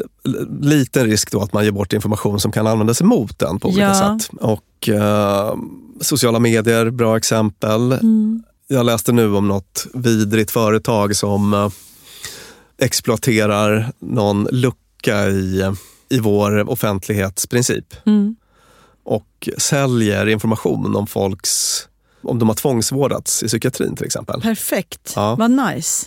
liten 0.60 1.04
risk 1.06 1.30
då 1.32 1.40
att 1.42 1.52
man 1.52 1.64
ger 1.64 1.70
bort 1.72 1.92
information 1.92 2.40
som 2.40 2.52
kan 2.52 2.66
användas 2.66 3.00
emot 3.00 3.38
den 3.38 3.60
på 3.60 3.68
olika 3.68 3.82
Ja. 3.82 4.18
sätt. 4.20 4.30
Och 4.40 4.88
eh, 4.88 5.54
sociala 6.00 6.38
medier, 6.38 6.90
bra 6.90 7.16
exempel. 7.16 7.92
Mm. 7.92 8.42
Jag 8.68 8.86
läste 8.86 9.12
nu 9.12 9.34
om 9.34 9.48
något 9.48 9.86
vidrigt 9.94 10.50
företag 10.50 11.16
som 11.16 11.54
eh, 11.54 11.68
exploaterar 12.78 13.92
någon 13.98 14.48
lucka 14.50 15.26
i, 15.28 15.72
i 16.08 16.18
vår 16.20 16.70
offentlighetsprincip 16.70 17.94
Mm. 18.06 18.36
och 19.04 19.48
säljer 19.58 20.26
information 20.28 20.96
om 20.96 21.06
folks 21.06 21.82
om 22.22 22.38
de 22.38 22.48
har 22.48 22.56
tvångsvårdats 22.56 23.42
i 23.42 23.46
psykiatrin 23.46 23.96
till 23.96 24.06
exempel. 24.06 24.40
Perfekt. 24.40 25.12
Ja. 25.16 25.34
Vad 25.34 25.50
nice. 25.50 26.06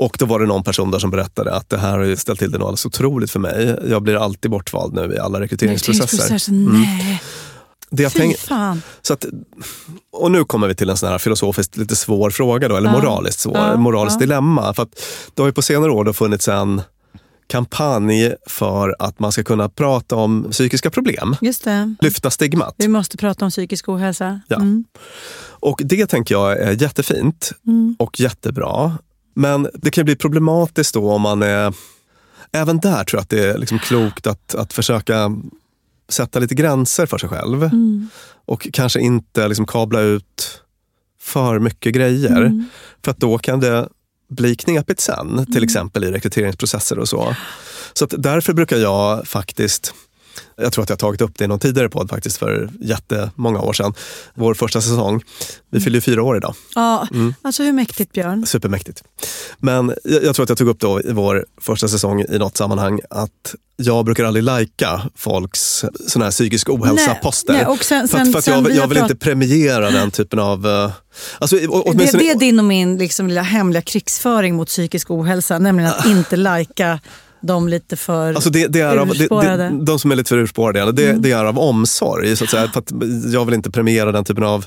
Och 0.00 0.16
då 0.18 0.26
var 0.26 0.40
det 0.40 0.46
någon 0.46 0.62
person 0.62 0.90
där 0.90 0.98
som 0.98 1.10
berättade 1.10 1.54
att 1.54 1.68
det 1.68 1.78
här 1.78 1.98
har 1.98 2.16
ställt 2.16 2.38
till 2.38 2.50
det 2.50 2.58
något 2.58 2.66
alldeles 2.66 2.86
otroligt 2.86 3.30
för 3.30 3.38
mig. 3.40 3.76
Jag 3.88 4.02
blir 4.02 4.16
alltid 4.16 4.50
bortvald 4.50 4.94
nu 4.94 5.14
i 5.14 5.18
alla 5.18 5.40
rekryteringsprocesser. 5.40 6.50
Mm. 6.52 6.72
Nej, 6.82 7.22
Det 7.90 8.02
jag 8.02 8.12
fy 8.12 8.18
tänk, 8.18 8.36
så 9.02 9.12
att, 9.12 9.24
och 10.12 10.30
nu 10.30 10.44
kommer 10.44 10.68
vi 10.68 10.74
till 10.74 10.90
en 10.90 10.96
sån 10.96 11.08
här 11.08 11.18
filosofiskt 11.18 11.76
lite 11.76 11.96
svår 11.96 12.30
fråga, 12.30 12.68
då, 12.68 12.76
eller 12.76 12.88
Ja. 12.88 12.92
moraliskt 13.00 13.40
svår, 13.40 13.56
Ja, 13.56 13.76
moraliskt 13.76 14.16
ja. 14.16 14.20
dilemma. 14.20 14.74
För 14.74 14.82
att 14.82 15.00
det 15.34 15.42
har 15.42 15.46
ju 15.48 15.52
på 15.52 15.62
senare 15.62 15.90
år 15.90 16.04
då 16.04 16.12
funnits 16.12 16.48
en 16.48 16.82
kampanj 17.46 18.34
för 18.46 18.96
att 18.98 19.18
man 19.20 19.32
ska 19.32 19.44
kunna 19.44 19.68
prata 19.68 20.16
om 20.16 20.46
psykiska 20.50 20.90
problem. 20.90 21.36
Just 21.40 21.64
det. 21.64 21.94
Lyfta 22.00 22.30
stigmat. 22.30 22.74
Vi 22.78 22.88
måste 22.88 23.16
prata 23.16 23.44
om 23.44 23.50
psykisk 23.50 23.88
ohälsa. 23.88 24.40
Ja. 24.48 24.56
Mm. 24.56 24.84
Och 25.60 25.80
det 25.84 26.06
tänker 26.06 26.34
jag 26.34 26.58
är 26.58 26.82
jättefint 26.82 27.52
Mm. 27.66 27.96
och 27.98 28.20
jättebra. 28.20 28.98
Men 29.38 29.68
det 29.74 29.90
kan 29.90 30.04
bli 30.04 30.16
problematiskt 30.16 30.94
då 30.94 31.10
om 31.10 31.22
man 31.22 31.42
är... 31.42 31.74
Även 32.52 32.78
där 32.78 33.04
tror 33.04 33.18
jag 33.18 33.22
att 33.22 33.30
det 33.30 33.44
är 33.44 33.58
liksom 33.58 33.78
klokt 33.78 34.26
att, 34.26 34.54
att 34.54 34.72
försöka 34.72 35.36
sätta 36.08 36.38
lite 36.38 36.54
gränser 36.54 37.06
för 37.06 37.18
sig 37.18 37.28
själv. 37.28 37.62
Mm. 37.62 38.08
Och 38.46 38.68
kanske 38.72 39.00
inte 39.00 39.48
liksom 39.48 39.66
kabla 39.66 40.00
ut 40.00 40.62
för 41.20 41.58
mycket 41.58 41.94
grejer. 41.94 42.36
Mm. 42.36 42.64
För 43.04 43.10
att 43.10 43.18
då 43.18 43.38
kan 43.38 43.60
det 43.60 43.88
bli 44.28 44.54
knepigt 44.54 45.00
sen, 45.00 45.46
till 45.52 45.64
exempel 45.64 46.04
i 46.04 46.10
rekryteringsprocesser 46.10 46.98
och 46.98 47.08
så. 47.08 47.36
Så 47.92 48.06
därför 48.06 48.52
brukar 48.52 48.76
jag 48.76 49.28
faktiskt 49.28 49.94
jag 50.60 50.72
tror 50.72 50.82
att 50.82 50.88
jag 50.90 50.94
har 50.96 50.98
tagit 50.98 51.20
upp 51.20 51.38
det 51.38 51.44
i 51.44 51.48
någon 51.48 51.58
tidigare 51.58 51.88
podd 51.88 52.10
faktiskt 52.10 52.36
för 52.36 52.70
jättemånga 52.80 53.60
år 53.60 53.72
sedan. 53.72 53.94
Vår 54.34 54.54
första 54.54 54.80
säsong. 54.80 55.22
Vi 55.70 55.80
fyller 55.80 55.96
ju 55.96 56.00
fyra 56.00 56.22
år 56.22 56.36
idag. 56.36 56.54
Ja, 56.74 57.08
Mm. 57.12 57.34
alltså 57.42 57.62
hur 57.62 57.72
mäktigt 57.72 58.12
Björn? 58.12 58.46
Supermäktigt. 58.46 59.02
Men 59.58 59.94
jag, 60.04 60.24
jag 60.24 60.34
tror 60.34 60.42
att 60.42 60.48
jag 60.48 60.58
tog 60.58 60.68
upp 60.68 60.80
då 60.80 61.00
i 61.00 61.12
vår 61.12 61.46
första 61.60 61.88
säsong 61.88 62.20
i 62.28 62.38
något 62.38 62.56
sammanhang 62.56 63.00
att 63.10 63.54
jag 63.80 64.04
brukar 64.04 64.24
aldrig 64.24 64.42
lajka 64.44 65.02
folks 65.16 65.84
såna 66.08 66.24
här 66.24 66.32
psykisk 66.32 66.68
ohälsa-poster. 66.68 67.54
för 68.08 68.18
att, 68.18 68.32
för 68.32 68.38
att 68.38 68.46
jag, 68.76 68.88
vill 68.88 68.98
inte 68.98 69.16
premiera 69.16 69.90
den 69.90 70.10
typen 70.10 70.38
av... 70.38 70.66
eh, 70.66 70.90
Alltså, 71.38 71.56
Det, 71.56 72.18
det 72.18 72.30
är 72.30 72.38
din 72.38 72.58
och 72.58 72.64
min 72.64 72.96
liksom, 72.98 73.26
lilla 73.28 73.42
hemliga 73.42 73.82
krigsföring 73.82 74.54
mot 74.56 74.68
psykisk 74.68 75.10
ohälsa, 75.10 75.58
nämligen 75.58 75.90
att 75.90 76.06
inte 76.16 76.36
lajka 76.36 77.00
de 77.40 77.68
lite 77.68 77.96
för 77.96 78.34
Alltså 78.34 78.50
det, 78.50 78.66
det 78.66 78.80
är 78.80 78.96
av, 78.96 79.10
urspårade. 79.10 79.68
det, 79.68 79.84
de 79.84 79.98
som 79.98 80.10
är 80.12 80.16
lite 80.16 80.28
för 80.28 80.38
urspårade, 80.38 80.92
det, 80.92 81.08
Mm. 81.10 81.22
det 81.22 81.30
är 81.32 81.44
av 81.44 81.58
omsorg. 81.58 82.36
Så 82.36 82.44
att 82.44 82.50
säga, 82.50 82.68
för 82.68 82.80
att 82.80 82.92
jag 83.32 83.44
vill 83.44 83.54
inte 83.54 83.70
premiera 83.70 84.12
den 84.12 84.24
typen 84.24 84.44
av 84.44 84.64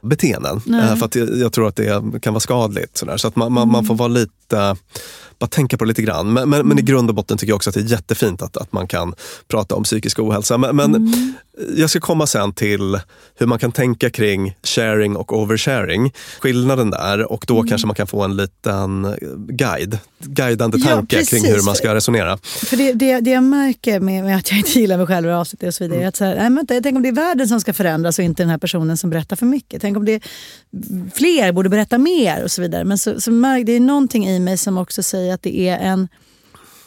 beteenden. 0.00 0.60
Nej. 0.66 0.80
Eh, 0.90 0.96
För 0.96 1.06
att 1.06 1.14
jag, 1.14 1.52
tror 1.52 1.68
att 1.68 1.76
det 1.76 2.02
kan 2.22 2.32
vara 2.34 2.40
skadligt. 2.40 2.96
Sådär. 2.96 3.16
Så 3.16 3.28
att 3.28 3.36
man, 3.36 3.52
man, 3.52 3.68
man 3.70 3.84
får 3.84 3.94
vara 3.94 4.08
lite, 4.08 4.76
bara 5.38 5.46
tänka 5.46 5.76
på 5.76 5.84
det 5.84 5.88
lite 5.88 6.02
grann. 6.02 6.32
Men, 6.32 6.50
men, 6.50 6.68
men 6.68 6.78
i 6.78 6.82
grund 6.82 7.08
och 7.08 7.14
botten 7.14 7.38
tycker 7.38 7.50
jag 7.50 7.56
också 7.56 7.70
att 7.70 7.74
det 7.74 7.80
är 7.80 7.84
jättefint 7.84 8.42
att, 8.42 8.56
att 8.56 8.72
man 8.72 8.86
kan 8.88 9.14
prata 9.48 9.74
om 9.74 9.82
psykisk 9.84 10.18
ohälsa. 10.18 10.58
Men, 10.58 10.76
men 10.76 11.12
jag 11.76 11.90
ska 11.90 12.00
komma 12.00 12.26
sen 12.26 12.52
till 12.52 13.00
hur 13.38 13.46
man 13.46 13.58
kan 13.58 13.72
tänka 13.72 14.10
kring 14.10 14.56
sharing 14.62 15.16
och 15.16 15.38
oversharing. 15.38 16.12
Skillnaden 16.40 16.90
där 16.90 17.32
och 17.32 17.44
då 17.48 17.62
kanske 17.62 17.86
man 17.86 17.96
kan 17.96 18.06
få 18.06 18.22
en 18.22 18.36
liten 18.36 19.16
guide, 19.48 19.98
guidande 20.18 20.78
Ja, 20.80 20.86
tanke 20.86 21.16
kring 21.16 21.42
precis. 21.42 21.56
hur 21.56 21.62
man 21.62 21.74
ska 21.74 21.94
resonera. 21.94 22.38
För 22.42 22.76
det, 22.76 22.92
det, 22.92 23.20
det 23.20 23.30
jag 23.30 23.42
märker 23.42 24.00
med, 24.00 24.24
med 24.24 24.36
att 24.36 24.50
jag 24.50 24.58
inte 24.58 24.80
gillar 24.80 24.96
mig 24.96 25.06
själv 25.06 25.28
och 25.28 25.34
avsnitt 25.34 25.62
och 25.62 25.74
så 25.74 25.84
vidare, 25.84 26.02
är 26.02 26.08
att 26.08 26.16
så 26.16 26.24
här, 26.24 26.36
nej, 26.36 26.50
vänta, 26.50 26.80
tänk 26.82 26.96
om 26.96 27.02
det 27.02 27.08
är 27.08 27.12
världen 27.12 27.48
som 27.48 27.60
ska 27.60 27.72
förändras 27.72 28.18
och 28.18 28.24
inte 28.24 28.42
den 28.42 28.50
här 28.50 28.58
personen 28.58 28.96
som 28.96 29.10
berättar 29.10 29.36
för 29.36 29.46
mycket. 29.46 29.82
Tänk 29.82 29.96
om 29.96 30.04
det 30.04 30.12
är 30.12 30.20
fler 31.14 31.52
borde 31.52 31.68
berätta 31.68 31.98
mer 31.98 32.44
och 32.44 32.50
så 32.50 32.62
vidare. 32.62 32.84
Men 32.84 32.98
så, 32.98 33.20
så 33.20 33.30
märk, 33.30 33.66
det 33.66 33.72
är 33.72 33.80
någonting 33.80 34.26
i 34.28 34.40
mig 34.40 34.56
som 34.58 34.78
också 34.78 35.02
säger 35.02 35.34
att 35.34 35.42
det 35.42 35.68
är 35.68 35.78
en 35.78 36.08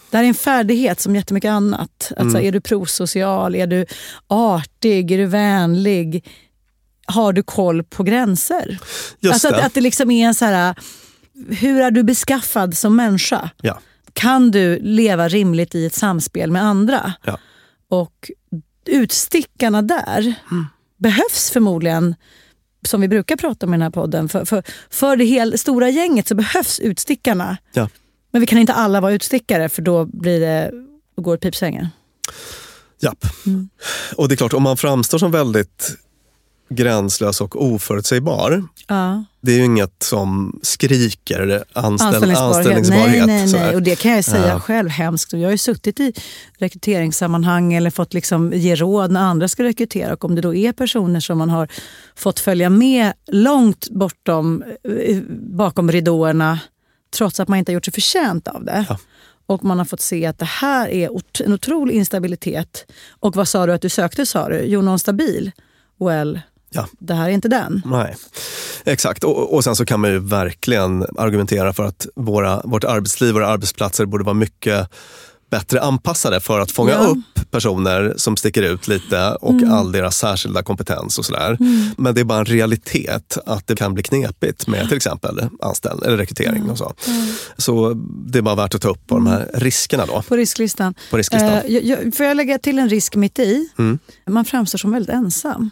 det 0.09 0.17
här 0.17 0.23
är 0.23 0.27
en 0.27 0.33
färdighet 0.33 0.99
som 0.99 1.15
jättemycket 1.15 1.49
annat. 1.49 2.11
Att, 2.17 2.31
så 2.31 2.37
här, 2.37 2.43
är 2.45 2.51
du 2.51 2.61
prosocial? 2.61 3.55
Är 3.55 3.67
du 3.67 3.85
artig? 4.27 5.11
Är 5.11 5.17
du 5.17 5.25
vänlig? 5.25 6.27
Har 7.05 7.33
du 7.33 7.43
koll 7.43 7.83
på 7.83 8.03
gränser? 8.03 8.77
Just 9.19 9.33
alltså 9.33 9.49
det. 9.49 9.57
Att, 9.57 9.65
att 9.65 9.73
det 9.73 9.81
liksom 9.81 10.11
är 10.11 10.27
en 10.27 10.35
så 10.35 10.45
här, 10.45 10.75
hur 11.49 11.81
är 11.81 11.91
du 11.91 12.03
beskaffad 12.03 12.77
som 12.77 12.95
människa? 12.95 13.49
Ja. 13.61 13.79
Kan 14.13 14.51
du 14.51 14.79
leva 14.79 15.27
rimligt 15.27 15.75
i 15.75 15.85
ett 15.85 15.95
samspel 15.95 16.51
med 16.51 16.63
andra? 16.63 17.13
Ja. 17.23 17.37
Och 17.89 18.31
utstickarna 18.85 19.81
där 19.81 20.33
Mm. 20.51 20.65
behövs 20.97 21.49
förmodligen, 21.51 22.15
som 22.87 23.01
vi 23.01 23.07
brukar 23.07 23.35
prata 23.35 23.65
om 23.65 23.73
i 23.73 23.77
den 23.77 23.81
här 23.81 23.89
podden, 23.89 24.29
för, 24.29 24.45
för, 24.45 24.63
för 24.89 25.15
det 25.15 25.25
hel, 25.25 25.57
stora 25.57 25.89
gänget 25.89 26.27
så 26.27 26.35
behövs 26.35 26.79
utstickarna. 26.79 27.57
Ja. 27.73 27.89
Men 28.37 28.41
vi 28.41 28.47
kan 28.47 28.59
inte 28.59 28.73
alla 28.73 29.01
vara 29.01 29.13
utstickare 29.13 29.69
för 29.69 29.81
då 29.81 30.05
blir 30.05 30.39
det, 30.39 30.71
då 31.15 31.21
går 31.21 31.31
det 31.33 31.39
pipsvängen. 31.39 31.87
Japp. 32.99 33.25
Mm. 33.45 33.69
Och 34.15 34.27
det 34.29 34.33
är 34.33 34.37
klart, 34.37 34.53
om 34.53 34.63
man 34.63 34.77
framstår 34.77 35.17
som 35.17 35.31
väldigt 35.31 35.97
gränslös 36.69 37.41
och 37.41 37.63
oförutsägbar. 37.65 38.63
Ja. 38.87 39.23
Det 39.41 39.51
är 39.51 39.57
ju 39.57 39.65
inget 39.65 40.03
som 40.03 40.59
skriker 40.63 41.63
anställ, 41.73 42.07
Anställningsbarhet. 42.07 42.37
anställningsbarhet. 42.57 43.25
Nej, 43.27 43.45
nej, 43.45 43.53
nej. 43.53 43.75
Och 43.75 43.81
det 43.81 43.95
kan 43.99 44.11
jag 44.11 44.25
säga 44.25 44.47
Ja. 44.47 44.59
själv 44.59 44.89
hemskt. 44.89 45.33
Jag 45.33 45.43
har 45.43 45.51
ju 45.51 45.57
suttit 45.57 45.99
i 45.99 46.13
rekryteringssammanhang 46.57 47.73
eller 47.73 47.89
fått 47.89 48.13
liksom 48.13 48.51
ge 48.55 48.75
råd 48.75 49.11
när 49.11 49.21
andra 49.21 49.47
ska 49.47 49.63
rekrytera. 49.63 50.13
Och 50.13 50.25
om 50.25 50.35
det 50.35 50.41
då 50.41 50.55
är 50.55 50.71
personer 50.71 51.19
som 51.19 51.37
man 51.37 51.49
har 51.49 51.67
fått 52.15 52.39
följa 52.39 52.69
med 52.69 53.13
långt 53.27 53.89
bortom, 53.89 54.63
eh, 55.07 55.17
bakom 55.57 55.91
ridåerna 55.91 56.59
trots 57.17 57.39
att 57.39 57.47
man 57.47 57.59
inte 57.59 57.71
har 57.71 57.73
gjort 57.73 57.85
sig 57.85 57.93
förtjänt 57.93 58.47
av 58.47 58.63
det. 58.65 58.85
Och 59.45 59.63
man 59.63 59.77
har 59.77 59.85
fått 59.85 60.01
se 60.01 60.25
att 60.25 60.39
det 60.39 60.45
här 60.45 60.89
är 60.89 61.09
en 61.45 61.53
otrolig 61.53 61.93
instabilitet. 61.95 62.85
Och 63.19 63.35
vad 63.35 63.47
sa 63.47 63.65
du 63.65 63.73
att 63.73 63.81
du 63.81 63.89
sökte 63.89 64.25
sa 64.25 64.49
du? 64.49 64.59
Jo, 64.65 64.81
någon 64.81 64.99
stabil. 64.99 65.51
Well, 65.99 66.39
Ja. 66.69 66.87
det 66.99 67.13
här 67.13 67.25
är 67.25 67.29
inte 67.33 67.47
den. 67.47 67.81
Nej, 67.85 68.15
exakt. 68.85 69.23
Och, 69.23 69.53
och 69.53 69.63
sen 69.63 69.75
så 69.75 69.85
kan 69.85 69.99
man 69.99 70.09
ju 70.11 70.19
verkligen 70.19 71.05
argumentera 71.17 71.73
för 71.73 71.83
att 71.83 72.07
våra, 72.15 72.61
vårt 72.63 72.83
arbetsliv 72.83 73.33
våra 73.33 73.47
arbetsplatser 73.47 74.05
borde 74.05 74.23
vara 74.23 74.33
mycket 74.33 74.89
bättre 75.51 75.81
anpassade 75.81 76.39
för 76.39 76.59
att 76.59 76.71
fånga 76.71 76.91
Ja. 76.91 76.97
upp 76.97 77.51
personer 77.51 78.13
som 78.17 78.37
sticker 78.37 78.61
ut 78.61 78.87
lite 78.87 79.31
och 79.41 79.51
Mm. 79.53 79.71
all 79.73 79.91
deras 79.91 80.17
särskilda 80.17 80.63
kompetens 80.63 81.19
och 81.19 81.25
sådär. 81.25 81.57
Men 81.97 82.15
det 82.15 82.21
är 82.21 82.25
bara 82.25 82.39
en 82.39 82.45
realitet 82.45 83.37
att 83.45 83.67
det 83.67 83.75
kan 83.75 83.93
bli 83.93 84.03
knepigt 84.03 84.67
med 84.67 84.87
till 84.87 84.97
exempel 84.97 85.39
anställ 85.61 86.03
eller 86.03 86.17
rekrytering 86.17 86.69
och 86.69 86.77
så. 86.77 86.93
Så 87.57 87.93
det 88.25 88.37
är 88.37 88.41
bara 88.41 88.55
värt 88.55 88.75
att 88.75 88.81
ta 88.81 88.89
upp 88.89 89.07
på 89.07 89.15
de 89.15 89.27
här 89.27 89.49
riskerna 89.53 90.05
då. 90.05 90.21
På 90.21 90.35
risklistan. 90.35 90.93
På 91.11 91.17
risklistan. 91.17 91.49
Eh, 91.53 91.61
jag, 91.67 91.83
jag, 91.83 92.15
får 92.15 92.25
jag 92.25 92.37
lägga 92.37 92.57
till 92.59 92.79
en 92.79 92.89
risk 92.89 93.15
mitt 93.15 93.39
i? 93.39 93.69
Mm. 93.79 93.99
Man 94.29 94.45
framstår 94.45 94.77
som 94.77 94.91
väldigt 94.91 95.15
ensam. 95.15 95.69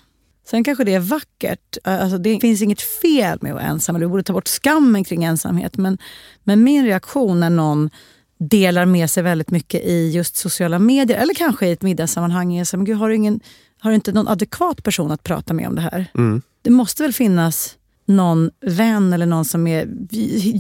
Sen 0.50 0.64
kanske 0.64 0.84
det 0.84 0.94
är 0.94 1.00
vackert. 1.00 1.78
Eh, 1.86 2.02
Alltså 2.02 2.18
det 2.18 2.40
finns 2.40 2.62
inget 2.62 2.82
fel 2.82 3.38
med 3.42 3.52
att 3.52 3.56
vara 3.56 3.66
ensam. 3.66 4.00
Du 4.00 4.08
borde 4.08 4.24
ta 4.24 4.34
bort 4.34 4.48
skammen 4.48 5.04
kring 5.04 5.24
ensamhet. 5.24 5.78
Men, 5.78 5.98
men 6.44 6.64
min 6.64 6.86
reaktion 6.86 7.40
när 7.40 7.50
någon 7.50 7.90
delar 8.38 8.86
med 8.86 9.10
sig 9.10 9.24
väldigt 9.24 9.52
mycket 9.52 9.82
i 9.84 10.12
just 10.12 10.36
sociala 10.36 10.80
medier 10.80 11.18
eller 11.18 11.34
kanske 11.34 11.68
i 11.68 11.72
ett 11.72 11.82
middagssammanhang 11.82 12.66
så, 12.66 12.78
men 12.78 12.86
gud, 12.86 12.98
har, 12.98 13.10
du 13.10 13.16
ingen, 13.16 13.40
har 13.80 13.90
du 13.92 13.96
inte 13.96 14.12
någon 14.12 14.28
adekvat 14.28 14.84
person 14.84 15.12
att 15.12 15.24
prata 15.24 15.54
med 15.54 15.68
om 15.68 15.76
det 15.76 15.82
här? 15.82 16.06
Mm. 16.16 16.42
Det 16.62 16.70
måste 16.70 17.04
väl 17.04 17.14
finnas 17.14 17.78
någon 18.06 18.52
vän 18.62 19.14
eller 19.14 19.26
någon 19.26 19.46
som 19.46 19.68
är 19.68 19.88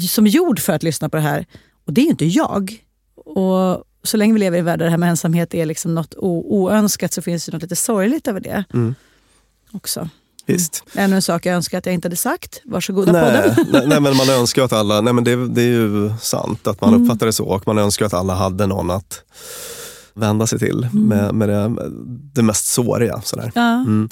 som 0.07 0.26
är 0.26 0.30
gjord 0.32 0.59
för 0.59 0.73
att 0.73 0.84
lyssna 0.84 1.09
på 1.09 1.17
det 1.17 1.23
här. 1.23 1.45
Och 1.86 1.93
det 1.93 2.01
är 2.01 2.05
ju 2.05 2.09
inte 2.09 2.26
jag. 2.26 2.84
Och 3.15 3.84
så 4.03 4.17
länge 4.17 4.34
vi 4.34 4.39
lever 4.39 4.57
i 4.57 4.59
en 4.59 4.65
värld 4.65 4.80
där 4.80 4.86
det 4.86 4.91
här 4.91 4.97
med 4.97 5.09
ensamhet 5.09 5.53
är 5.53 5.65
liksom 5.65 5.95
något 5.95 6.13
oönskat 6.17 7.13
så 7.13 7.21
finns 7.21 7.45
det 7.45 7.51
något 7.51 7.61
lite 7.61 7.76
sorgligt 7.76 8.28
över 8.28 8.39
det 8.39 8.63
Mm. 8.73 8.95
också. 9.71 10.09
Visst. 10.45 10.83
Ännu 10.95 11.15
en 11.15 11.21
sak 11.21 11.45
jag 11.45 11.55
önskar 11.55 11.77
att 11.77 11.85
jag 11.85 11.95
inte 11.95 12.05
hade 12.05 12.15
sagt. 12.15 12.61
Varsågoda 12.65 13.11
Nej, 13.11 13.41
podden. 13.49 13.65
nej, 13.71 13.87
nej, 13.87 13.99
men 14.01 14.17
man 14.17 14.29
önskar 14.29 14.63
att 14.63 14.73
alla, 14.73 15.01
nej 15.01 15.13
men 15.13 15.23
det, 15.23 15.47
det 15.47 15.61
är 15.61 15.65
ju 15.67 16.13
sant 16.21 16.67
att 16.67 16.81
man 16.81 16.89
Mm. 16.93 17.03
uppfattar 17.03 17.25
det 17.25 17.33
så 17.33 17.45
och 17.45 17.67
man 17.67 17.77
önskar 17.77 18.05
att 18.05 18.13
alla 18.13 18.33
hade 18.35 18.67
någon 18.67 18.91
att 18.91 19.21
vända 20.13 20.47
sig 20.47 20.59
till 20.59 20.87
med, 20.93 21.35
med 21.35 21.49
det, 21.49 21.71
det 22.33 22.41
mest 22.43 22.67
såriga. 22.67 23.21
Sådär. 23.23 23.51
Ja. 23.55 23.73
Mm. 23.73 24.09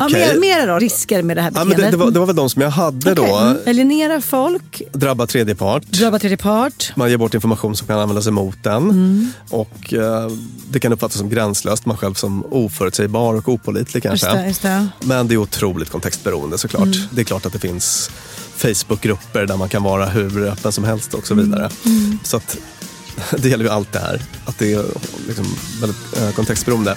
Ja, 0.00 0.06
Okej. 0.06 0.32
mer, 0.32 0.40
mera 0.40 0.72
då, 0.72 0.78
risker 0.78 1.22
med 1.22 1.36
det 1.36 1.42
här 1.42 1.52
Ja, 1.54 1.64
beteendet. 1.64 1.84
det, 1.84 1.90
det, 1.90 1.96
var, 1.96 2.10
det 2.10 2.18
var 2.18 2.26
väl 2.26 2.36
de 2.36 2.50
som 2.50 2.62
jag 2.62 2.70
hade 2.70 3.12
Okej, 3.12 3.14
då. 3.28 3.36
mm. 3.36 3.56
Alienera 3.66 4.20
folk, 4.20 4.82
Drabba 4.92 5.26
tredje 5.26 5.54
part. 5.54 5.82
drabba 5.82 6.18
tredje 6.18 6.36
part. 6.36 6.92
Man 6.96 7.10
ger 7.10 7.16
bort 7.16 7.34
information 7.34 7.76
som 7.76 7.86
kan 7.86 7.98
användas 7.98 8.26
emot 8.26 8.56
den. 8.62 8.82
Mm. 8.82 9.28
Och 9.50 9.92
eh, 9.94 10.30
Det 10.70 10.80
kan 10.80 10.92
uppfattas 10.92 11.18
som 11.18 11.28
gränslöst, 11.28 11.86
man 11.86 11.96
själv 11.96 12.14
som 12.14 12.44
oförutsägbar 12.50 13.34
och 13.34 13.48
opålitlig 13.48 14.02
kanske. 14.02 14.26
Just 14.26 14.36
det, 14.38 14.46
just 14.46 14.62
det. 14.62 14.88
Men 15.00 15.28
det 15.28 15.34
är 15.34 15.38
otroligt 15.38 15.90
kontextberoende 15.90 16.58
såklart. 16.58 16.82
Mm. 16.84 16.98
Det 17.10 17.20
är 17.20 17.24
klart 17.24 17.46
att 17.46 17.52
det 17.52 17.58
finns 17.58 18.10
Facebookgrupper 18.56 19.46
där 19.46 19.56
man 19.56 19.68
kan 19.68 19.82
vara 19.82 20.06
hur 20.06 20.46
öppen 20.48 20.72
som 20.72 20.84
helst 20.84 21.14
och 21.14 21.26
så 21.26 21.34
vidare. 21.34 21.70
Mm. 21.86 22.18
Så 22.22 22.36
att, 22.36 22.56
det 23.38 23.48
gäller 23.48 23.64
ju 23.64 23.70
allt 23.70 23.92
det 23.92 23.98
här. 23.98 24.22
Att 24.44 24.58
det 24.58 24.72
är 24.72 24.84
liksom 25.26 25.46
väldigt 25.80 26.20
eh, 26.22 26.30
kontextberoende. 26.30 26.94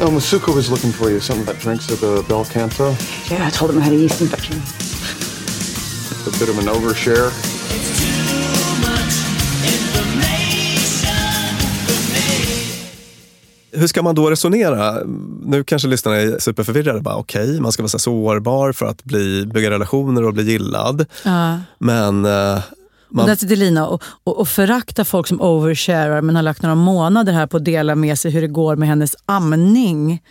Oh, 0.00 0.10
Masuko 0.10 0.54
was 0.54 0.70
looking 0.70 0.92
for 0.92 1.10
you. 1.10 1.20
Something 1.20 1.48
about 1.48 1.60
drinks 1.62 1.90
at 1.90 1.98
the 1.98 2.24
Bel 2.28 2.44
Canto. 2.44 2.96
Yeah, 3.30 3.46
I 3.46 3.50
told 3.50 3.70
him 3.70 3.78
I 3.78 3.84
had 3.84 3.92
a 3.92 3.96
yeast 3.96 4.20
infection. 4.20 4.56
A 6.26 6.38
bit 6.38 6.48
of 6.48 6.58
an 6.58 6.68
overshare. 6.68 7.30
Hur 13.72 13.86
ska 13.86 14.02
man 14.02 14.14
då 14.14 14.30
resonera? 14.30 14.98
Nu 15.42 15.64
kanske 15.64 15.88
lyssnarna 15.88 16.16
är 16.16 16.38
superförvirrade. 16.38 17.00
Bara, 17.00 17.16
Okej, 17.16 17.60
man 17.60 17.72
ska 17.72 17.82
vara 17.82 17.88
så 17.88 17.98
sårbar 17.98 18.72
för 18.72 18.86
att 18.86 19.04
bli, 19.04 19.46
bygga 19.46 19.70
relationer 19.70 20.24
och 20.24 20.34
bli 20.34 20.42
gillad. 20.52 21.06
Ja. 21.24 21.58
Men 21.78 22.24
eh, 22.24 22.58
Och 23.08 23.14
man, 23.14 23.26
där 23.26 23.36
sitter 23.36 23.56
Lina 23.56 23.86
och, 23.86 24.02
och, 24.24 24.38
och 24.40 24.48
föraktar 24.48 25.04
folk 25.04 25.26
som 25.26 25.40
oversharar 25.40 26.20
men 26.22 26.36
har 26.36 26.42
lagt 26.42 26.62
några 26.62 26.74
månader 26.74 27.32
här 27.32 27.46
på 27.46 27.56
att 27.56 27.64
dela 27.64 27.94
med 27.94 28.18
sig 28.18 28.30
hur 28.30 28.40
det 28.40 28.48
går 28.48 28.76
med 28.76 28.88
hennes 28.88 29.16
amning 29.26 30.22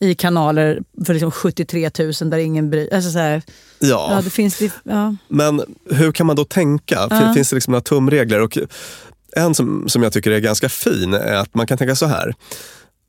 i 0.00 0.14
kanaler 0.14 0.82
för 1.04 1.12
liksom 1.14 1.30
73 1.30 1.90
000 1.98 2.12
där 2.30 2.38
ingen 2.38 2.70
bryr 2.70 2.94
alltså 2.94 3.10
så 3.10 3.18
här, 3.18 3.42
ja. 3.78 4.08
ja, 4.10 4.20
det 4.22 4.30
finns 4.30 4.58
det, 4.58 4.72
ja. 4.82 5.16
Men 5.28 5.62
hur 5.90 6.12
kan 6.12 6.26
man 6.26 6.36
då 6.36 6.44
tänka? 6.44 7.06
Ja. 7.10 7.34
Finns 7.34 7.50
det 7.50 7.56
liksom 7.56 7.72
några 7.72 7.82
tumregler? 7.82 8.40
Och 8.40 8.58
en 9.36 9.54
som, 9.54 9.88
som 9.88 10.02
jag 10.02 10.12
tycker 10.12 10.30
är 10.30 10.38
ganska 10.40 10.68
fin 10.68 11.14
är 11.14 11.34
att 11.34 11.54
man 11.54 11.66
kan 11.66 11.78
tänka 11.78 11.94
så 11.96 12.06
här. 12.06 12.34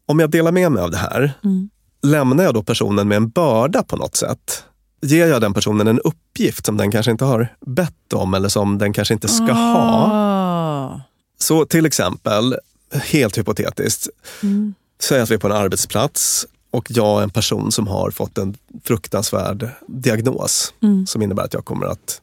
Om 0.05 0.19
jag 0.19 0.29
delar 0.29 0.51
med 0.51 0.71
mig 0.71 0.83
av 0.83 0.91
det 0.91 0.97
här, 0.97 1.33
Mm. 1.43 1.69
lämnar 2.03 2.43
jag 2.43 2.53
då 2.53 2.63
personen 2.63 3.07
med 3.07 3.15
en 3.15 3.29
börda 3.29 3.83
på 3.83 3.95
något 3.95 4.15
sätt? 4.15 4.63
Ger 5.01 5.27
jag 5.27 5.41
den 5.41 5.53
personen 5.53 5.87
en 5.87 5.99
uppgift 5.99 6.65
som 6.65 6.77
den 6.77 6.91
kanske 6.91 7.11
inte 7.11 7.25
har 7.25 7.55
bett 7.65 8.13
om 8.13 8.33
eller 8.33 8.49
som 8.49 8.77
den 8.77 8.93
kanske 8.93 9.13
inte 9.13 9.27
ska 9.27 9.51
ha? 9.53 10.09
Ah. 10.11 11.01
Så 11.37 11.65
till 11.65 11.85
exempel, 11.85 12.55
helt 12.93 13.37
hypotetiskt, 13.37 14.07
Mm. 14.43 14.73
säg 15.01 15.21
att 15.21 15.31
vi 15.31 15.35
är 15.35 15.39
på 15.39 15.47
en 15.47 15.53
arbetsplats 15.53 16.45
och 16.71 16.85
jag 16.89 17.19
är 17.19 17.23
en 17.23 17.29
person 17.29 17.71
som 17.71 17.87
har 17.87 18.11
fått 18.11 18.37
en 18.37 18.57
fruktansvärd 18.83 19.69
diagnos 19.87 20.73
Mm. 20.83 21.07
som 21.07 21.21
innebär 21.21 21.43
att 21.43 21.53
jag 21.53 21.65
kommer 21.65 21.85
att 21.85 22.19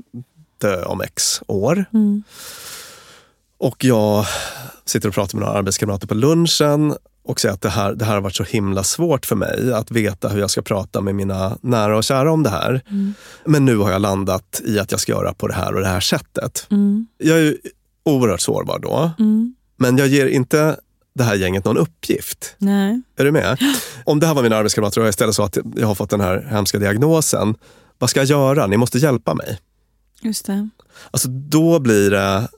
dö 0.61 0.85
om 0.85 1.01
x 1.01 1.43
år. 1.47 1.85
Mm. 1.93 2.22
Och 3.59 3.85
jag 3.85 4.26
sitter 4.85 5.09
och 5.09 5.14
pratar 5.14 5.39
med 5.39 5.47
några 5.47 5.59
arbetskamrater 5.59 6.07
på 6.07 6.14
lunchen 6.14 6.95
och 7.23 7.41
säger 7.41 7.55
att 7.55 7.61
det 7.61 7.69
här, 7.69 7.95
det 7.95 8.05
här 8.05 8.14
har 8.14 8.21
varit 8.21 8.37
så 8.37 8.45
himla 8.45 8.83
svårt 8.83 9.27
för 9.27 9.37
mig 9.37 9.73
att 9.73 9.91
veta 9.91 10.29
hur 10.29 10.41
jag 10.41 10.51
ska 10.51 10.62
prata 10.62 11.01
med 11.01 11.14
mina 11.14 11.59
nära 11.61 11.97
och 11.97 12.05
kära 12.05 12.33
om 12.33 12.43
det 12.43 12.51
här. 12.51 12.81
Mm. 12.91 13.14
Men 13.45 13.64
nu 13.64 13.77
har 13.77 13.91
jag 13.91 14.03
landat 14.03 14.61
i 14.64 14.79
att 14.79 14.91
jag 14.91 15.01
ska 15.01 15.12
göra 15.12 15.35
på 15.35 15.49
det 15.49 15.55
här 15.55 15.75
och 15.75 15.81
det 15.81 15.89
här 15.89 16.01
sättet. 16.01 16.66
Mm. 16.71 17.07
Jag 17.19 17.39
är 17.39 17.43
ju 17.43 17.57
oerhört 18.05 18.41
sårbar 18.41 18.79
då, 18.79 19.11
Mm. 19.19 19.55
men 19.77 19.97
jag 19.97 20.09
ger 20.09 20.27
inte 20.27 20.77
det 21.14 21.25
här 21.25 21.35
gänget 21.35 21.64
någon 21.64 21.79
uppgift. 21.79 22.55
Nej. 22.59 23.03
Är 23.16 23.25
du 23.25 23.33
med? 23.33 23.59
Om 24.05 24.21
det 24.21 24.27
här 24.27 24.35
var 24.35 24.43
mina 24.43 24.57
arbetskamrater 24.57 25.01
och 25.01 25.07
jag 25.07 25.11
istället 25.11 25.35
sa 25.35 25.45
att 25.45 25.59
jag 25.77 25.87
har 25.87 25.95
fått 25.95 26.11
den 26.11 26.21
här 26.21 26.47
hemska 26.51 26.79
diagnosen. 26.79 27.55
Vad 27.99 28.11
ska 28.11 28.21
jag 28.21 28.27
göra? 28.27 28.66
Ni 28.66 28.77
måste 28.77 28.99
hjälpa 28.99 29.35
mig. 29.35 29.59
Just 30.23 30.47
det. 30.47 30.69
Alltså 31.11 31.29
då 31.29 31.79
blir 31.79 32.11
det, 32.11 32.49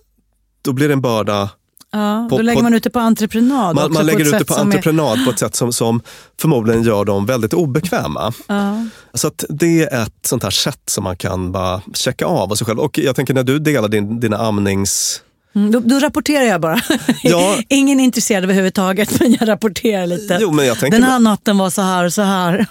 då 0.62 0.72
blir 0.72 0.88
det 0.88 0.94
en 0.94 1.00
börda 1.00 1.50
Ja, 1.92 2.26
På- 2.30 2.36
då 2.36 2.42
lägger 2.42 2.58
på- 2.58 2.62
man 2.62 2.74
ut 2.74 2.82
det 2.84 2.90
på 2.90 2.98
entreprenad 2.98 3.74
Man, 3.76 3.92
man 3.92 4.06
lägger 4.06 4.24
ut 4.26 4.38
det 4.38 4.44
på 4.44 4.52
som 4.54 4.60
är- 4.60 4.76
entreprenad 4.76 5.24
på 5.24 5.30
ett 5.30 5.38
sätt 5.38 5.56
som, 5.56 5.72
som 5.72 6.02
förmodligen 6.40 6.82
gör 6.82 7.04
dem 7.04 7.26
väldigt 7.26 7.54
obekväma. 7.54 8.32
Ja. 8.46 8.84
Så 9.14 9.26
att 9.26 9.44
det 9.48 9.82
är 9.82 10.02
ett 10.02 10.26
sånt 10.26 10.42
här 10.42 10.50
sätt 10.50 10.80
som 10.86 11.04
man 11.04 11.16
kan 11.16 11.52
bara 11.52 11.82
checka 11.94 12.26
av 12.26 12.52
av 12.52 12.56
sig 12.56 12.66
själv. 12.66 12.78
Och 12.80 12.98
jag 12.98 13.16
tänker 13.16 13.34
när 13.34 13.42
du 13.42 13.58
delar 13.58 13.88
din, 13.88 14.20
dina 14.20 14.36
amnings... 14.38 15.22
Mm, 15.54 15.70
då, 15.72 15.80
då 15.80 15.98
rapporterar 15.98 16.44
jag 16.44 16.60
bara. 16.60 16.80
Ja. 17.22 17.56
Ingen 17.68 18.00
är 18.00 18.04
intresserad 18.04 18.44
överhuvudtaget 18.44 19.20
men 19.20 19.36
jag 19.40 19.48
rapporterar 19.48 20.06
lite. 20.06 20.38
Jo, 20.40 20.50
men 20.52 20.66
jag 20.66 20.78
tänker 20.78 20.98
Den 20.98 21.08
här 21.10 21.18
natten 21.18 21.58
var 21.58 21.70
så 21.70 21.82
här 21.82 22.04
och 22.04 22.12
så 22.12 22.22
här. 22.22 22.66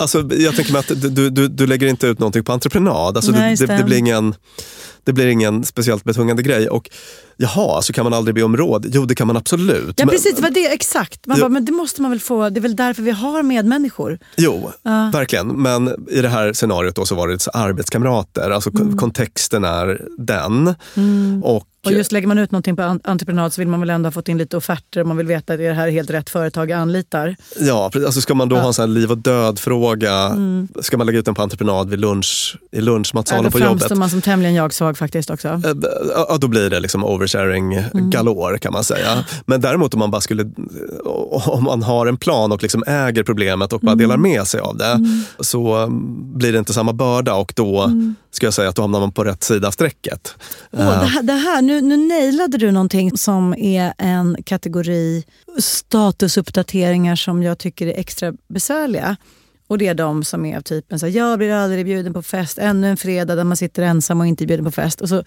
Alltså, 0.00 0.18
jag 0.34 0.56
tänker 0.56 0.72
mig 0.72 0.80
att 0.80 0.88
du, 1.02 1.30
du, 1.30 1.48
du 1.48 1.66
lägger 1.66 1.86
inte 1.86 2.06
ut 2.06 2.18
någonting 2.18 2.44
på 2.44 2.52
entreprenad. 2.52 3.16
Alltså, 3.16 3.32
Nej, 3.32 3.56
det, 3.56 3.66
det. 3.66 3.76
det, 3.76 3.84
blir 3.84 3.96
ingen, 3.98 4.34
det 5.04 5.12
blir 5.12 5.26
ingen 5.26 5.64
speciellt 5.64 6.04
betungande 6.04 6.42
grej. 6.42 6.68
Och 6.68 6.90
jaha, 7.36 7.82
så 7.82 7.92
kan 7.92 8.04
man 8.04 8.12
aldrig 8.14 8.34
be 8.34 8.42
om 8.42 8.56
råd? 8.56 8.86
Jo, 8.94 9.04
det 9.04 9.14
kan 9.14 9.26
man 9.26 9.36
absolut. 9.36 9.94
Ja 9.96 10.04
Men- 10.04 10.08
precis, 10.08 10.36
det 10.36 10.42
var 10.42 10.50
det 10.50 10.72
exakt. 10.72 11.26
Man 11.26 11.36
Ja. 11.36 11.44
bara, 11.44 11.48
men 11.48 11.64
det 11.64 11.72
måste 11.72 12.02
man 12.02 12.10
väl 12.10 12.20
få. 12.20 12.48
Det 12.48 12.58
är 12.58 12.62
väl 12.62 12.76
därför 12.76 13.02
vi 13.02 13.10
har 13.10 13.42
medmänniskor. 13.42 14.18
Jo, 14.36 14.70
Ja. 14.82 15.10
verkligen. 15.12 15.48
Men 15.62 16.06
i 16.10 16.20
det 16.22 16.28
här 16.28 16.52
scenariot 16.52 16.94
då 16.94 17.04
så 17.06 17.14
var 17.14 17.28
det 17.28 17.38
så 17.38 17.50
arbetskamrater. 17.50 18.50
Alltså 18.50 18.70
Mm. 18.70 18.96
kontexten 18.96 19.64
är 19.64 20.00
den. 20.18 20.74
Mm. 20.96 21.42
Och, 21.44 21.66
Och 21.86 21.92
just 21.92 22.12
lägger 22.12 22.28
man 22.28 22.38
ut 22.38 22.50
någonting 22.50 22.76
på 22.76 22.82
en- 22.82 23.00
entreprenad 23.04 23.52
så 23.52 23.60
vill 23.60 23.68
man 23.68 23.80
väl 23.80 23.90
ändå 23.90 24.06
ha 24.06 24.12
fått 24.12 24.28
in 24.28 24.38
lite 24.38 24.56
offerter 24.56 25.00
och 25.00 25.06
man 25.06 25.16
vill 25.16 25.26
veta 25.26 25.52
att 25.52 25.58
det 25.58 25.64
är 25.64 25.68
det 25.68 25.74
här 25.74 25.90
helt 25.90 26.10
rätt 26.10 26.30
företag 26.30 26.70
jag 26.70 26.78
anlitar. 26.80 27.36
ja, 27.60 27.90
alltså 27.94 28.20
ska 28.20 28.34
man 28.34 28.48
då 28.48 28.56
ha 28.56 28.66
en 28.66 28.74
sån 28.74 28.82
här 28.82 28.88
liv 29.00 29.10
och 29.10 29.18
död-fråga, 29.18 30.12
Mm. 30.26 30.68
ska 30.80 30.96
man 30.96 31.06
lägga 31.06 31.18
ut 31.18 31.24
den 31.24 31.34
på 31.34 31.42
entreprenad 31.42 31.90
vid 31.90 32.00
lunch, 32.00 32.58
i 32.72 32.76
Ja, 32.76 32.82
lunchmatsalen 32.82 33.44
då 33.44 33.50
på 33.50 33.58
jobbet? 33.58 33.70
framstår 33.80 33.96
man 33.96 34.10
som 34.10 34.20
tämligen 34.20 34.54
jag-svag 34.90 34.98
faktiskt 34.98 35.30
också. 35.30 35.48
Eh, 35.48 35.72
Ja, 36.28 36.36
då 36.40 36.48
blir 36.48 36.70
det 36.70 36.80
liksom 36.80 37.04
oversharing 37.04 37.74
Mm. 37.74 38.10
galore 38.10 38.58
kan 38.58 38.72
man 38.72 38.84
säga. 38.84 39.24
Men 39.46 39.60
däremot 39.60 39.94
om 39.94 39.98
man 40.00 40.10
bara 40.10 40.20
skulle, 40.20 40.50
om 41.46 41.64
man 41.64 41.82
har 41.82 42.06
en 42.06 42.16
plan 42.16 42.52
och 42.52 42.62
liksom 42.62 42.84
äger 42.86 43.22
problemet 43.22 43.72
och 43.72 43.80
bara 43.80 43.92
Mm. 43.92 43.98
delar 43.98 44.16
med 44.16 44.46
sig 44.46 44.60
av 44.60 44.76
det, 44.76 44.98
så 45.40 45.76
um, 45.76 46.32
blir 46.38 46.52
det 46.52 46.58
inte 46.58 46.72
samma 46.72 46.92
börda 46.92 47.34
och 47.34 47.52
då 47.56 47.82
Mm. 47.82 48.14
ska 48.30 48.46
jag 48.46 48.54
säga 48.54 48.68
att 48.68 48.76
då 48.76 48.82
hamnar 48.82 49.00
man 49.00 49.12
på 49.12 49.24
rätt 49.24 49.42
sida 49.44 49.68
av 49.68 49.72
strecket. 49.72 50.34
Eh, 50.72 50.78
det 51.00 51.06
här, 51.06 51.22
det 51.22 51.32
här, 51.32 51.62
nu, 51.62 51.80
nu 51.80 51.96
nailade 51.96 52.58
du 52.58 52.70
någonting 52.70 53.16
som 53.18 53.54
är 53.58 53.92
en 53.98 54.36
kategori 54.44 55.24
statusuppdateringar 55.58 57.16
som 57.16 57.42
jag 57.42 57.58
tycker 57.58 57.86
är 57.86 57.98
extra 58.00 58.32
besvärliga. 58.48 59.16
Och 59.70 59.78
det 59.78 59.86
är 59.86 59.94
de 59.94 60.24
som 60.24 60.44
är 60.46 60.56
av 60.56 60.60
typen 60.60 60.98
så 60.98 61.06
här, 61.06 61.12
jag 61.12 61.38
blir 61.38 61.52
aldrig 61.52 61.84
bjuden 61.84 62.12
på 62.12 62.22
fest, 62.22 62.58
ännu 62.58 62.90
en 62.90 62.96
fredag 62.96 63.34
där 63.34 63.44
man 63.44 63.56
sitter 63.56 63.82
ensam 63.82 64.20
och 64.20 64.26
inte 64.26 64.44
är 64.44 64.46
bjuden 64.46 64.64
på 64.64 64.70
fest. 64.70 65.00
Och 65.00 65.08
så 65.08 65.24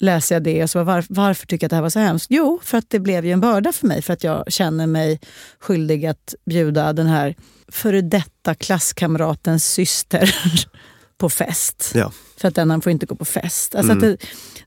läser 0.00 0.34
jag 0.34 0.42
det 0.42 0.62
och 0.62 0.70
så 0.70 0.78
bara, 0.78 0.84
var, 0.84 1.04
varför 1.08 1.46
tycker 1.46 1.64
jag 1.64 1.66
att 1.66 1.70
det 1.70 1.76
här 1.76 1.82
var 1.82 1.90
så 1.90 1.98
hemskt? 1.98 2.26
Jo, 2.30 2.60
för 2.62 2.78
att 2.78 2.90
det 2.90 2.98
blev 3.00 3.24
ju 3.26 3.32
en 3.32 3.40
börda 3.40 3.72
för 3.72 3.86
mig 3.86 4.02
för 4.02 4.12
att 4.12 4.24
jag 4.24 4.52
känner 4.52 4.86
mig 4.86 5.20
skyldig 5.60 6.06
att 6.06 6.34
bjuda 6.46 6.92
den 6.92 7.06
här 7.06 7.34
före 7.68 8.00
detta 8.00 8.54
klasskamratens 8.54 9.64
syster 9.72 10.34
på 11.18 11.30
fest. 11.30 11.92
Ja. 11.94 12.12
För 12.36 12.48
att 12.48 12.54
den 12.54 12.80
får 12.80 12.92
inte 12.92 13.06
gå 13.06 13.14
på 13.14 13.24
fest. 13.24 13.74
Alltså 13.74 13.92
Mm. 13.92 14.12
att 14.12 14.20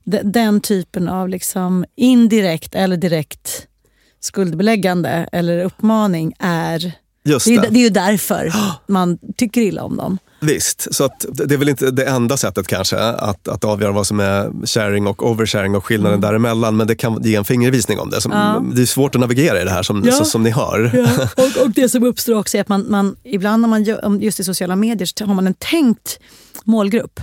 det, 0.04 0.20
de- 0.22 0.30
den 0.32 0.60
typen 0.60 1.08
av 1.08 1.28
liksom 1.28 1.84
indirekt 1.96 2.74
eller 2.74 2.96
direkt 2.96 3.66
skuldbeläggande 4.20 5.28
eller 5.32 5.64
uppmaning 5.64 6.34
är... 6.38 6.92
Just 7.24 7.46
det, 7.46 7.50
är 7.50 7.54
ju, 7.54 7.60
det. 7.60 7.68
det 7.68 7.78
är 7.78 7.82
ju 7.82 7.90
därför 7.90 8.52
man 8.92 9.18
tycker 9.36 9.60
illa 9.60 9.82
om 9.82 9.96
dem. 9.96 10.18
Visst, 10.40 10.94
så 10.94 11.04
att 11.04 11.26
det 11.32 11.46
det 11.46 11.54
är 11.54 11.58
väl 11.58 11.68
inte 11.68 11.90
det 11.90 12.04
enda 12.04 12.36
sättet 12.36 12.66
kanske 12.66 12.98
att, 12.98 13.48
att 13.48 13.64
avgöra 13.64 13.92
vad 13.92 14.06
som 14.06 14.20
är 14.20 14.66
sharing 14.66 15.06
och 15.06 15.30
oversharing 15.30 15.74
och 15.76 15.84
skillnaden 15.84 16.20
däremellan. 16.20 16.76
Men 16.76 16.86
det 16.86 16.94
kan 16.94 17.22
ge 17.22 17.34
en 17.36 17.44
fingervisning 17.44 18.00
om 18.00 18.10
det. 18.10 18.20
Som, 18.20 18.32
Mm. 18.32 18.46
Ja. 18.46 18.74
Det 18.76 18.82
är 18.82 18.86
svårt 18.86 19.14
att 19.14 19.20
navigera 19.20 19.60
i 19.60 19.64
det 19.64 19.70
här 19.70 19.82
som, 19.82 20.04
Ja. 20.06 20.12
så, 20.12 20.24
som 20.24 20.42
ni 20.42 20.50
hör. 20.50 20.90
Ja, 20.94 21.28
och, 21.44 21.62
och 21.64 21.70
det 21.70 21.88
som 21.88 22.04
uppstår 22.04 22.34
också 22.34 22.56
är 22.56 22.60
att 22.60 22.68
man, 22.68 22.86
man 22.90 23.16
ibland 23.24 23.60
när 23.60 23.68
man 23.68 23.84
gör, 23.84 24.18
just 24.20 24.40
i 24.40 24.44
sociala 24.44 24.76
medier 24.76 25.26
har 25.26 25.34
man 25.34 25.46
en 25.46 25.54
tänkt 25.54 26.18
målgrupp. 26.64 27.20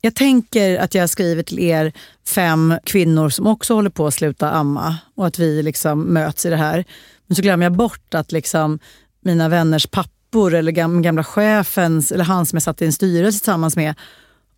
Jag 0.00 0.14
tänker 0.14 0.78
att 0.78 0.94
jag 0.94 1.10
skriver 1.10 1.42
till 1.42 1.58
er 1.58 1.92
fem 2.28 2.74
kvinnor 2.84 3.28
som 3.28 3.46
också 3.46 3.74
håller 3.74 3.90
på 3.90 4.06
att 4.06 4.14
sluta 4.14 4.50
amma 4.50 4.96
och 5.16 5.26
att 5.26 5.38
vi 5.38 5.62
liksom 5.62 6.00
möts 6.02 6.46
i 6.46 6.50
det 6.50 6.56
här. 6.56 6.84
Men 7.28 7.36
så 7.36 7.42
glömmer 7.42 7.66
jag 7.66 7.72
bort 7.72 8.14
att 8.14 8.32
liksom 8.32 8.78
mina 9.20 9.48
vänners 9.48 9.86
pappor 9.86 10.54
eller 10.54 10.72
gam, 10.72 11.02
gamla 11.02 11.24
chefens 11.24 12.12
eller 12.12 12.24
han 12.24 12.46
som 12.46 12.56
jag 12.56 12.62
satt 12.62 12.82
i 12.82 12.86
en 12.86 12.92
styrelse 12.92 13.38
tillsammans 13.38 13.76
med 13.76 13.94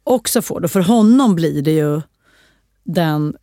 också 0.05 0.43
får 0.43 0.61
det. 0.61 0.69
För 0.69 0.81
honom 0.81 1.35
blir 1.35 1.63
det 1.63 1.71
ju 1.73 2.01
den 2.85 3.35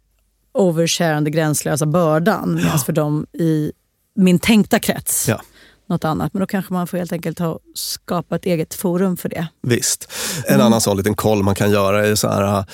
oversharande 0.53 1.29
gränslösa 1.29 1.85
bördan. 1.85 2.55
Medan 2.55 2.79
för 2.79 2.93
dem 2.93 3.25
i 3.33 3.71
min 4.15 4.39
tänkta 4.39 4.79
krets, 4.79 5.27
Ja. 5.27 5.41
något 5.89 6.05
annat. 6.05 6.33
Men 6.33 6.39
då 6.39 6.47
kanske 6.47 6.73
man 6.73 6.87
får 6.87 6.97
helt 6.97 7.11
enkelt 7.11 7.39
ha, 7.39 7.59
skapa 7.75 8.35
ett 8.35 8.45
eget 8.45 8.73
forum 8.73 9.17
för 9.17 9.29
det. 9.29 9.47
Visst. 9.61 10.11
En 10.47 10.53
Mm. 10.55 10.65
annan 10.65 10.81
sån 10.81 10.97
liten 10.97 11.15
koll 11.15 11.43
man 11.43 11.55
kan 11.55 11.71
göra 11.71 12.07
är 12.07 12.15
så 12.15 12.27
här, 12.29 12.65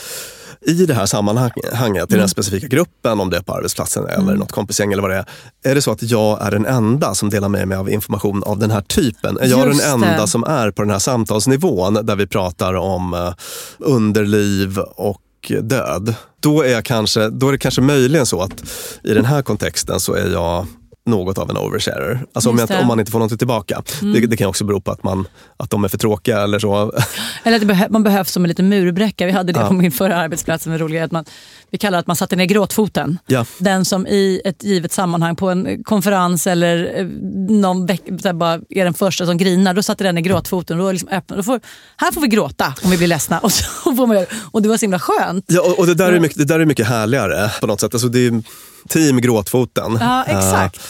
i 0.66 0.86
det 0.86 0.94
här 0.94 1.06
sammanhanget, 1.06 1.58
i 1.66 1.68
Mm. 1.78 2.06
den 2.10 2.20
här 2.20 2.28
specifika 2.28 2.68
gruppen, 2.68 3.20
om 3.20 3.30
det 3.30 3.38
är 3.38 3.42
på 3.42 3.54
arbetsplatsen 3.54 4.06
eller 4.08 4.34
något 4.36 4.52
kompisgäng 4.52 4.92
eller 4.94 5.02
vad 5.02 5.12
det 5.12 5.18
är. 5.18 5.26
Är 5.72 5.76
det 5.76 5.82
så 5.82 5.92
att 5.92 6.04
jag 6.04 6.46
är 6.48 6.52
den 6.52 6.66
enda 6.66 7.16
som 7.16 7.30
delar 7.30 7.50
med 7.50 7.68
mig 7.68 7.78
av 7.78 7.90
information 7.90 8.44
av 8.44 8.60
den 8.60 8.72
här 8.72 8.82
typen? 8.82 9.38
Är 9.38 9.46
jag 9.48 9.68
Just 9.68 9.82
den 9.90 10.00
det. 10.02 10.08
enda 10.08 10.28
som 10.28 10.44
är 10.44 10.72
på 10.72 10.82
den 10.82 10.92
här 10.92 11.00
samtalsnivån 11.00 11.94
där 11.94 12.16
vi 12.16 12.28
pratar 12.28 12.74
om 12.74 13.14
eh, 13.14 13.34
underliv 13.80 14.78
och 14.80 15.22
död? 15.62 16.14
Då 16.40 16.62
är, 16.62 16.70
jag 16.72 16.86
kanske, 16.86 17.30
då 17.30 17.48
är 17.48 17.52
det 17.52 17.58
kanske 17.58 17.82
möjligen 17.82 18.26
så 18.26 18.42
att 18.42 18.64
i 19.04 19.14
den 19.14 19.26
här 19.26 19.42
kontexten 19.42 20.00
så 20.00 20.14
är 20.14 20.32
jag 20.32 20.66
något 21.06 21.38
av 21.38 21.50
en 21.50 21.58
oversharer. 21.58 22.26
Alltså 22.34 22.50
om, 22.50 22.58
jag, 22.58 22.82
om 22.82 22.88
man 22.88 23.00
inte 23.00 23.12
får 23.12 23.20
något 23.20 23.38
tillbaka. 23.38 23.84
Mm. 24.02 24.14
Det, 24.14 24.28
det 24.28 24.38
kan 24.38 24.48
också 24.48 24.64
bero 24.64 24.82
på 24.82 24.92
att, 24.92 25.04
man, 25.04 25.28
att 25.58 25.70
de 25.70 25.84
är 25.84 25.88
för 25.88 25.98
tråkiga 25.98 26.42
eller 26.44 26.60
så. 26.60 26.92
Eller 27.44 27.58
att 27.58 27.64
behö- 27.64 27.88
man 27.90 28.04
behövs 28.04 28.32
som 28.32 28.44
en 28.46 28.50
liten 28.50 28.70
murbräcka. 28.70 29.26
Vi 29.26 29.32
hade 29.32 29.54
det 29.54 29.60
Ja. 29.60 29.68
på 29.68 29.74
min 29.74 29.92
förra 29.92 30.16
arbetsplats. 30.16 30.64
Som 30.64 30.78
roligare, 30.78 31.06
att 31.06 31.12
man, 31.12 31.26
vi 31.72 31.78
kallar 31.78 31.92
det 31.98 32.00
att 32.00 32.08
man 32.08 32.16
satte 32.16 32.36
ner 32.36 32.46
gråtfoten. 32.46 33.18
Ja. 33.26 33.46
Den 33.58 33.86
som 33.86 34.08
i 34.08 34.42
ett 34.46 34.64
givet 34.64 34.92
sammanhang 34.92 35.36
på 35.36 35.50
en 35.50 35.84
konferens 35.84 36.48
eller 36.48 37.00
eh, 37.00 37.06
någon 37.50 37.86
veck, 37.86 38.02
bara 38.34 38.54
är 38.70 38.84
den 38.84 38.94
första 38.94 39.26
som 39.26 39.38
grinar, 39.38 39.74
då 39.74 39.84
satte 39.84 40.04
den 40.04 40.16
ner 40.16 40.22
gråtfoten. 40.22 40.78
Då, 40.78 40.92
liksom 40.92 41.10
öppna, 41.10 41.36
då 41.36 41.44
får, 41.44 41.60
här 41.98 42.12
får 42.12 42.22
vi 42.22 42.28
gråta 42.28 42.74
om 42.84 42.92
vi 42.92 42.98
blir 42.98 43.08
ledsna. 43.08 43.40
Och, 43.40 43.52
så 43.52 43.64
får 43.96 44.08
man 44.08 44.26
och 44.52 44.62
det 44.62 44.70
var 44.70 44.78
så 44.78 44.84
himla 44.84 45.00
skönt. 45.00 45.46
Ja, 45.48 45.62
och, 45.62 45.80
och 45.80 45.88
det, 45.88 45.94
där 45.94 46.14
är 46.14 46.20
mycket, 46.20 46.38
det 46.38 46.46
där 46.46 46.60
är 46.60 46.66
mycket 46.66 46.88
härligare 46.88 47.50
på 47.62 47.68
något 47.68 47.82
sätt. 47.82 47.94
Alltså 47.94 48.08
det 48.08 48.20
är 48.28 48.44
team 48.90 49.22
gråtfoten. 49.22 49.98
Ja, 50.00 50.24
exakt. 50.24 50.76
Eh, 50.78 50.82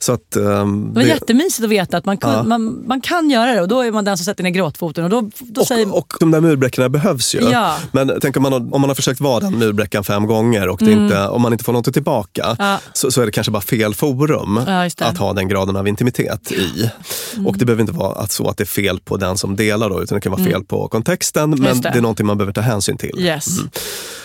så 0.00 0.12
att, 0.12 0.36
ehm, 0.36 0.88
Det 0.94 1.00
var 1.00 1.06
jättemysigt 1.06 1.64
att 1.64 1.70
veta 1.70 1.96
att 1.96 2.04
man, 2.04 2.16
kun, 2.18 2.30
Ja. 2.30 2.42
man, 2.42 2.86
man 2.86 3.00
kan 3.00 3.30
göra 3.30 3.52
det 3.54 3.60
och 3.62 3.68
då 3.68 3.80
är 3.80 3.92
man 3.92 4.04
den 4.04 4.16
som 4.18 4.24
sätter 4.24 4.42
ner 4.44 4.50
gråtfoten. 4.50 5.04
Och 5.04 5.10
då, 5.10 5.30
då 5.38 5.64
säger, 5.64 5.94
och 5.96 6.12
de 6.20 6.30
där 6.30 6.40
murbräckorna 6.40 6.88
behövs 6.88 7.34
ju. 7.34 7.40
Ja. 7.40 7.76
Men 7.92 8.12
tänk 8.22 8.36
om 8.36 8.42
man, 8.42 8.52
har, 8.52 8.60
om 8.74 8.80
man 8.80 8.90
har 8.90 8.94
försökt 8.94 9.20
vara 9.20 9.40
den 9.40 9.58
murbräckan 9.58 10.04
fem 10.04 10.26
gånger 10.26 10.68
och 10.68 10.78
det 10.78 10.92
Mm. 10.92 11.04
inte, 11.04 11.28
om 11.28 11.42
man 11.42 11.52
inte 11.52 11.64
får 11.64 11.72
något 11.72 11.92
tillbaka 11.94 12.56
Ja. 12.58 12.78
så, 12.92 13.10
så 13.10 13.22
är 13.22 13.26
det 13.26 13.32
kanske 13.32 13.50
bara 13.50 13.62
fel 13.62 13.94
forum 13.94 14.60
det. 14.66 14.90
att 15.02 15.18
ha 15.18 15.32
den 15.32 15.48
graden 15.48 15.76
av 15.76 15.88
intimitet 15.88 16.52
i. 16.52 16.90
Mm. 17.34 17.46
Och 17.46 17.58
det 17.58 17.64
behöver 17.64 17.80
inte 17.80 17.92
vara 17.92 18.12
att 18.22 18.32
så 18.32 18.48
att 18.48 18.56
det 18.56 18.64
är 18.64 18.66
fel 18.66 19.00
på 19.04 19.16
den 19.16 19.38
som 19.38 19.56
delar 19.56 19.90
då, 19.90 20.02
utan 20.02 20.16
det 20.16 20.20
kan 20.20 20.32
vara 20.32 20.40
Mm. 20.40 20.52
fel 20.52 20.64
på 20.64 20.88
kontexten. 20.88 21.50
Men 21.50 21.60
det. 21.60 21.74
det. 21.90 21.98
är 21.98 22.00
någonting 22.02 22.26
man 22.26 22.38
behöver 22.38 22.52
ta 22.52 22.60
hänsyn 22.60 22.96
till. 22.96 23.20
Yes. 23.20 23.46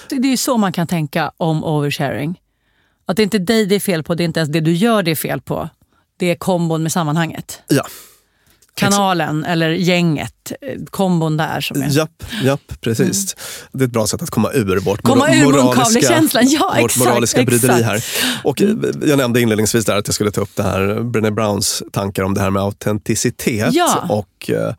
Det 0.09 0.19
det 0.19 0.27
är 0.27 0.31
ju 0.31 0.37
så 0.37 0.57
man 0.57 0.71
kan 0.71 0.87
tänka 0.87 1.31
om 1.37 1.63
oversharing. 1.63 2.39
Att 3.13 3.17
det 3.17 3.21
är 3.21 3.23
inte 3.23 3.39
dig 3.39 3.65
det 3.65 3.75
är 3.75 3.79
fel 3.79 4.03
på, 4.03 4.15
det 4.15 4.23
är 4.23 4.25
inte 4.25 4.39
ens 4.39 4.49
det 4.49 4.59
du 4.59 4.73
gör 4.73 5.03
det 5.03 5.11
är 5.11 5.15
fel 5.15 5.41
på. 5.41 5.69
Det 6.17 6.31
är 6.31 6.35
kombon 6.35 6.83
med 6.83 6.91
sammanhanget. 6.91 7.61
Ja. 7.67 7.85
Kanalen 8.73 9.45
eller 9.45 9.69
gänget, 9.69 10.42
kombon 10.89 11.37
där 11.37 11.61
som 11.61 11.81
är... 11.81 11.87
Japp, 11.97 12.23
japp, 12.43 12.81
precis. 12.81 13.35
Det 13.71 13.83
är 13.83 13.87
ett 13.87 13.91
bra 13.93 14.07
sätt 14.07 14.21
att 14.21 14.29
komma 14.29 14.51
ur 14.53 14.79
vårt, 14.79 15.03
Mm. 15.05 15.19
Komma 15.19 15.35
ur 15.35 15.43
moraliska. 15.45 16.21
Ja, 16.41 16.75
vårt 16.81 16.85
exakt, 16.91 16.97
moraliska 16.97 17.43
bryderi 17.43 17.71
exakt. 17.81 17.85
här. 17.85 18.03
Och 18.43 18.61
eh, 18.61 18.69
Jag 19.05 19.17
nämnde 19.17 19.41
inledningsvis 19.41 19.85
där 19.85 19.97
att 19.97 20.07
jag 20.07 20.15
skulle 20.15 20.31
ta 20.31 20.41
upp 20.41 20.55
det 20.55 20.63
här 20.63 20.99
Brené 21.03 21.31
Browns 21.31 21.83
tankar 21.91 22.23
om 22.23 22.33
det 22.33 22.41
här 22.41 22.49
med 22.49 22.61
autenticitet 22.61 23.69
Ja. 23.73 24.05
och 24.09 24.49
eh, 24.49 24.73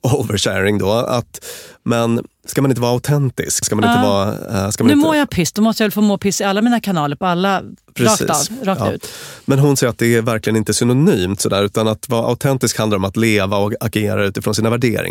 oversharing. 0.00 0.78
Då, 0.78 0.92
att, 0.92 1.44
men 1.84 2.24
ska 2.46 2.62
man 2.62 2.70
inte 2.70 2.80
vara 2.80 2.92
autentisk? 2.92 3.64
Ska 3.64 3.76
man 3.76 3.84
inte 3.84 4.06
Ja. 4.06 4.08
vara... 4.08 4.64
eh, 4.64 4.70
ska 4.70 4.84
man 4.84 4.88
Nu 4.88 4.92
inte, 4.94 5.06
mår 5.06 5.16
jag 5.16 5.30
piss, 5.30 5.52
då 5.52 5.62
måste 5.62 5.82
jag 5.82 5.86
väl 5.86 5.92
få 5.92 6.00
må 6.00 6.18
piss 6.18 6.40
i 6.40 6.44
alla 6.44 6.62
mina 6.62 6.80
kanaler, 6.80 7.16
på 7.16 7.26
alla, 7.26 7.62
rakt, 7.98 8.22
av, 8.22 8.36
rakt 8.62 8.80
Ja. 8.80 8.92
ut. 8.92 9.08
Men 9.44 9.58
hon 9.58 9.76
säger 9.76 9.90
att 9.90 9.98
det 9.98 10.14
är 10.16 10.22
verkligen 10.22 10.56
inte 10.56 10.74
synonymt 10.74 11.40
sådär, 11.40 11.62
utan 11.62 11.88
att 11.88 12.08
vara 12.08 12.26
autentisk 12.26 12.78
handlar 12.78 12.96
om 12.98 13.04
att 13.04 13.16
leva 13.16 13.56
och 13.56 13.72
agera 13.80 14.24
utifrån 14.24 14.54
sina 14.54 14.70
värderingar. 14.70 15.07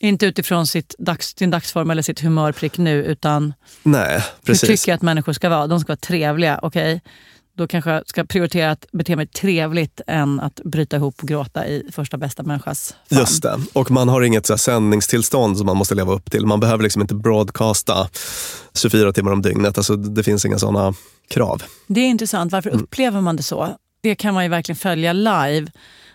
Inte 0.00 0.26
utifrån 0.26 0.66
sitt 0.66 0.94
dags, 0.98 1.36
sin 1.38 1.50
dagsform 1.50 1.90
eller 1.90 2.02
sitt 2.02 2.20
humör 2.20 2.52
prick 2.52 2.78
nu, 2.78 3.04
utan 3.04 3.54
Nej, 3.82 4.12
hur 4.14 4.22
precis. 4.46 4.68
tycker 4.68 4.92
jag 4.92 4.96
att 4.96 5.02
människor 5.02 5.32
ska 5.32 5.48
vara? 5.48 5.66
De 5.66 5.80
ska 5.80 5.90
vara 5.90 5.96
trevliga, 5.96 6.60
okej? 6.62 7.00
Då 7.56 7.66
kanske 7.66 7.90
jag 7.90 8.08
ska 8.08 8.24
prioritera 8.24 8.70
att 8.70 8.86
bete 8.92 9.16
mig 9.16 9.26
trevligt 9.26 10.00
än 10.06 10.40
att 10.40 10.60
bryta 10.64 10.96
ihop 10.96 11.14
och 11.22 11.28
gråta 11.28 11.66
i 11.66 11.88
första 11.92 12.16
bästa 12.16 12.42
människas 12.42 12.94
famn. 13.10 13.20
Just 13.20 13.42
det. 13.42 13.58
Och 13.72 13.90
man 13.90 14.08
har 14.08 14.22
inget 14.22 14.46
så 14.46 14.52
här 14.52 14.58
sändningstillstånd 14.58 15.56
som 15.58 15.66
man 15.66 15.76
måste 15.76 15.94
leva 15.94 16.12
upp 16.12 16.30
till. 16.30 16.46
Man 16.46 16.60
behöver 16.60 16.82
liksom 16.82 17.02
inte 17.02 17.14
broadcasta 17.14 18.08
24 18.74 19.12
timmar 19.12 19.32
om 19.32 19.42
dygnet. 19.42 19.78
Alltså, 19.78 19.96
det 19.96 20.22
finns 20.22 20.44
inga 20.44 20.58
sådana 20.58 20.94
krav. 21.30 21.62
Det 21.86 22.00
är 22.00 22.06
intressant. 22.08 22.52
Varför 22.52 22.70
Mm. 22.70 22.82
upplever 22.82 23.20
man 23.20 23.36
det 23.36 23.42
så? 23.42 23.76
Det 24.00 24.14
kan 24.14 24.34
man 24.34 24.42
ju 24.44 24.50
verkligen 24.50 24.76
följa 24.76 25.12
live 25.12 25.66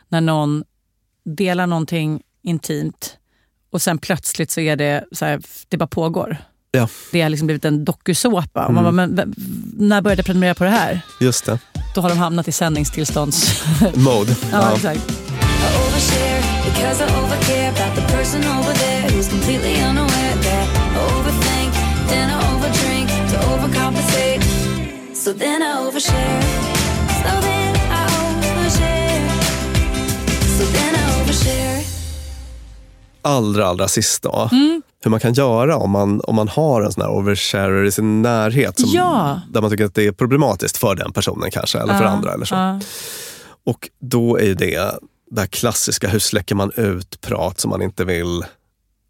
när 0.09 0.21
någon 0.21 0.63
delar 1.25 1.67
någonting 1.67 2.21
intimt 2.43 3.17
och 3.71 3.81
sen 3.81 3.97
plötsligt 3.97 4.51
så 4.51 4.59
är 4.59 4.75
det 4.75 5.03
så 5.11 5.25
här, 5.25 5.41
det 5.69 5.77
bara 5.77 5.87
pågår. 5.87 6.37
Ja, 6.71 6.87
Det 7.11 7.21
har 7.21 7.29
liksom 7.29 7.47
blivit 7.47 7.65
en 7.65 7.85
dokusåpa. 7.85 8.65
Och 8.65 8.73
man 8.73 8.85
Mm. 8.85 8.95
bara, 8.95 9.07
men, 9.07 9.15
v- 9.15 9.33
när 9.77 10.01
började 10.01 10.19
jag 10.19 10.25
prenumerera 10.25 10.55
på 10.55 10.63
det 10.63 10.69
här? 10.69 11.01
just 11.19 11.45
det. 11.45 11.59
Då 11.95 12.01
har 12.01 12.09
de 12.09 12.17
hamnat 12.17 12.47
i 12.47 12.51
sändningstillstånds... 12.51 13.63
Mode. 13.95 14.35
ja, 14.51 14.73
exakt. 14.75 15.01
So 25.13 25.31
then 25.31 25.61
I 25.61 25.77
overshare. 25.87 26.41
So 27.23 27.41
then 27.41 27.75
I 27.91 28.03
overshare. 28.19 29.29
So 30.57 30.65
then 30.73 30.95
I 30.95 31.21
overshare. 31.21 31.72
Allra, 33.23 33.65
allra 33.67 33.87
sist 33.87 34.23
då. 34.23 34.49
Mm. 34.51 34.81
Hur 35.03 35.11
man 35.11 35.19
kan 35.19 35.33
göra 35.33 35.77
om 35.77 35.91
man, 35.91 36.21
om 36.21 36.35
man 36.35 36.47
har 36.47 36.81
en 36.81 36.91
sån 36.91 37.01
här 37.03 37.09
oversharer 37.11 37.83
i 37.83 37.91
sin 37.91 38.21
närhet. 38.21 38.79
Som, 38.79 38.89
Ja. 38.93 39.41
Där 39.49 39.61
man 39.61 39.69
tycker 39.69 39.85
att 39.85 39.95
det 39.95 40.07
är 40.07 40.11
problematiskt 40.11 40.77
för 40.77 40.95
den 40.95 41.11
personen 41.13 41.51
kanske, 41.51 41.79
eller 41.79 41.97
för 41.97 42.05
andra. 42.05 42.33
eller 42.33 42.45
så. 42.45 42.55
ja. 42.55 42.79
Och 43.65 43.89
då 44.01 44.37
är 44.37 44.43
ju 44.45 44.53
det 44.55 44.91
det 45.31 45.41
här 45.41 45.47
klassiska, 45.47 46.07
hur 46.09 46.19
släcker 46.19 46.55
man 46.55 46.71
ut 46.75 47.21
prat 47.21 47.59
som 47.59 47.69
man 47.69 47.81
inte 47.81 48.05
vill 48.05 48.45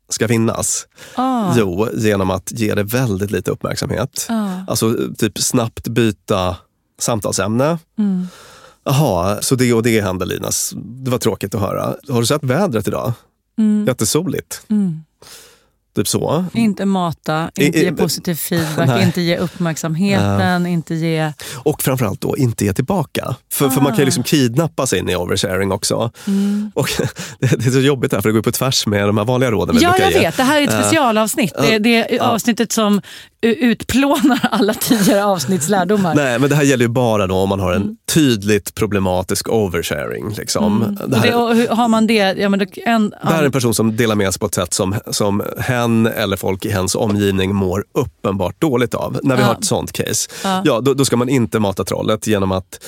ska 0.09 0.27
finnas? 0.27 0.87
Ah. 1.15 1.53
Jo, 1.57 1.87
genom 1.93 2.31
att 2.31 2.51
ge 2.51 2.75
det 2.75 2.83
väldigt 2.83 3.31
lite 3.31 3.51
uppmärksamhet. 3.51 4.25
Ah. 4.29 4.49
Alltså 4.67 4.95
typ 5.17 5.37
snabbt 5.39 5.87
byta 5.87 6.55
samtalsämne. 6.99 7.77
Mm. 7.99 8.27
Jaha, 8.85 9.41
så 9.41 9.55
det 9.55 9.73
och 9.73 9.83
det 9.83 10.01
hände 10.01 10.25
Linas. 10.25 10.73
Det 10.75 11.11
var 11.11 11.17
tråkigt 11.17 11.55
att 11.55 11.61
höra. 11.61 11.95
Har 12.09 12.19
du 12.19 12.25
sett 12.25 12.43
vädret 12.43 12.87
idag? 12.87 13.13
Mm. 13.57 13.85
Jättesoligt. 13.87 14.61
Mm. 14.69 15.03
Typ 15.95 16.07
så. 16.07 16.45
Inte 16.53 16.85
mata, 16.85 17.51
inte 17.55 17.79
i- 17.79 17.83
ge 17.83 17.91
positiv 17.91 18.35
feedback, 18.49 18.87
Nej. 18.87 19.03
inte 19.03 19.21
ge 19.21 19.37
uppmärksamheten, 19.37 20.65
inte 20.65 20.95
ge... 20.95 21.33
Och 21.55 21.81
framförallt 21.83 22.21
då 22.21 22.37
inte 22.37 22.65
ge 22.65 22.73
tillbaka. 22.73 23.35
För, 23.51 23.69
för 23.69 23.81
man 23.81 23.91
kan 23.91 23.99
ju 23.99 24.05
liksom 24.05 24.23
kidnappas 24.23 24.93
in 24.93 25.09
i 25.09 25.15
oversharing 25.15 25.71
också. 25.71 25.95
Ah. 25.95 26.11
Mm. 26.27 26.71
Och 26.75 26.89
det, 27.39 27.47
det 27.47 27.65
är 27.65 27.71
så 27.71 27.79
jobbigt 27.79 28.11
här 28.13 28.21
för 28.21 28.29
det 28.29 28.33
går 28.33 28.41
på 28.41 28.51
tvärs 28.51 28.87
med 28.87 29.07
de 29.07 29.17
här 29.17 29.25
vanliga 29.25 29.51
råden 29.51 29.75
vi 29.75 29.83
Ja, 29.83 29.95
jag 29.99 30.11
ge. 30.11 30.19
vet. 30.19 30.37
Det 30.37 30.43
här 30.43 30.59
är 30.61 30.63
ett 30.67 30.73
Eh, 30.73 30.81
specialavsnitt. 30.81 31.53
ja, 31.57 31.61
Det, 31.61 31.77
det 31.79 32.15
är 32.15 32.19
avsnittet 32.19 32.71
som 32.71 33.01
utplånar 33.47 34.47
alla 34.51 34.73
tidigare 34.73 35.25
avsnitts 35.25 35.69
lärdomar. 35.69 36.15
Nej, 36.15 36.39
men 36.39 36.49
det 36.49 36.55
här 36.55 36.63
gäller 36.63 36.85
ju 36.85 36.89
bara 36.89 37.27
då 37.27 37.35
om 37.35 37.49
man 37.49 37.59
har 37.59 37.73
en 37.73 37.97
tydligt 38.13 38.75
problematisk 38.75 39.49
oversharing. 39.49 40.29
Liksom. 40.37 40.81
Mm. 40.83 40.95
Det, 40.95 41.03
Och 41.05 41.17
här, 41.17 41.55
det, 41.55 41.67
och 41.69 41.77
har 41.77 41.87
man 41.87 42.07
det? 42.07 42.35
Ja, 42.37 42.49
men 42.49 42.59
då, 42.59 42.65
en, 42.75 43.09
det 43.09 43.17
här 43.21 43.41
är 43.41 43.45
en 43.45 43.51
person 43.51 43.73
som 43.73 43.95
delar 43.95 44.15
med 44.15 44.33
sig 44.33 44.39
på 44.39 44.45
ett 44.45 44.55
sätt 44.55 44.73
som, 44.73 44.95
som 45.11 45.43
hen 45.59 46.05
eller 46.07 46.37
folk 46.37 46.65
i 46.65 46.69
hens 46.69 46.95
omgivning 46.95 47.55
mår 47.55 47.85
uppenbart 47.93 48.61
dåligt 48.61 48.93
av. 48.93 49.19
När 49.23 49.35
vi 49.35 49.41
Ja. 49.41 49.47
har 49.47 49.53
ett 49.55 49.65
sånt 49.65 49.91
case, 49.91 50.29
Ja. 50.43 50.61
ja. 50.65 50.81
då, 50.81 50.93
då 50.93 51.05
ska 51.05 51.17
man 51.17 51.29
inte 51.29 51.59
mata 51.59 51.83
trollet 51.83 52.27
genom 52.27 52.51
att 52.51 52.79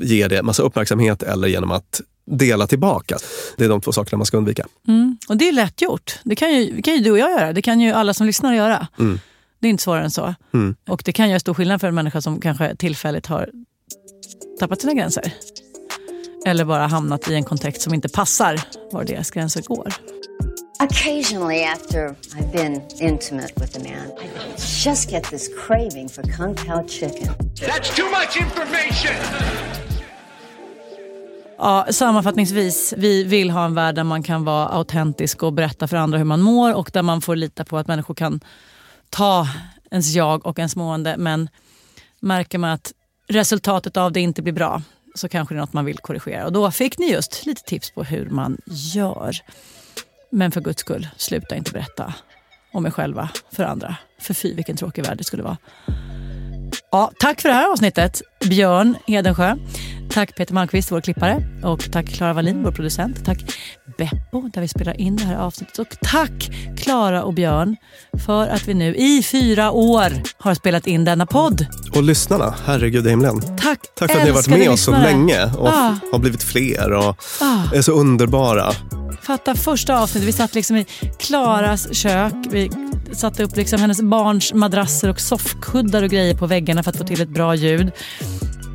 ge 0.00 0.28
det 0.28 0.42
massa 0.42 0.62
uppmärksamhet 0.62 1.22
eller 1.22 1.48
genom 1.48 1.70
att 1.70 2.00
dela 2.26 2.66
tillbaka. 2.66 3.16
Det 3.56 3.64
är 3.64 3.68
de 3.68 3.80
två 3.80 3.92
sakerna 3.92 4.18
man 4.18 4.26
ska 4.26 4.36
undvika. 4.36 4.66
mm. 4.88 5.16
Och 5.28 5.36
det 5.36 5.48
är 5.48 5.52
lätt 5.52 5.82
gjort. 5.82 6.18
Det 6.24 6.34
kan, 6.36 6.54
ju, 6.54 6.72
det 6.76 6.82
kan 6.82 6.94
ju 6.94 7.00
du 7.00 7.10
och 7.10 7.18
jag 7.18 7.30
göra. 7.30 7.52
Det 7.52 7.62
kan 7.62 7.80
ju 7.80 7.92
alla 7.92 8.14
som 8.14 8.26
lyssnar 8.26 8.54
göra. 8.54 8.86
Mm. 8.98 9.20
Det 9.64 9.68
är 9.68 9.70
inte 9.70 9.82
svårare 9.82 10.04
än 10.04 10.10
så. 10.10 10.34
Mm. 10.54 10.76
Och 10.88 11.02
det 11.04 11.12
kan 11.12 11.28
göra 11.28 11.40
stor 11.40 11.54
skillnad 11.54 11.80
för 11.80 11.88
en 11.88 11.94
människa 11.94 12.20
som 12.20 12.40
kanske 12.40 12.76
tillfälligt 12.76 13.26
har 13.26 13.50
tappat 14.60 14.80
sina 14.80 14.94
gränser. 14.94 15.32
Eller 16.46 16.64
bara 16.64 16.86
hamnat 16.86 17.28
i 17.28 17.34
en 17.34 17.44
kontext 17.44 17.82
som 17.82 17.94
inte 17.94 18.08
passar 18.08 18.60
var 18.92 19.04
deras 19.04 19.30
gränser 19.30 19.62
går. 19.62 19.92
Occasionally, 20.82 21.64
after 21.64 22.14
I've 22.36 22.52
been 22.52 22.82
intimate 23.00 23.52
with 23.56 23.76
a 23.76 23.80
man, 23.80 24.18
I 24.18 24.60
just 24.84 25.10
get 25.10 25.24
this 25.24 25.48
craving 25.66 26.08
for 26.08 26.22
kung 26.22 26.54
pao 26.54 26.88
chicken. 26.88 27.34
That's 27.54 27.96
too 27.96 28.10
much 28.10 28.36
information! 28.36 29.16
Ja, 31.58 31.86
sammanfattningsvis, 31.90 32.94
vi 32.96 33.24
vill 33.24 33.50
ha 33.50 33.64
en 33.64 33.74
värld 33.74 33.94
där 33.94 34.04
man 34.04 34.22
kan 34.22 34.44
vara 34.44 34.68
autentisk 34.68 35.42
och 35.42 35.52
berätta 35.52 35.88
för 35.88 35.96
andra 35.96 36.18
hur 36.18 36.24
man 36.24 36.40
mår 36.40 36.74
och 36.74 36.90
där 36.92 37.02
man 37.02 37.20
får 37.20 37.36
lita 37.36 37.64
på 37.64 37.78
att 37.78 37.86
människor 37.86 38.14
kan 38.14 38.40
ta 39.14 39.48
ens 39.90 40.14
jag 40.14 40.46
och 40.46 40.58
ens 40.58 40.76
mående. 40.76 41.16
Men 41.18 41.48
märker 42.20 42.58
man 42.58 42.70
att 42.70 42.92
resultatet 43.28 43.96
av 43.96 44.12
det 44.12 44.20
inte 44.20 44.42
blir 44.42 44.52
bra, 44.52 44.82
så 45.14 45.28
kanske 45.28 45.54
det 45.54 45.58
är 45.58 45.60
något 45.60 45.72
man 45.72 45.84
vill 45.84 45.98
korrigera. 45.98 46.46
Och 46.46 46.52
då 46.52 46.70
fick 46.70 46.98
ni 46.98 47.10
just 47.10 47.46
lite 47.46 47.62
tips 47.62 47.90
på 47.90 48.04
hur 48.04 48.30
man 48.30 48.58
gör. 48.66 49.36
Men 50.30 50.52
för 50.52 50.60
guds 50.60 50.80
skull, 50.80 51.08
sluta 51.16 51.56
inte 51.56 51.72
berätta 51.72 52.14
om 52.72 52.86
er 52.86 52.90
själva 52.90 53.30
för 53.52 53.64
andra. 53.64 53.96
För 54.20 54.34
fy 54.34 54.54
vilken 54.54 54.76
tråkig 54.76 55.06
värld 55.06 55.18
det 55.18 55.24
skulle 55.24 55.42
vara. 55.42 55.56
Ja, 56.92 57.10
tack 57.18 57.40
för 57.40 57.48
det 57.48 57.54
här 57.54 57.72
avsnittet, 57.72 58.22
Björn 58.48 58.96
Hedensjö. 59.06 59.56
Tack 60.10 60.36
Peter 60.36 60.54
Malmqvist, 60.54 60.92
vår 60.92 61.00
klippare. 61.00 61.42
Och 61.64 61.92
tack 61.92 62.06
Klara 62.06 62.32
Wallin, 62.32 62.62
vår 62.62 62.70
producent. 62.72 63.24
Tack 63.24 63.38
Beppo, 63.98 64.48
där 64.54 64.60
vi 64.60 64.68
spelar 64.68 65.00
in 65.00 65.16
det 65.16 65.24
här 65.24 65.36
avsnittet. 65.36 65.78
Och 65.78 65.86
tack 66.02 66.50
Klara 66.78 67.22
och 67.22 67.34
Björn 67.34 67.76
för 68.26 68.48
att 68.48 68.68
vi 68.68 68.74
nu 68.74 68.94
i 68.94 69.22
fyra 69.22 69.70
år 69.70 70.12
har 70.38 70.54
spelat 70.54 70.86
in 70.86 71.04
denna 71.04 71.26
podd. 71.26 71.66
Och 71.96 72.02
lyssnarna, 72.02 72.54
herregud 72.66 73.06
i 73.06 73.10
himlen. 73.10 73.40
Tack, 73.40 73.78
Tack 73.98 74.10
för 74.12 74.18
att 74.18 74.24
ni 74.24 74.30
har 74.30 74.34
varit 74.36 74.48
med 74.48 74.68
oss 74.70 74.84
så 74.84 74.90
länge 74.90 75.44
och 75.58 75.68
Ah. 75.68 75.96
har 76.12 76.18
blivit 76.18 76.42
fler 76.42 76.92
och 76.92 77.16
Ah. 77.40 77.74
är 77.74 77.82
så 77.82 77.92
underbara. 77.92 78.72
Fatta 79.26 79.54
första 79.54 79.98
avsnittet, 79.98 80.28
vi 80.28 80.32
satt 80.32 80.54
liksom 80.54 80.76
i 80.76 80.86
Klaras 81.18 81.94
kök. 81.94 82.34
Vi 82.50 82.70
satte 83.12 83.42
upp 83.44 83.56
liksom 83.56 83.80
hennes 83.80 84.02
barns 84.02 84.54
madrasser 84.54 85.08
och 85.08 85.20
soffkuddar 85.20 86.02
och 86.02 86.10
grejer 86.10 86.34
på 86.34 86.46
väggarna 86.46 86.82
för 86.82 86.90
att 86.90 86.96
få 86.96 87.04
till 87.04 87.20
ett 87.20 87.28
bra 87.28 87.54
ljud. 87.54 87.92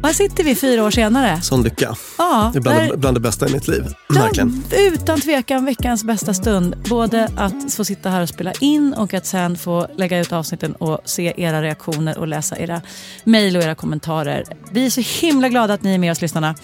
Och 0.02 0.08
här 0.08 0.14
sitter 0.14 0.43
vi 0.43 0.56
fyra 0.56 0.84
år 0.84 0.91
senare. 0.91 1.41
Sån 1.41 1.64
lycka. 1.64 1.95
Ja, 2.18 2.50
det 2.54 2.60
är 2.60 2.62
bland, 2.62 2.78
där- 2.78 2.89
det, 2.91 2.97
bland 2.97 3.18
det 3.18 3.22
bästa 3.22 3.47
i 3.50 3.54
mitt 3.54 3.68
liv. 3.68 3.84
Verkligen. 4.10 4.64
Utan 4.72 5.22
tvekan 5.22 5.66
veckans 5.66 6.04
bästa 6.04 6.34
stund. 6.34 6.76
Både 6.89 7.30
att 7.38 7.74
få 7.74 7.86
sitta 7.86 8.10
här 8.10 8.22
och 8.22 8.30
spela 8.30 8.52
in 8.60 8.93
och 8.93 9.14
att 9.14 9.26
sen 9.26 9.58
få 9.58 9.88
lägga 9.97 10.20
ut 10.20 10.32
avsnitten 10.34 10.74
och 10.76 11.00
se 11.06 11.34
era 11.38 11.62
reaktioner 11.62 12.18
och 12.18 12.28
läsa 12.28 12.58
era 12.60 12.82
mejl 13.24 13.58
och 13.58 13.64
era 13.64 13.76
kommentarer. 13.76 14.43
Vi 14.72 14.86
är 14.86 14.89
så 14.89 15.02
himla 15.26 15.50
glada 15.50 15.74
att 15.74 15.84
ni 15.84 15.93
är 15.93 15.97
med 15.97 16.12
oss 16.12 16.22
lyssnarna. 16.22 16.56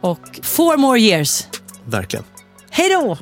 Och 0.00 0.40
four 0.42 0.76
more 0.76 1.00
years. 1.00 1.44
Verkligen. 1.86 2.24
Hej 2.76 2.88
då! 2.90 3.16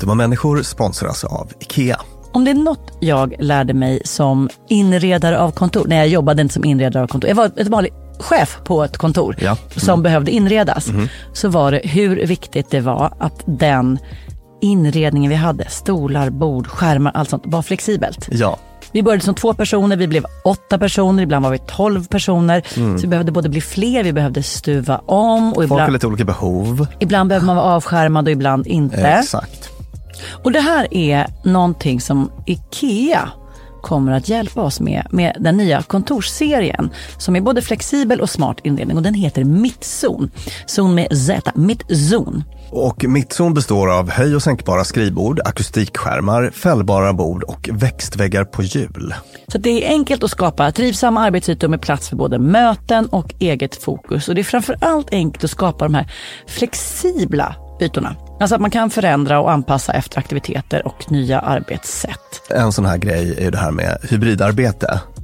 Dumma 0.00 0.14
människor 0.14 0.62
sponsras 0.62 1.24
av 1.24 1.52
IKEA. 1.60 2.00
Om 2.32 2.44
det 2.44 2.50
är 2.50 2.54
något 2.54 2.92
jag 3.00 3.34
lärde 3.38 3.74
mig 3.74 4.00
som 4.04 4.48
inredare 4.68 5.38
av 5.38 5.50
kontor, 5.50 5.86
när 5.88 5.96
jag 5.96 6.08
jobbade 6.08 6.42
inte 6.42 6.54
som 6.54 6.64
inredare 6.64 7.02
av 7.02 7.06
kontor, 7.06 7.28
jag 7.28 7.34
var 7.36 7.50
ett 7.56 7.68
vanlig 7.68 7.92
chef 8.18 8.58
på 8.64 8.84
ett 8.84 8.96
kontor 8.98 9.36
Ja. 9.40 9.56
som 9.76 10.02
behövde 10.02 10.30
inredas, 10.30 10.86
Mhm. 10.88 11.08
så 11.32 11.48
var 11.48 11.72
det 11.72 11.80
hur 11.84 12.26
viktigt 12.26 12.70
det 12.70 12.80
var 12.80 13.12
att 13.20 13.42
den 13.46 13.98
inredningen 14.60 15.30
vi 15.30 15.36
hade, 15.36 15.68
stolar, 15.68 16.30
bord, 16.30 16.66
skärmar, 16.66 17.10
allt 17.14 17.30
sånt, 17.30 17.42
var 17.46 17.62
flexibelt. 17.62 18.28
Ja. 18.30 18.58
Vi 18.92 19.02
började 19.02 19.24
som 19.24 19.34
två 19.34 19.54
personer, 19.54 19.96
vi 19.96 20.06
blev 20.08 20.24
åtta 20.44 20.78
personer, 20.78 21.22
ibland 21.22 21.44
var 21.44 21.52
vi 21.52 21.58
tolv 21.58 22.06
personer. 22.06 22.62
Mm. 22.76 22.98
Så 22.98 23.02
vi 23.02 23.08
behövde 23.08 23.32
både 23.32 23.48
bli 23.48 23.60
fler, 23.60 24.04
vi 24.04 24.12
behövde 24.12 24.42
stuva 24.42 25.00
om 25.06 25.48
och 25.48 25.54
Folk 25.54 25.70
har 25.70 25.76
ibland, 25.76 25.92
lite 25.92 26.06
olika 26.06 26.24
behov. 26.24 26.86
ibland 27.00 27.28
behöver 27.28 27.46
man 27.46 27.56
vara 27.56 27.66
avskärmad 27.66 28.26
och 28.26 28.32
ibland 28.32 28.66
inte. 28.66 29.08
Exakt. 29.08 29.70
Och 30.44 30.52
det 30.52 30.60
här 30.60 30.94
är 30.94 31.26
någonting 31.44 32.00
som 32.00 32.30
IKEA 32.46 33.28
kommer 33.82 34.12
att 34.12 34.28
hjälpa 34.28 34.62
oss 34.62 34.80
med, 34.80 35.06
med 35.10 35.36
den 35.40 35.56
nya 35.56 35.82
kontorsserien 35.82 36.90
som 37.18 37.36
är 37.36 37.40
både 37.40 37.62
flexibel 37.62 38.20
och 38.20 38.30
smart 38.30 38.56
inredning 38.62 38.96
och 38.96 39.02
den 39.02 39.14
heter 39.14 39.44
Mittzon. 39.44 40.30
Zon 40.66 40.94
med 40.94 41.18
Z, 41.18 41.52
Mittzon. 41.54 42.44
Och 42.72 43.04
mittzon 43.04 43.54
består 43.54 43.98
av 43.98 44.10
höj 44.10 44.36
och 44.36 44.42
sänkbara 44.42 44.84
skrivbord, 44.84 45.40
akustikskärmar, 45.44 46.50
fällbara 46.50 47.12
bord 47.12 47.42
och 47.42 47.68
växtväggar 47.72 48.44
på 48.44 48.62
hjul. 48.62 49.14
Så 49.48 49.58
det 49.58 49.86
är 49.86 49.88
enkelt 49.88 50.24
att 50.24 50.30
skapa 50.30 50.72
trivsamma 50.72 51.20
arbetsytor 51.20 51.68
med 51.68 51.82
plats 51.82 52.08
för 52.08 52.16
både 52.16 52.38
möten 52.38 53.06
och 53.06 53.34
eget 53.38 53.82
fokus. 53.82 54.28
Och 54.28 54.34
det 54.34 54.40
är 54.40 54.44
framförallt 54.44 55.12
enkelt 55.12 55.44
att 55.44 55.50
skapa 55.50 55.84
de 55.84 55.94
här 55.94 56.12
flexibla 56.46 57.56
ytorna. 57.80 58.16
Alltså 58.40 58.54
att 58.54 58.60
man 58.60 58.70
kan 58.70 58.90
förändra 58.90 59.40
och 59.40 59.52
anpassa 59.52 59.92
efter 59.92 60.18
aktiviteter 60.18 60.86
och 60.86 61.12
nya 61.12 61.40
arbetssätt. 61.40 62.50
En 62.50 62.72
sån 62.72 62.84
här 62.84 62.98
grej 62.98 63.34
är 63.38 63.44
ju 63.44 63.50
det 63.50 63.58
här 63.58 63.70
med 63.70 63.98
hybridarbete. 64.10 65.00